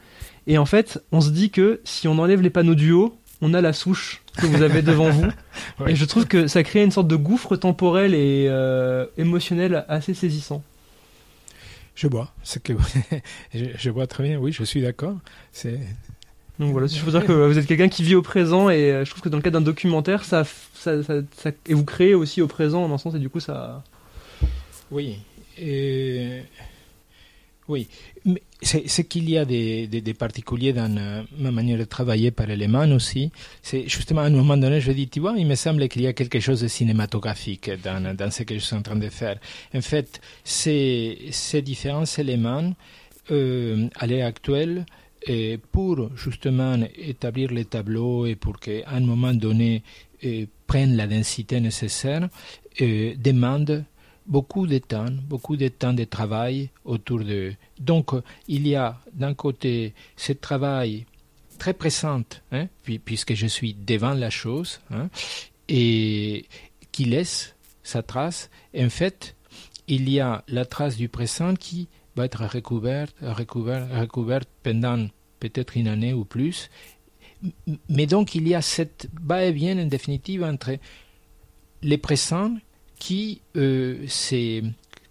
[0.47, 3.55] Et en fait, on se dit que si on enlève les panneaux du haut, on
[3.55, 5.29] a la souche que vous avez devant vous.
[5.81, 5.93] ouais.
[5.93, 10.15] Et je trouve que ça crée une sorte de gouffre temporel et euh, émotionnel assez
[10.15, 10.63] saisissant.
[11.95, 12.09] Je
[12.43, 12.73] c'est que
[13.55, 14.39] je, je, vois très bien.
[14.39, 15.17] Oui, je suis d'accord.
[15.53, 15.79] C'est
[16.59, 19.05] donc voilà, je veux dire que vous êtes quelqu'un qui vit au présent et euh,
[19.05, 20.45] je trouve que dans le cadre d'un documentaire, ça,
[20.75, 23.41] ça, ça, ça, et vous créez aussi au présent dans le sens et du coup
[23.41, 23.83] ça.
[24.93, 25.19] Oui.
[25.59, 26.43] Et...
[27.67, 27.89] Oui,
[28.65, 32.89] c'est qu'il y a des, des, particuliers dans euh, ma manière de travailler par éléments
[32.93, 33.31] aussi.
[33.63, 36.07] C'est justement à un moment donné, je dis, tu vois, il me semble qu'il y
[36.07, 39.39] a quelque chose de cinématographique dans, dans ce que je suis en train de faire.
[39.75, 42.73] En fait, ces, ces différents éléments,
[43.31, 44.87] euh, à l'heure actuelle,
[45.27, 49.83] et pour justement établir les tableaux et pour qu'à un moment donné
[50.25, 52.29] euh, prennent la densité nécessaire,
[52.81, 53.85] euh, demandent
[54.27, 57.53] beaucoup de temps, beaucoup de temps de travail autour de.
[57.79, 58.13] Donc,
[58.49, 61.07] il y a d'un côté ce travail
[61.59, 62.23] très présent,
[62.53, 62.67] hein,
[63.05, 65.09] puisque je suis devant la chose, hein,
[65.69, 66.47] et
[66.93, 68.51] qui laisse sa trace.
[68.77, 69.37] En fait,
[69.89, 75.07] il y a la trace du présent qui va être recouverte, recouverte, recouverte pendant
[75.41, 76.71] peut-être une année ou plus.
[77.89, 80.79] Mais donc, il y a cette va-et-vient en définitive entre
[81.83, 82.57] les présents
[83.05, 84.63] qui euh, se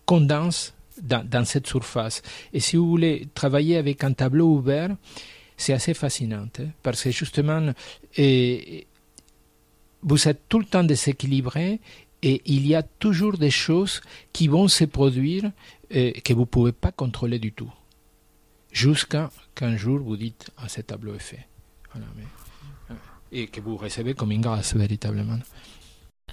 [0.03, 2.23] condensent dans, cette surface.
[2.51, 4.97] Et si vous voulez travailler avec un tableau ouvert,
[5.57, 7.71] c'est assez fascinant, hein, parce que justement,
[8.17, 8.87] et,
[10.01, 11.79] vous êtes tout le temps déséquilibré
[12.23, 14.01] et il y a toujours des choses
[14.31, 15.51] qui vont se produire
[15.91, 17.71] et que vous ne pouvez pas contrôler du tout.
[18.71, 21.45] Jusqu'à qu'un jour vous dites Ah, ce tableau est fait.
[23.31, 25.37] Et que vous recevez comme une grâce, véritablement.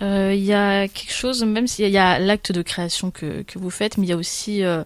[0.01, 3.71] Il y a quelque chose, même s'il y a l'acte de création que, que, vous
[3.71, 4.83] faites, mais il y a aussi euh,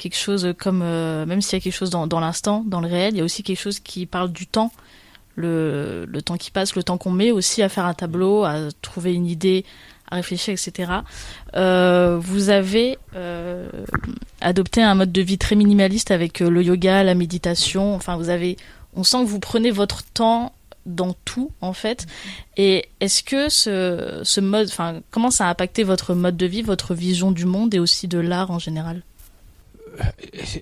[0.00, 2.88] quelque chose comme, euh, même s'il y a quelque chose dans, dans l'instant, dans le
[2.88, 4.72] réel, il y a aussi quelque chose qui parle du temps,
[5.36, 8.68] le, le temps qui passe, le temps qu'on met aussi à faire un tableau, à
[8.82, 9.64] trouver une idée,
[10.10, 10.92] à réfléchir, etc.
[11.54, 13.68] Euh, vous avez euh,
[14.40, 17.94] adopté un mode de vie très minimaliste avec le yoga, la méditation.
[17.94, 18.56] Enfin, vous avez,
[18.96, 20.52] on sent que vous prenez votre temps
[20.94, 22.06] dans tout en fait.
[22.56, 26.94] Et est-ce que ce, mode, enfin, comment ça a impacté votre mode de vie, votre
[26.94, 29.02] vision du monde et aussi de l'art en général?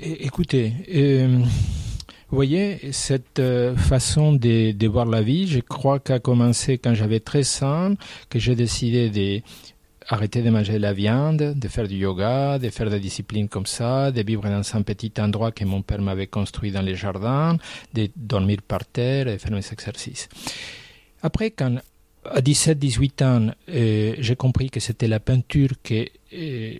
[0.00, 1.38] Écoutez, euh,
[2.30, 6.94] vous voyez, cette euh, façon de, de, voir la vie, je crois qu'a commencé quand
[6.94, 7.94] j'avais 13 ans,
[8.30, 9.42] que j'ai décidé de
[10.08, 14.10] arrêter de manger la viande, de faire du yoga, de faire des disciplines comme ça,
[14.10, 17.58] de vivre dans un petit endroit que mon père m'avait construit dans les jardins,
[17.94, 20.28] de dormir par terre et de faire mes exercices.
[21.22, 21.76] Après, quand
[22.24, 26.76] à 17-18 ans, euh, j'ai compris que c'était la peinture qui euh,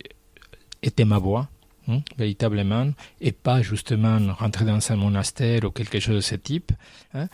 [0.83, 1.49] était ma voie,
[1.89, 2.91] hein, véritablement,
[3.21, 6.73] et pas justement rentrer dans un monastère ou quelque chose de ce type.
[7.15, 7.29] Hein.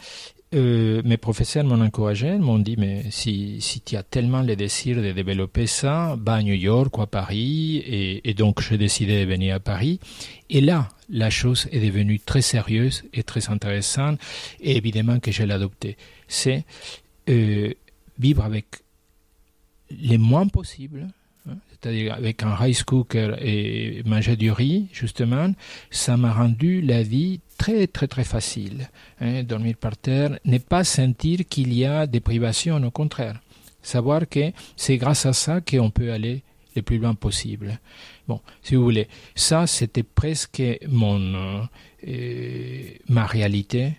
[0.55, 5.11] Euh, mes professeurs m'ont encouragé, m'ont dit mais si, tu as tellement le désir de
[5.11, 7.83] développer ça, va à New York ou à Paris,
[8.25, 9.99] et, donc j'ai décidé de venir à Paris.
[10.51, 14.21] Et là, la chose est devenue très sérieuse et très intéressante,
[14.61, 15.97] et évidemment que je l'ai adopté.
[16.29, 16.65] C'est
[17.29, 17.73] euh,
[18.19, 18.67] vivre avec
[19.91, 21.09] le moins possible,
[21.71, 25.53] c'est-à-dire avec un rice cooker et manger du riz, justement,
[25.91, 28.89] ça m'a rendu la vie très très très facile.
[29.21, 33.41] Hein, dormir par terre, ne pas sentir qu'il y a des privations, au contraire.
[33.83, 36.43] Savoir que c'est grâce à ça qu'on peut aller
[36.75, 37.79] le plus loin possible.
[38.27, 41.69] Bon, si vous voulez, ça c'était presque mon
[42.07, 43.95] euh, ma réalité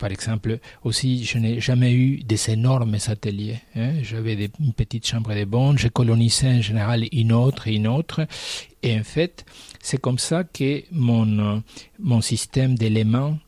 [0.00, 3.60] par exemple, aussi, je n'ai jamais eu des énormes ateliers.
[3.76, 4.02] Hein.
[4.02, 8.26] J'avais une petite chambre de bonne, j'ai colonisé en général une autre et une autre.
[8.82, 9.44] Et en fait,
[9.82, 11.62] c'est comme ça que mon,
[11.98, 13.38] mon système d'éléments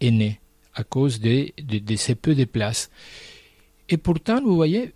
[0.00, 0.40] est né,
[0.74, 2.90] à cause de, de, ces peu de place.
[3.88, 4.92] Et pourtant, vous voyez,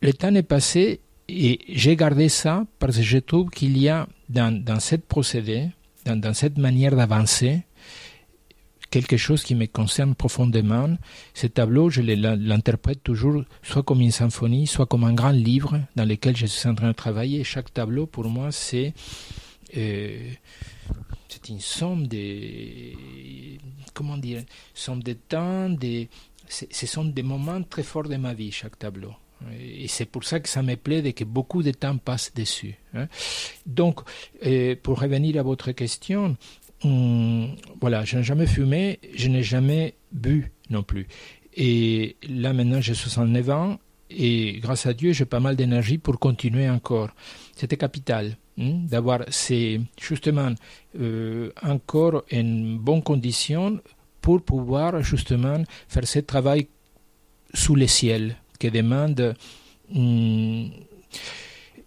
[0.00, 4.08] le temps est passé et j'ai gardé ça parce que je trouve qu'il y a
[4.28, 5.68] dans, dans cette procédé,
[6.06, 7.62] dans, dans cette manière d'avancer,
[8.90, 10.88] quelque chose qui me concerne profondément.
[11.34, 16.04] Ce tableau, je l'interprète toujours soit comme une symphonie, soit comme un grand livre dans
[16.04, 17.44] lequel je suis en train de travailler.
[17.44, 18.92] Chaque tableau, pour moi, c'est
[19.72, 22.92] c'est une somme de
[23.94, 24.42] comment dire,
[24.74, 26.06] somme de temps, de,
[26.48, 29.12] ce sont des moments très forts de ma vie, chaque tableau.
[29.58, 32.74] Et c'est pour ça que ça me plaît de que beaucoup de temps passe dessus.
[32.92, 33.08] Hein.
[33.64, 34.00] Donc,
[34.44, 36.36] euh, pour revenir à votre question,
[36.82, 41.06] Hum, voilà, je n'ai jamais fumé, je n'ai jamais bu non plus.
[41.54, 43.78] Et là maintenant j'ai 69 ans
[44.08, 47.10] et grâce à Dieu j'ai pas mal d'énergie pour continuer encore.
[47.54, 50.52] C'était capital d'avoir ces justement
[50.98, 53.80] euh, encore en bonnes conditions
[54.20, 56.68] pour pouvoir justement faire ce travail
[57.54, 59.34] sous le ciel qui demande
[59.94, 60.70] hum,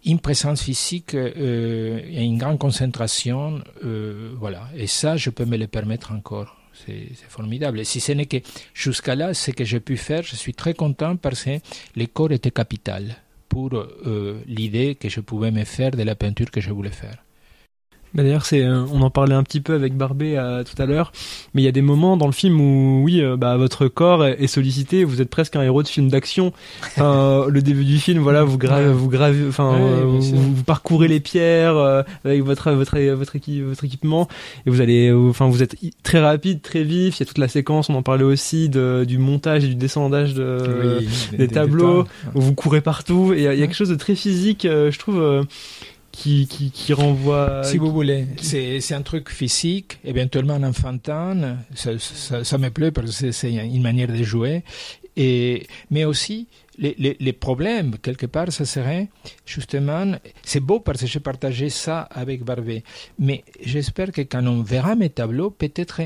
[0.04, 4.68] une présence physique euh, et une grande concentration, euh, voilà.
[4.76, 6.56] Et ça, je peux me le permettre encore.
[6.86, 7.84] C'est formidable.
[7.84, 8.38] Si ce n'est que
[8.74, 11.58] jusqu'à là, ce que j'ai pu faire, je suis très content parce que
[11.96, 13.16] le corps était capital
[13.54, 17.23] pour euh, l'idée que je pouvais me faire de la peinture que je voulais faire.
[18.14, 20.86] Bah d'ailleurs, c'est, euh, on en parlait un petit peu avec Barbé euh, tout à
[20.86, 21.10] l'heure,
[21.52, 24.24] mais il y a des moments dans le film où, oui, euh, bah, votre corps
[24.24, 26.52] est, sollicité, vous êtes presque un héros de film d'action.
[26.82, 29.76] Enfin, le début du film, voilà, vous gravez, vous gravez, enfin,
[30.06, 34.28] vous, parcourez les pierres avec votre votre votre, votre équipement
[34.66, 37.18] et vous allez, enfin, vous êtes très rapide, très vif.
[37.18, 39.74] Il y a toute la séquence, on en parlait aussi de, du montage et du
[39.74, 41.00] descendage de,
[41.36, 42.04] des, tableaux.
[42.34, 45.44] Où vous courez partout et il y a quelque chose de très physique, je trouve
[46.14, 47.64] qui, qui, qui renvoie.
[47.64, 51.58] Si vous voulez, c'est un truc physique, éventuellement enfantin.
[51.74, 54.62] Ça, ça, ça me plaît parce que c'est une manière de jouer.
[55.16, 59.08] Et, mais aussi, les, les, les, problèmes, quelque part, ça serait
[59.46, 60.12] justement,
[60.42, 62.82] c'est beau parce que j'ai partagé ça avec Barbet,
[63.18, 66.00] mais j'espère que quand on verra mes tableaux, peut-être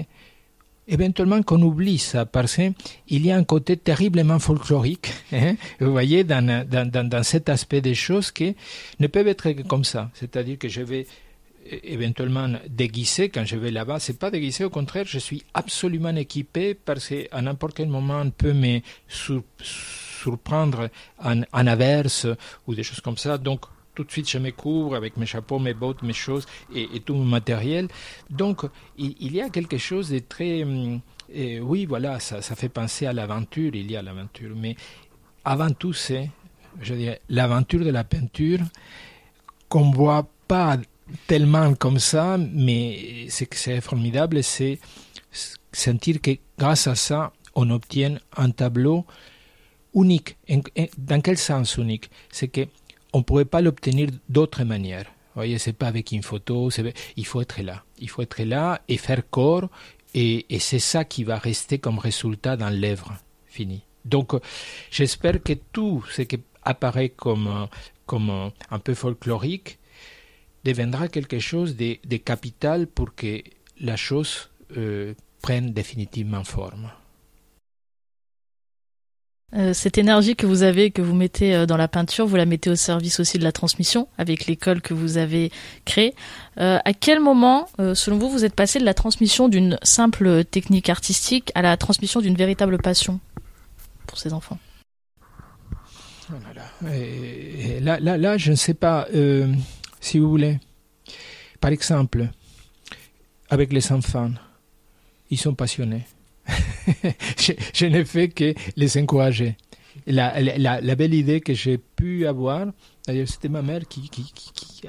[0.88, 6.24] éventuellement qu'on oublie ça, parce qu'il y a un côté terriblement folklorique, hein, vous voyez,
[6.24, 8.56] dans, dans, dans, dans, cet aspect des choses qui
[8.98, 10.10] ne peuvent être que comme ça.
[10.14, 11.06] C'est-à-dire que je vais
[11.82, 14.00] éventuellement déguisé quand je vais là-bas.
[14.00, 18.30] C'est pas déguisé, au contraire, je suis absolument équipé parce qu'à n'importe quel moment on
[18.30, 20.88] peut me surprendre
[21.22, 22.26] en, en averse
[22.66, 23.36] ou des choses comme ça.
[23.36, 23.66] Donc
[23.98, 27.14] tout de suite je me couvre avec mes chapeaux, mes bottes, mes choses et, tout
[27.14, 27.88] mon matériel.
[28.30, 28.62] Donc
[28.96, 30.62] il, y a quelque chose de très...
[30.62, 31.00] Hum,
[31.62, 34.54] oui, voilà, ça, ça fait penser à l'aventure, il y a l'aventure.
[34.56, 34.76] Mais
[35.44, 36.30] avant tout, c'est,
[36.80, 38.60] je dirais, l'aventure de la peinture
[39.68, 40.76] qu'on voit pas
[41.26, 44.78] tellement comme ça, mais c'est c'est formidable, c'est
[45.72, 49.04] sentir que grâce à ça, on obtient un tableau
[49.92, 50.36] unique.
[50.96, 52.10] dans quel sens unique?
[52.30, 52.62] C'est que
[53.12, 55.04] on ne pourrait pas l'obtenir d'autre manière.
[55.04, 56.70] Vous voyez, c'est pas avec une photo,
[57.16, 57.84] il faut être là.
[57.98, 59.68] Il faut être là et faire corps,
[60.14, 63.12] et, c'est ça qui va rester comme résultat dans l'œuvre
[63.46, 63.82] finie.
[64.04, 64.32] Donc,
[64.90, 67.68] j'espère que tout ce qui apparaît comme,
[68.06, 69.78] comme un peu folklorique
[70.64, 73.42] deviendra quelque chose de, capital pour que
[73.80, 76.90] la chose euh, prenne définitivement forme.
[79.54, 82.44] Euh, cette énergie que vous avez, que vous mettez euh, dans la peinture, vous la
[82.44, 85.50] mettez au service aussi de la transmission avec l'école que vous avez
[85.86, 86.14] créée.
[86.60, 90.90] Euh, à quel moment, selon vous, vous êtes passé de la transmission d'une simple technique
[90.90, 93.20] artistique à la transmission d'une véritable passion
[94.06, 94.58] pour ces enfants?
[96.30, 96.34] Oh
[97.80, 99.08] là, là, là, je ne sais pas
[100.00, 100.58] si vous voulez.
[101.60, 102.28] Par exemple,
[103.48, 104.30] avec les enfants,
[105.30, 106.06] ils sont passionnés
[107.74, 109.56] je, n'ai fait que les encourager.
[110.06, 112.66] La, belle idée que j'ai pu avoir,
[113.06, 114.10] d'ailleurs c'était ma mère qui,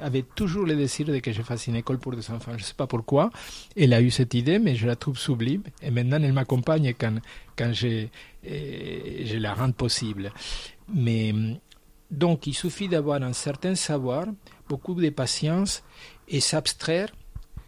[0.00, 2.52] avait toujours le désir de que je fasse une école pour des enfants.
[2.52, 3.30] Je ne sais pas pourquoi.
[3.76, 5.62] Elle a eu cette idée, mais je la trouve sublime.
[5.82, 8.06] Et maintenant, elle m'accompagne quand, je,
[8.46, 10.32] euh, je la rends possible.
[10.94, 11.34] Mais
[12.10, 14.26] donc, il suffit d'avoir un certain savoir,
[14.68, 15.82] beaucoup de patience
[16.28, 17.08] et s'abstraire,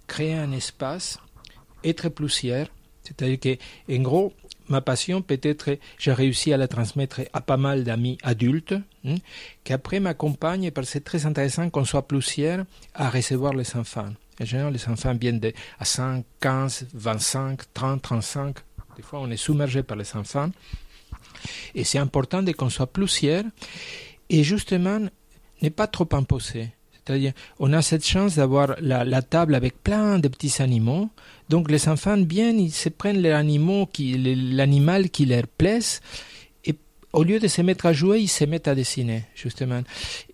[0.06, 1.18] créer un espace,
[1.84, 2.68] être plusieurs
[3.16, 4.32] c'est-à-dire que, en gros,
[4.68, 8.74] ma passion, peut-être, j'ai réussi à la transmettre à pas mal d'amis adultes,
[9.04, 9.16] hein,
[9.64, 12.64] qui après m'accompagnent, parce que c'est très intéressant qu'on soit plusieurs
[12.94, 14.10] à recevoir les enfants.
[14.40, 18.56] En général, les enfants viennent de, à 5, 15, 25, 30, 35.
[18.96, 20.50] Des fois, on est submergé par les enfants.
[21.74, 23.44] Et c'est important qu'on soit plusieurs
[24.28, 25.00] et justement,
[25.60, 26.72] ne pas trop imposer.
[27.04, 31.08] C'est-à-dire, on a cette chance d'avoir la, table avec plein de petits animaux.
[31.48, 36.00] Donc, les enfants viennent, ils se prennent l'animal qui, l'animal qui leur plaise.
[36.64, 36.76] Et
[37.12, 39.82] au lieu de se mettre à jouer, ils se mettent à dessiner, justement.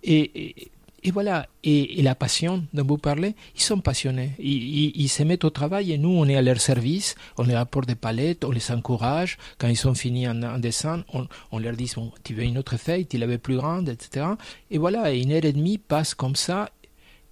[0.03, 0.69] Et,
[1.05, 1.47] voilà.
[1.63, 4.31] Et, la passion dont vous parlez, ils sont passionnés.
[4.39, 7.15] Ils, ils, se mettent au travail et nous, on est à leur service.
[7.37, 9.37] On leur apporte des palettes, on les encourage.
[9.57, 11.91] Quand ils sont finis en, dessin, on, on, leur dit
[12.23, 14.25] Tu veux une autre feuille, tu l'avais plus grande, etc.
[14.71, 16.69] Et voilà, une heure et demie passe comme ça,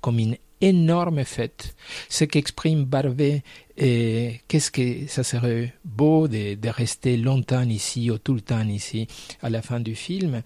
[0.02, 1.76] comme une énorme fête.
[2.10, 3.44] Ce qu'exprime Barbet,
[3.78, 9.08] qu'est-ce que ça serait beau de, de, rester longtemps ici, ou tout le temps ici,
[9.42, 10.42] à la fin du film.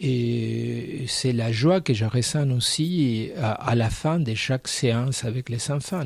[0.00, 5.48] Et c'est la joie que je ressens aussi à, la fin de chaque séance avec
[5.48, 6.04] les enfants.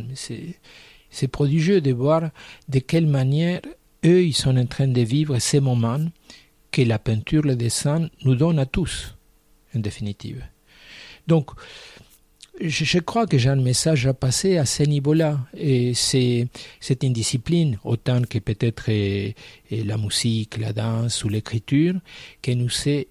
[1.11, 2.31] C'est prodigieux de voir
[2.69, 3.61] de quelle manière
[4.05, 6.05] eux, ils sont en train de vivre ces moments
[6.71, 9.15] que la peinture, le dessin nous donne à tous,
[9.77, 10.43] en définitive.
[11.27, 11.51] Donc,
[12.61, 15.41] je, crois que j'ai un message à passer à ce niveau-là.
[15.57, 16.49] Et c'est,
[16.81, 18.91] c'est une discipline, autant que peut-être
[19.71, 21.95] la musique, la danse ou l'écriture,
[22.41, 23.09] qui nous est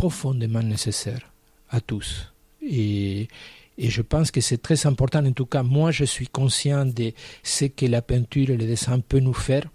[0.00, 1.22] profondément nécessaire
[1.68, 2.32] à tous.
[2.62, 3.28] Et,
[3.76, 5.22] et je pense que c'est très important.
[5.26, 7.12] En tout cas, moi, je suis conscient de
[7.42, 9.66] ce que la peinture et le dessin peuvent nous faire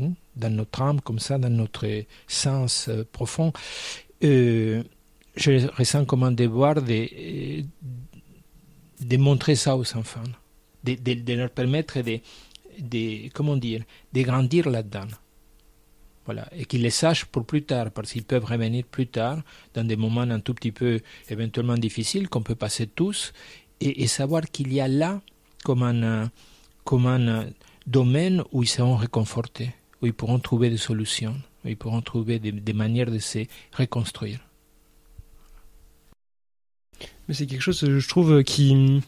[0.00, 0.12] hein,
[0.42, 1.86] dans notre âme, comme ça, dans notre
[2.26, 3.52] sens euh, profond.
[4.22, 4.82] Euh,
[5.36, 7.00] je ressens comme un devoir de,
[9.12, 10.30] de montrer ça aux enfants,
[10.82, 12.20] de, de, de leur permettre de,
[12.78, 13.82] de, comment dire,
[14.14, 15.08] de grandir là-dedans.
[16.26, 19.42] Voilà, et qu'ils les sachent pour plus tard, parce qu'ils peuvent revenir plus tard,
[19.74, 23.32] dans des moments un tout petit peu éventuellement difficiles qu'on peut passer tous,
[23.80, 25.20] et, savoir qu'il y a là
[25.64, 26.30] comme un,
[26.84, 27.46] comme un
[27.86, 32.38] domaine où ils seront réconfortés, où ils pourront trouver des solutions, où ils pourront trouver
[32.38, 33.40] des, des manières de se
[33.76, 34.40] reconstruire.
[37.28, 39.02] Mais c'est quelque chose, je trouve, qui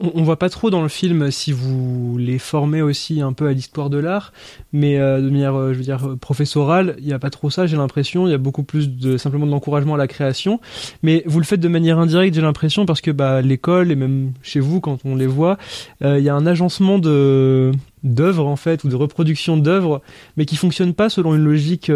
[0.00, 3.52] on, voit pas trop dans le film si vous les formez aussi un peu à
[3.52, 4.32] l'histoire de l'art,
[4.72, 7.66] mais euh, de manière, euh, je veux dire, professorale, il y a pas trop ça,
[7.66, 8.26] j'ai l'impression.
[8.26, 10.60] Il y a beaucoup plus de simplement de l'encouragement à la création,
[11.02, 14.32] mais vous le faites de manière indirecte, j'ai l'impression, parce que bah l'école et même
[14.42, 15.58] chez vous quand on les voit,
[16.02, 17.72] euh, il y a un agencement de
[18.04, 20.02] d'œuvres en fait ou de reproduction d'œuvres
[20.36, 21.90] mais qui fonctionne pas selon une logique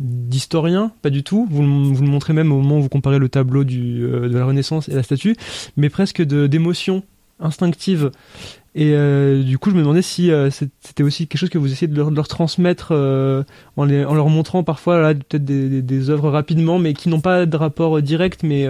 [0.00, 1.46] d'historien pas du tout.
[1.50, 4.94] Vous, le montrez même au moment où vous comparez le tableau de la Renaissance et
[4.94, 5.36] la statue
[5.76, 7.02] mais presque d'émotion
[7.40, 8.10] instinctive.
[8.74, 11.70] Et euh, du coup, je me demandais si euh, c'était aussi quelque chose que vous
[11.70, 13.44] essayez de leur, de leur transmettre euh,
[13.76, 17.20] en, les, en, leur montrant parfois peut-être des, des, des, œuvres rapidement, mais qui n'ont
[17.20, 18.66] pas de rapport direct, mais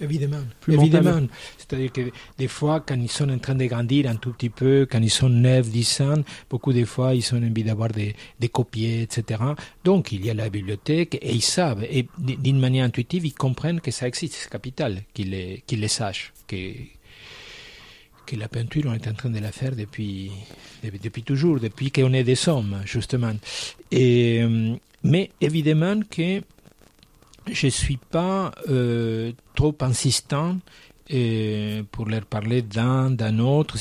[0.00, 1.20] Évidemment, évidemment.
[1.56, 2.00] C'est-à-dire que
[2.36, 5.10] des fois, quand ils sont en train de grandir un tout petit peu, quand ils
[5.10, 9.40] sont 9, 10 ans, beaucoup de fois, ils ont envie d'avoir des, des copies, etc.
[9.84, 13.80] Donc, il y a la bibliothèque et ils savent, et d'une manière intuitive, ils comprennent
[13.80, 16.56] que ça existe, c'est capital qu'ils les, les sachent, que,
[18.26, 20.30] que la peinture, on est en train de la faire depuis,
[20.82, 23.32] depuis toujours, depuis qu'on est des hommes, justement.
[23.90, 24.44] Et,
[25.02, 26.40] mais évidemment que
[27.50, 30.58] je ne suis pas euh, trop insistant
[31.08, 33.76] et pour leur parler d'un, d'un autre.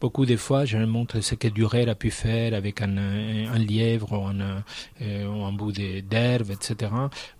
[0.00, 3.58] Beaucoup de fois, je leur montre ce que Durer a pu faire avec un, un
[3.58, 4.62] lièvre ou un,
[5.00, 6.92] euh, un bout d'herbe, etc.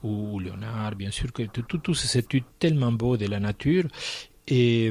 [0.02, 3.84] Ou Léonard, bien sûr, que tout, tout, tout ces études tellement beaux de la nature.
[4.46, 4.90] Et,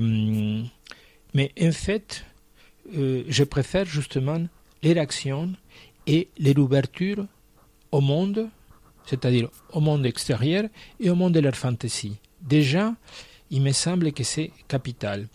[1.38, 2.26] mais en fait,
[2.96, 4.42] euh, je préfère justement
[4.82, 5.54] les réactions
[6.08, 7.26] et l'ouverture
[7.92, 8.50] au monde
[9.08, 10.66] c'est-à-dire au monde extérieur
[11.00, 12.18] et au monde de leur fantaisie.
[12.42, 12.94] Déjà,
[13.50, 15.28] il me semble que c'est capital.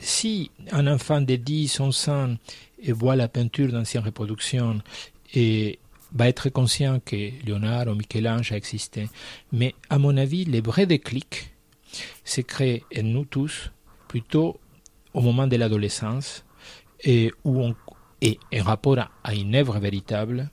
[0.00, 2.36] Si un enfant de 10, 11 ans
[2.88, 4.80] voit la peinture d'ancienne reproduction
[5.34, 5.78] et
[6.12, 9.10] va être conscient que Léonard ou Michel-Ange a existé,
[9.52, 11.50] mais à mon avis, le vrai déclic
[12.24, 13.70] se crée en nous tous
[14.08, 14.58] plutôt
[15.14, 16.44] au moment de l'adolescence
[17.04, 17.74] et où on
[18.20, 20.50] est en rapport à une œuvre véritable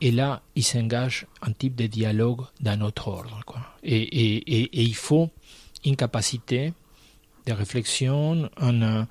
[0.00, 3.40] et là, il s'engage un type de dialogue d'un autre ordre.
[3.46, 3.60] Quoi.
[3.82, 5.30] Et, et, il faut
[5.84, 6.74] une capacité
[7.46, 9.06] de réflexion, un,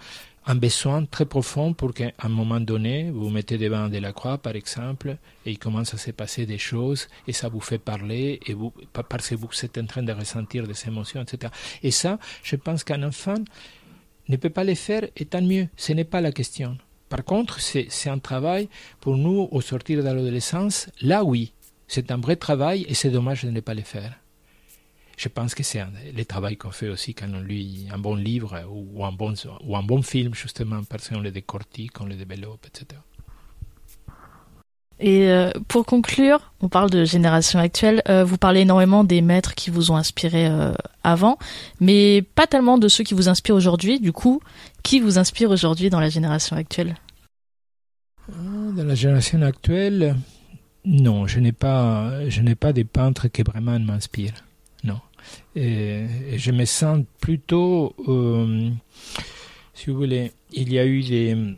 [0.45, 4.11] un besoin très profond pour qu'à un moment donné, vous vous mettez devant de la
[4.11, 7.77] croix, par exemple, et il commence à se passer des choses, et ça vous fait
[7.79, 11.51] parler, et vous, parce que vous êtes en train de ressentir des émotions, etc.
[11.81, 13.35] Et ça, je pense qu'un enfant
[14.29, 16.77] ne peut pas le faire, et tant mieux, ce n'est pas la question.
[17.09, 18.69] Par contre, c'est un travail
[18.99, 20.89] pour nous au sortir de l'adolescence.
[21.01, 21.53] Là, oui,
[21.87, 24.17] c'est un vrai travail et c'est dommage de ne pas le faire.
[25.15, 25.83] Je pense que c'est
[26.15, 29.77] le travail qu'on fait aussi quand on lit un bon livre ou un bon, ou
[29.77, 32.99] un bon film, justement, parce qu'on le décortique, on le développe, etc.
[34.99, 38.01] Et euh, pour conclure, on parle de génération actuelle.
[38.07, 41.37] Euh, vous parlez énormément des maîtres qui vous ont inspiré euh, avant,
[41.79, 43.99] mais pas tellement de ceux qui vous inspirent aujourd'hui.
[43.99, 44.41] Du coup,
[44.83, 46.95] qui vous inspire aujourd'hui dans la génération actuelle?
[48.29, 50.15] Dans la génération actuelle,
[50.85, 54.45] non, je n'ai pas, je n'ai pas des peintres qui vraiment m'inspirent.
[54.85, 54.99] Non,
[55.55, 56.05] et,
[56.37, 57.93] je me sens plutôt,
[59.73, 61.57] si vous voulez, il y a eu des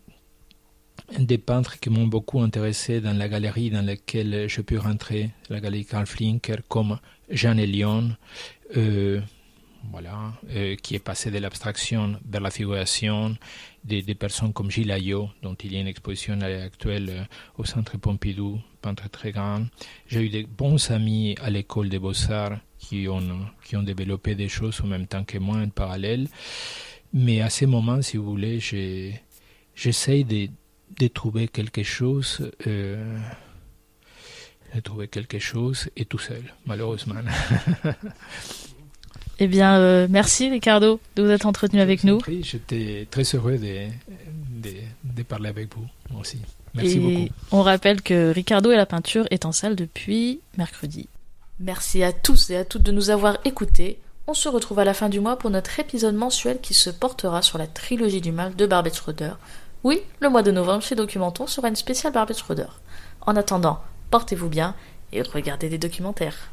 [1.19, 5.59] des peintres qui m'ont beaucoup intéressé dans la galerie dans laquelle je peux rentrer, la
[5.59, 6.99] galerie Karl Flinker, comme
[7.29, 8.15] Jean Elion,
[8.75, 9.21] euh,
[9.91, 13.37] voilà, euh, qui est passé de l'abstraction vers la figuration,
[13.83, 17.23] des, personnes comme Gilles Ayot, dont il y a une exposition à l'heure actuelle euh,
[17.57, 19.65] au Centre Pompidou, peintre très grand.
[20.07, 24.49] J'ai eu des bons amis à l'école des Beaux-Arts qui ont, qui ont développé des
[24.49, 26.27] choses en même temps que moi en parallèle.
[27.13, 28.59] Mais à ces moments, si vous voulez,
[29.75, 30.49] j'essaye de
[30.99, 33.17] de trouver quelque chose, euh,
[34.73, 37.15] de trouver quelque chose et tout seul, malheureusement.
[39.39, 42.19] eh bien, euh, merci Ricardo de vous être entretenu avec nous.
[42.41, 43.87] J'étais très heureux de,
[44.61, 45.87] de, de, parler avec vous
[46.19, 46.39] aussi.
[46.73, 47.33] Merci et beaucoup.
[47.51, 51.07] On rappelle que Ricardo et la peinture est en salle depuis mercredi.
[51.59, 53.97] Merci à tous et à toutes de nous avoir écoutés.
[54.27, 57.41] On se retrouve à la fin du mois pour notre épisode mensuel qui se portera
[57.41, 59.33] sur la trilogie du mal de Barbet Schroeder.
[59.85, 62.65] Oui, le mois de novembre chez Documenton sera une spéciale Barbet Schroeder.
[63.21, 64.73] En attendant, portez-vous bien
[65.11, 66.49] et regardez des documentaires.